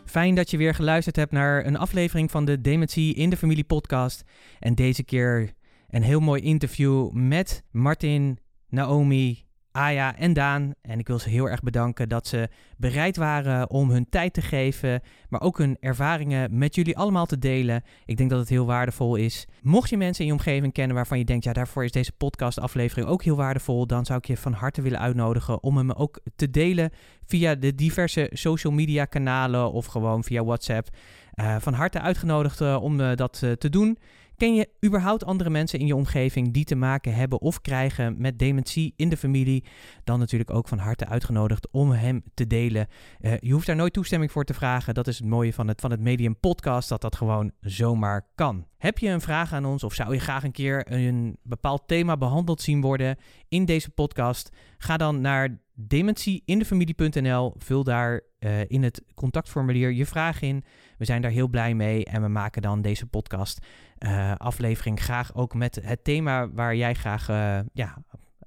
Fijn 0.05 0.35
dat 0.35 0.51
je 0.51 0.57
weer 0.57 0.75
geluisterd 0.75 1.15
hebt 1.15 1.31
naar 1.31 1.65
een 1.65 1.77
aflevering 1.77 2.31
van 2.31 2.45
de 2.45 2.61
Dementie 2.61 3.13
in 3.15 3.29
de 3.29 3.37
Familie 3.37 3.63
podcast. 3.63 4.23
En 4.59 4.75
deze 4.75 5.03
keer 5.03 5.53
een 5.89 6.03
heel 6.03 6.19
mooi 6.19 6.41
interview 6.41 7.11
met 7.11 7.63
Martin, 7.71 8.39
Naomi, 8.69 9.45
Aya 9.71 10.15
en 10.15 10.33
Daan. 10.33 10.73
En 10.81 10.99
ik 10.99 11.07
wil 11.07 11.19
ze 11.19 11.29
heel 11.29 11.49
erg 11.49 11.61
bedanken 11.61 12.09
dat 12.09 12.27
ze 12.27 12.49
bereid 12.77 13.17
waren 13.17 13.69
om 13.69 13.89
hun 13.89 14.09
tijd 14.09 14.33
te 14.33 14.41
geven, 14.41 15.01
maar 15.29 15.41
ook 15.41 15.57
hun 15.57 15.77
ervaringen 15.79 16.57
met 16.57 16.75
jullie 16.75 16.97
allemaal 16.97 17.25
te 17.25 17.39
delen. 17.39 17.83
Ik 18.05 18.17
denk 18.17 18.29
dat 18.29 18.39
het 18.39 18.49
heel 18.49 18.65
waardevol 18.65 19.15
is. 19.15 19.47
Mocht 19.61 19.89
je 19.89 19.97
mensen 19.97 20.23
in 20.23 20.29
je 20.29 20.37
omgeving 20.37 20.73
kennen 20.73 20.95
waarvan 20.95 21.17
je 21.17 21.25
denkt, 21.25 21.43
ja, 21.43 21.53
daarvoor 21.53 21.83
is 21.83 21.91
deze 21.91 22.11
podcastaflevering 22.11 23.07
ook 23.07 23.23
heel 23.23 23.35
waardevol, 23.35 23.87
dan 23.87 24.05
zou 24.05 24.19
ik 24.19 24.25
je 24.25 24.37
van 24.37 24.53
harte 24.53 24.81
willen 24.81 24.99
uitnodigen 24.99 25.63
om 25.63 25.77
hem 25.77 25.91
ook 25.91 26.19
te 26.35 26.49
delen 26.49 26.91
via 27.25 27.55
de 27.55 27.75
diverse 27.75 28.29
social 28.33 28.73
media 28.73 29.05
kanalen 29.05 29.71
of 29.71 29.85
gewoon 29.85 30.23
via 30.23 30.43
WhatsApp. 30.43 30.87
Uh, 31.35 31.55
van 31.59 31.73
harte 31.73 32.01
uitgenodigd 32.01 32.61
uh, 32.61 32.77
om 32.81 32.99
uh, 32.99 33.15
dat 33.15 33.43
te 33.57 33.69
doen. 33.69 33.97
Ken 34.39 34.55
je 34.55 34.69
überhaupt 34.85 35.25
andere 35.25 35.49
mensen 35.49 35.79
in 35.79 35.85
je 35.85 35.95
omgeving 35.95 36.53
die 36.53 36.63
te 36.63 36.75
maken 36.75 37.13
hebben 37.13 37.41
of 37.41 37.61
krijgen 37.61 38.15
met 38.17 38.39
dementie 38.39 38.93
in 38.95 39.09
de 39.09 39.17
familie? 39.17 39.65
Dan 40.03 40.19
natuurlijk 40.19 40.49
ook 40.49 40.67
van 40.67 40.77
harte 40.77 41.05
uitgenodigd 41.05 41.67
om 41.71 41.91
hem 41.91 42.23
te 42.33 42.47
delen. 42.47 42.87
Uh, 43.21 43.33
je 43.39 43.51
hoeft 43.51 43.65
daar 43.65 43.75
nooit 43.75 43.93
toestemming 43.93 44.31
voor 44.31 44.43
te 44.43 44.53
vragen. 44.53 44.93
Dat 44.93 45.07
is 45.07 45.17
het 45.17 45.27
mooie 45.27 45.53
van 45.53 45.67
het, 45.67 45.81
van 45.81 45.91
het 45.91 45.99
Medium 45.99 46.39
Podcast, 46.39 46.89
dat 46.89 47.01
dat 47.01 47.15
gewoon 47.15 47.51
zomaar 47.61 48.27
kan. 48.35 48.65
Heb 48.77 48.97
je 48.97 49.09
een 49.09 49.21
vraag 49.21 49.53
aan 49.53 49.65
ons 49.65 49.83
of 49.83 49.93
zou 49.93 50.13
je 50.13 50.19
graag 50.19 50.43
een 50.43 50.51
keer 50.51 50.91
een 50.91 51.37
bepaald 51.43 51.87
thema 51.87 52.17
behandeld 52.17 52.61
zien 52.61 52.81
worden 52.81 53.17
in 53.47 53.65
deze 53.65 53.89
podcast? 53.89 54.49
Ga 54.77 54.97
dan 54.97 55.21
naar 55.21 55.59
dementieindefamilie.nl. 55.73 57.53
Vul 57.57 57.83
daar 57.83 58.21
uh, 58.39 58.59
in 58.67 58.83
het 58.83 59.03
contactformulier 59.15 59.91
je 59.91 60.05
vraag 60.05 60.41
in. 60.41 60.63
We 60.97 61.05
zijn 61.05 61.21
daar 61.21 61.31
heel 61.31 61.47
blij 61.47 61.73
mee 61.73 62.05
en 62.05 62.21
we 62.21 62.27
maken 62.27 62.61
dan 62.61 62.81
deze 62.81 63.05
podcast 63.05 63.65
uh, 63.99 64.35
aflevering 64.35 65.01
graag 65.01 65.35
ook 65.35 65.53
met 65.53 65.79
het 65.83 66.03
thema 66.03 66.49
waar 66.49 66.75
jij 66.75 66.93
graag 66.93 67.29
uh, 67.29 67.59
ja, 67.73 67.97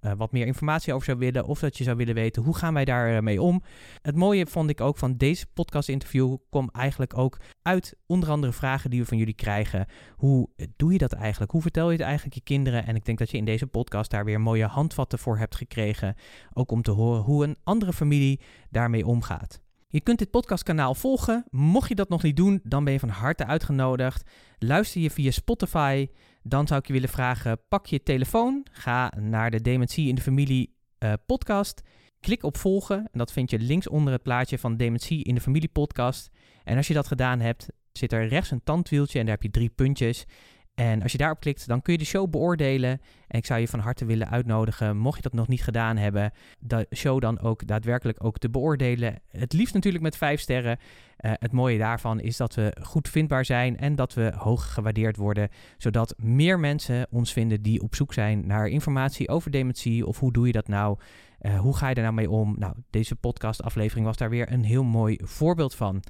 uh, 0.05 0.13
wat 0.17 0.33
meer 0.33 0.47
informatie 0.47 0.93
over 0.93 1.07
zou 1.07 1.19
willen. 1.19 1.47
Of 1.47 1.61
dat 1.61 1.79
je 1.79 1.85
zou 1.85 1.97
willen 1.97 2.15
weten 2.15 2.43
hoe 2.43 2.57
gaan 2.57 2.75
wij 2.75 2.85
daarmee 2.85 3.43
om. 3.43 3.63
Het 4.03 4.17
mooie 4.17 4.47
vond 4.47 4.71
ik 4.71 4.81
ook 4.81 4.99
van 4.99 5.17
deze 5.17 5.47
podcast 5.55 5.89
interview 5.89 6.37
kwam 6.51 6.69
eigenlijk 6.73 7.19
ook 7.19 7.41
uit 7.63 7.97
onder 8.07 8.31
andere 8.31 8.53
vragen 8.53 8.91
die 8.91 9.01
we 9.01 9.07
van 9.07 9.19
jullie 9.19 9.35
krijgen. 9.35 9.87
Hoe 10.17 10.49
doe 10.77 10.93
je 10.93 10.99
dat 10.99 11.13
eigenlijk? 11.13 11.53
Hoe 11.53 11.63
vertel 11.63 11.87
je 11.87 11.97
het 11.97 12.07
eigenlijk 12.07 12.35
je 12.35 12.43
kinderen? 12.43 12.87
En 12.87 12.97
ik 12.97 13.05
denk 13.05 13.19
dat 13.19 13.31
je 13.31 13.37
in 13.37 13.45
deze 13.45 13.67
podcast 13.67 14.11
daar 14.11 14.25
weer 14.25 14.41
mooie 14.41 14.67
handvatten 14.67 15.19
voor 15.19 15.39
hebt 15.39 15.57
gekregen. 15.57 16.15
Ook 16.53 16.71
om 16.71 16.83
te 16.83 16.91
horen 16.91 17.23
hoe 17.23 17.45
een 17.45 17.57
andere 17.65 17.93
familie 17.93 18.41
daarmee 18.71 19.07
omgaat. 19.07 19.62
Je 19.93 20.01
kunt 20.01 20.19
dit 20.19 20.31
podcastkanaal 20.31 20.95
volgen. 20.95 21.45
Mocht 21.51 21.89
je 21.89 21.95
dat 21.95 22.09
nog 22.09 22.23
niet 22.23 22.37
doen, 22.37 22.61
dan 22.63 22.85
ben 22.85 22.93
je 22.93 22.99
van 22.99 23.09
harte 23.09 23.47
uitgenodigd. 23.47 24.31
Luister 24.59 25.01
je 25.01 25.11
via 25.11 25.31
Spotify, 25.31 26.09
dan 26.43 26.67
zou 26.67 26.81
ik 26.81 26.87
je 26.87 26.93
willen 26.93 27.09
vragen: 27.09 27.59
pak 27.69 27.87
je 27.87 28.03
telefoon, 28.03 28.67
ga 28.71 29.13
naar 29.21 29.51
de 29.51 29.61
Dementie 29.61 30.09
in 30.09 30.15
de 30.15 30.21
Familie 30.21 30.77
uh, 30.99 31.13
podcast. 31.27 31.83
Klik 32.21 32.43
op 32.43 32.57
volgen 32.57 32.99
en 32.99 33.19
dat 33.19 33.33
vind 33.33 33.51
je 33.51 33.59
links 33.59 33.89
onder 33.89 34.13
het 34.13 34.23
plaatje 34.23 34.59
van 34.59 34.77
Dementie 34.77 35.25
in 35.25 35.35
de 35.35 35.41
Familie 35.41 35.69
podcast. 35.69 36.31
En 36.65 36.77
als 36.77 36.89
je 36.89 36.95
dat 36.95 37.07
gedaan 37.07 37.41
hebt, 37.41 37.69
zit 37.93 38.13
er 38.13 38.29
rechts 38.29 38.51
een 38.51 38.65
tandwieltje 38.65 39.19
en 39.19 39.25
daar 39.25 39.35
heb 39.35 39.43
je 39.43 39.51
drie 39.51 39.71
puntjes. 39.71 40.25
En 40.75 41.03
als 41.03 41.13
je 41.13 41.19
daarop 41.19 41.41
klikt, 41.41 41.67
dan 41.67 41.83
kun 41.83 41.93
je 41.93 41.99
de 41.99 42.05
show 42.05 42.31
beoordelen. 42.31 42.91
En 43.29 43.39
ik 43.39 43.47
zou 43.47 43.61
je 43.61 43.69
van 43.69 43.79
harte 43.79 44.05
willen 44.05 44.31
uitnodigen, 44.31 44.97
mocht 44.97 45.17
je 45.17 45.23
dat 45.23 45.33
nog 45.33 45.49
niet 45.49 45.63
gedaan 45.63 45.97
hebben, 45.97 46.33
de 46.59 46.87
show 46.95 47.21
dan 47.21 47.41
ook 47.41 47.67
daadwerkelijk 47.67 48.25
ook 48.25 48.39
te 48.39 48.51
beoordelen. 48.51 49.19
Het 49.29 49.53
liefst 49.53 49.75
natuurlijk 49.75 50.05
met 50.05 50.17
vijf 50.17 50.41
sterren. 50.41 50.79
Uh, 51.21 51.33
het 51.35 51.53
mooie 51.53 51.79
daarvan 51.79 52.21
is 52.21 52.37
dat 52.37 52.55
we 52.55 52.77
goed 52.83 53.09
vindbaar 53.09 53.45
zijn 53.45 53.79
en 53.79 53.95
dat 53.95 54.15
we 54.15 54.33
hoog 54.37 54.73
gewaardeerd 54.73 55.17
worden, 55.17 55.49
zodat 55.79 56.15
meer 56.17 56.61
mensen 56.61 57.07
ons 57.11 57.33
vinden 57.33 57.63
die 57.63 57.83
op 57.83 57.95
zoek 57.95 58.13
zijn 58.13 58.47
naar 58.47 58.69
informatie 58.69 59.29
over 59.29 59.51
dementie 59.51 60.07
of 60.07 60.19
hoe 60.19 60.33
doe 60.33 60.47
je 60.47 60.53
dat 60.53 60.69
nou. 60.69 60.99
Uh, 61.43 61.59
hoe 61.59 61.77
ga 61.77 61.89
je 61.89 61.95
er 61.95 62.03
nou 62.03 62.15
mee 62.15 62.31
om? 62.31 62.55
Nou, 62.59 62.75
deze 62.91 63.17
podcastaflevering 63.17 64.07
was 64.07 64.17
daar 64.17 64.31
weer 64.31 64.53
een 64.53 64.65
heel 64.65 64.85
mooi 64.85 65.19
voorbeeld 65.23 65.75
van. 65.75 66.03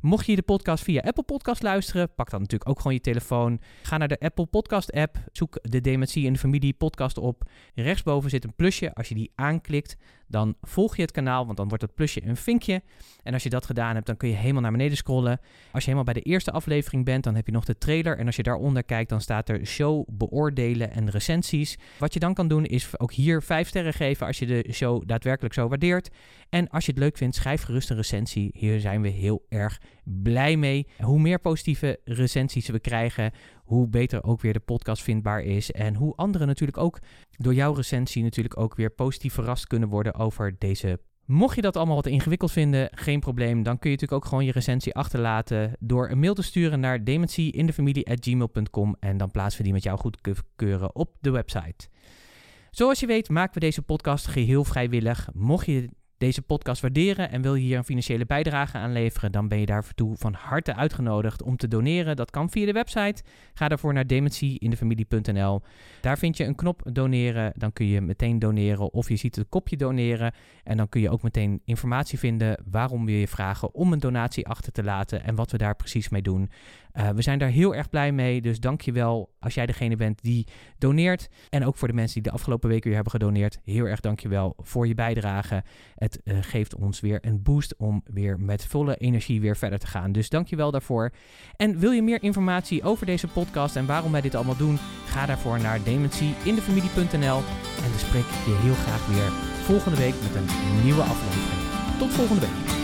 Mocht 0.00 0.26
je 0.26 0.36
de 0.36 0.42
podcast 0.42 0.84
via 0.84 1.00
Apple 1.00 1.22
Podcast 1.22 1.62
luisteren, 1.62 2.14
pak 2.14 2.30
dan 2.30 2.40
natuurlijk 2.40 2.70
ook 2.70 2.76
gewoon 2.76 2.92
je 2.92 3.00
telefoon. 3.00 3.60
Ga 3.82 3.96
naar 3.96 4.08
de 4.08 4.18
Apple 4.18 4.46
Podcast 4.46 4.92
app, 4.92 5.18
zoek 5.32 5.58
de 5.62 5.80
Dementie 5.80 6.24
in 6.24 6.32
de 6.32 6.38
Familie 6.38 6.74
podcast 6.74 7.18
op. 7.18 7.50
Rechtsboven 7.74 8.30
zit 8.30 8.44
een 8.44 8.54
plusje. 8.54 8.94
Als 8.94 9.08
je 9.08 9.14
die 9.14 9.32
aanklikt, 9.34 9.96
dan 10.26 10.54
volg 10.60 10.96
je 10.96 11.02
het 11.02 11.10
kanaal, 11.10 11.44
want 11.44 11.56
dan 11.56 11.68
wordt 11.68 11.82
het 11.82 11.94
plusje 11.94 12.26
een 12.26 12.36
vinkje. 12.36 12.82
En 13.22 13.32
als 13.32 13.42
je 13.42 13.50
dat 13.50 13.66
gedaan 13.66 13.94
hebt, 13.94 14.06
dan 14.06 14.16
kun 14.16 14.28
je 14.28 14.34
helemaal 14.34 14.62
naar 14.62 14.70
beneden 14.70 14.96
scrollen. 14.96 15.38
Als 15.72 15.84
je 15.84 15.90
helemaal 15.90 16.12
bij 16.12 16.22
de 16.22 16.30
eerste 16.30 16.50
aflevering 16.50 17.04
bent, 17.04 17.24
dan 17.24 17.34
heb 17.34 17.46
je 17.46 17.52
nog 17.52 17.64
de 17.64 17.78
trailer. 17.78 18.18
En 18.18 18.26
als 18.26 18.36
je 18.36 18.42
daaronder 18.42 18.84
kijkt, 18.84 19.10
dan 19.10 19.20
staat 19.20 19.48
er 19.48 19.66
show, 19.66 20.04
beoordelen 20.10 20.92
en 20.92 21.10
recensies. 21.10 21.78
Wat 21.98 22.14
je 22.14 22.20
dan 22.20 22.34
kan 22.34 22.48
doen, 22.48 22.64
is 22.64 22.98
ook 22.98 23.12
hier 23.12 23.42
vijf 23.42 23.68
sterren 23.68 23.92
geven 23.92 24.26
als 24.26 24.38
je 24.38 24.46
de 24.46 24.64
show 24.74 25.02
daadwerkelijk 25.06 25.54
zo 25.54 25.68
waardeert. 25.68 26.10
En 26.48 26.68
als 26.68 26.86
je 26.86 26.90
het 26.90 27.00
leuk 27.00 27.16
vindt, 27.16 27.36
schrijf 27.36 27.62
gerust 27.62 27.90
een 27.90 27.96
recensie. 27.96 28.50
Hier 28.54 28.80
zijn 28.80 29.02
we 29.02 29.08
heel 29.08 29.46
erg 29.48 29.80
blij 30.04 30.56
mee. 30.56 30.86
Hoe 30.98 31.20
meer 31.20 31.38
positieve 31.38 32.00
recensies 32.04 32.68
we 32.68 32.80
krijgen, 32.80 33.32
hoe 33.64 33.88
beter 33.88 34.24
ook 34.24 34.40
weer 34.40 34.52
de 34.52 34.60
podcast 34.60 35.02
vindbaar 35.02 35.42
is. 35.42 35.70
En 35.70 35.94
hoe 35.94 36.16
anderen 36.16 36.46
natuurlijk 36.46 36.78
ook 36.78 36.98
door 37.36 37.54
jouw 37.54 37.72
recensie 37.72 38.22
natuurlijk 38.22 38.58
ook 38.58 38.74
weer 38.74 38.90
positief 38.90 39.34
verrast 39.34 39.66
kunnen 39.66 39.88
worden 39.88 40.14
over 40.14 40.54
deze 40.58 41.00
Mocht 41.26 41.56
je 41.56 41.62
dat 41.62 41.76
allemaal 41.76 41.94
wat 41.94 42.06
ingewikkeld 42.06 42.52
vinden, 42.52 42.88
geen 42.92 43.20
probleem. 43.20 43.62
Dan 43.62 43.78
kun 43.78 43.90
je 43.90 43.96
natuurlijk 43.96 44.22
ook 44.24 44.28
gewoon 44.28 44.44
je 44.44 44.52
recensie 44.52 44.94
achterlaten 44.94 45.72
door 45.78 46.10
een 46.10 46.18
mail 46.18 46.34
te 46.34 46.42
sturen 46.42 46.80
naar 46.80 47.04
dementieinthefamilie.gmail.com 47.04 48.96
en 49.00 49.16
dan 49.16 49.30
plaatsen 49.30 49.58
we 49.58 49.64
die 49.64 49.72
met 49.72 49.82
jou 49.82 49.98
goedkeuren 49.98 50.94
op 50.94 51.16
de 51.20 51.30
website. 51.30 51.88
Zoals 52.74 53.00
je 53.00 53.06
weet 53.06 53.28
maken 53.28 53.54
we 53.54 53.60
deze 53.60 53.82
podcast 53.82 54.26
geheel 54.26 54.64
vrijwillig. 54.64 55.28
Mocht 55.32 55.66
je 55.66 55.88
deze 56.18 56.42
podcast 56.42 56.80
waarderen 56.80 57.30
en 57.30 57.42
wil 57.42 57.54
je 57.54 57.62
hier 57.62 57.76
een 57.76 57.84
financiële 57.84 58.26
bijdrage 58.26 58.78
aan 58.78 58.92
leveren, 58.92 59.32
dan 59.32 59.48
ben 59.48 59.58
je 59.58 59.66
daartoe 59.66 60.16
van 60.16 60.34
harte 60.34 60.74
uitgenodigd 60.74 61.42
om 61.42 61.56
te 61.56 61.68
doneren. 61.68 62.16
Dat 62.16 62.30
kan 62.30 62.50
via 62.50 62.66
de 62.66 62.72
website. 62.72 63.22
Ga 63.54 63.68
daarvoor 63.68 63.92
naar 63.92 64.06
dementieindefamilie.nl. 64.06 65.62
Daar 66.00 66.18
vind 66.18 66.36
je 66.36 66.44
een 66.44 66.54
knop 66.54 66.82
doneren. 66.92 67.52
Dan 67.56 67.72
kun 67.72 67.86
je 67.86 68.00
meteen 68.00 68.38
doneren 68.38 68.92
of 68.92 69.08
je 69.08 69.16
ziet 69.16 69.36
het 69.36 69.48
kopje 69.48 69.76
doneren. 69.76 70.32
En 70.64 70.76
dan 70.76 70.88
kun 70.88 71.00
je 71.00 71.10
ook 71.10 71.22
meteen 71.22 71.60
informatie 71.64 72.18
vinden 72.18 72.62
waarom 72.70 73.04
we 73.04 73.20
je 73.20 73.28
vragen 73.28 73.74
om 73.74 73.92
een 73.92 74.00
donatie 74.00 74.46
achter 74.46 74.72
te 74.72 74.84
laten 74.84 75.24
en 75.24 75.34
wat 75.34 75.50
we 75.50 75.58
daar 75.58 75.76
precies 75.76 76.08
mee 76.08 76.22
doen. 76.22 76.50
Uh, 76.98 77.08
we 77.08 77.22
zijn 77.22 77.38
daar 77.38 77.48
heel 77.48 77.74
erg 77.74 77.88
blij 77.88 78.12
mee. 78.12 78.40
Dus 78.40 78.60
dank 78.60 78.80
je 78.80 78.92
wel 78.92 79.32
als 79.38 79.54
jij 79.54 79.66
degene 79.66 79.96
bent 79.96 80.22
die 80.22 80.46
doneert. 80.78 81.28
En 81.48 81.66
ook 81.66 81.76
voor 81.76 81.88
de 81.88 81.94
mensen 81.94 82.22
die 82.22 82.30
de 82.30 82.36
afgelopen 82.38 82.68
weken 82.68 82.84
weer 82.84 82.94
hebben 82.94 83.12
gedoneerd. 83.12 83.58
Heel 83.64 83.84
erg 83.84 84.00
dank 84.00 84.20
je 84.20 84.28
wel 84.28 84.54
voor 84.58 84.86
je 84.86 84.94
bijdrage. 84.94 85.62
Het 85.94 86.20
uh, 86.24 86.36
geeft 86.40 86.74
ons 86.74 87.00
weer 87.00 87.18
een 87.20 87.42
boost 87.42 87.76
om 87.76 88.02
weer 88.04 88.40
met 88.40 88.66
volle 88.66 88.96
energie 88.96 89.40
weer 89.40 89.56
verder 89.56 89.78
te 89.78 89.86
gaan. 89.86 90.12
Dus 90.12 90.28
dank 90.28 90.48
je 90.48 90.56
wel 90.56 90.70
daarvoor. 90.70 91.12
En 91.56 91.78
wil 91.78 91.90
je 91.90 92.02
meer 92.02 92.22
informatie 92.22 92.82
over 92.82 93.06
deze 93.06 93.28
podcast 93.28 93.76
en 93.76 93.86
waarom 93.86 94.12
wij 94.12 94.20
dit 94.20 94.34
allemaal 94.34 94.56
doen? 94.56 94.78
Ga 95.06 95.26
daarvoor 95.26 95.60
naar 95.60 95.82
dementieindefamilie.nl 95.84 97.38
En 97.82 97.90
dan 97.90 97.98
spreek 97.98 98.24
ik 98.24 98.44
je 98.46 98.58
heel 98.62 98.74
graag 98.74 99.06
weer 99.06 99.30
volgende 99.64 99.96
week 99.96 100.14
met 100.22 100.34
een 100.34 100.82
nieuwe 100.84 101.02
aflevering. 101.02 101.98
Tot 101.98 102.10
volgende 102.10 102.40
week. 102.40 102.83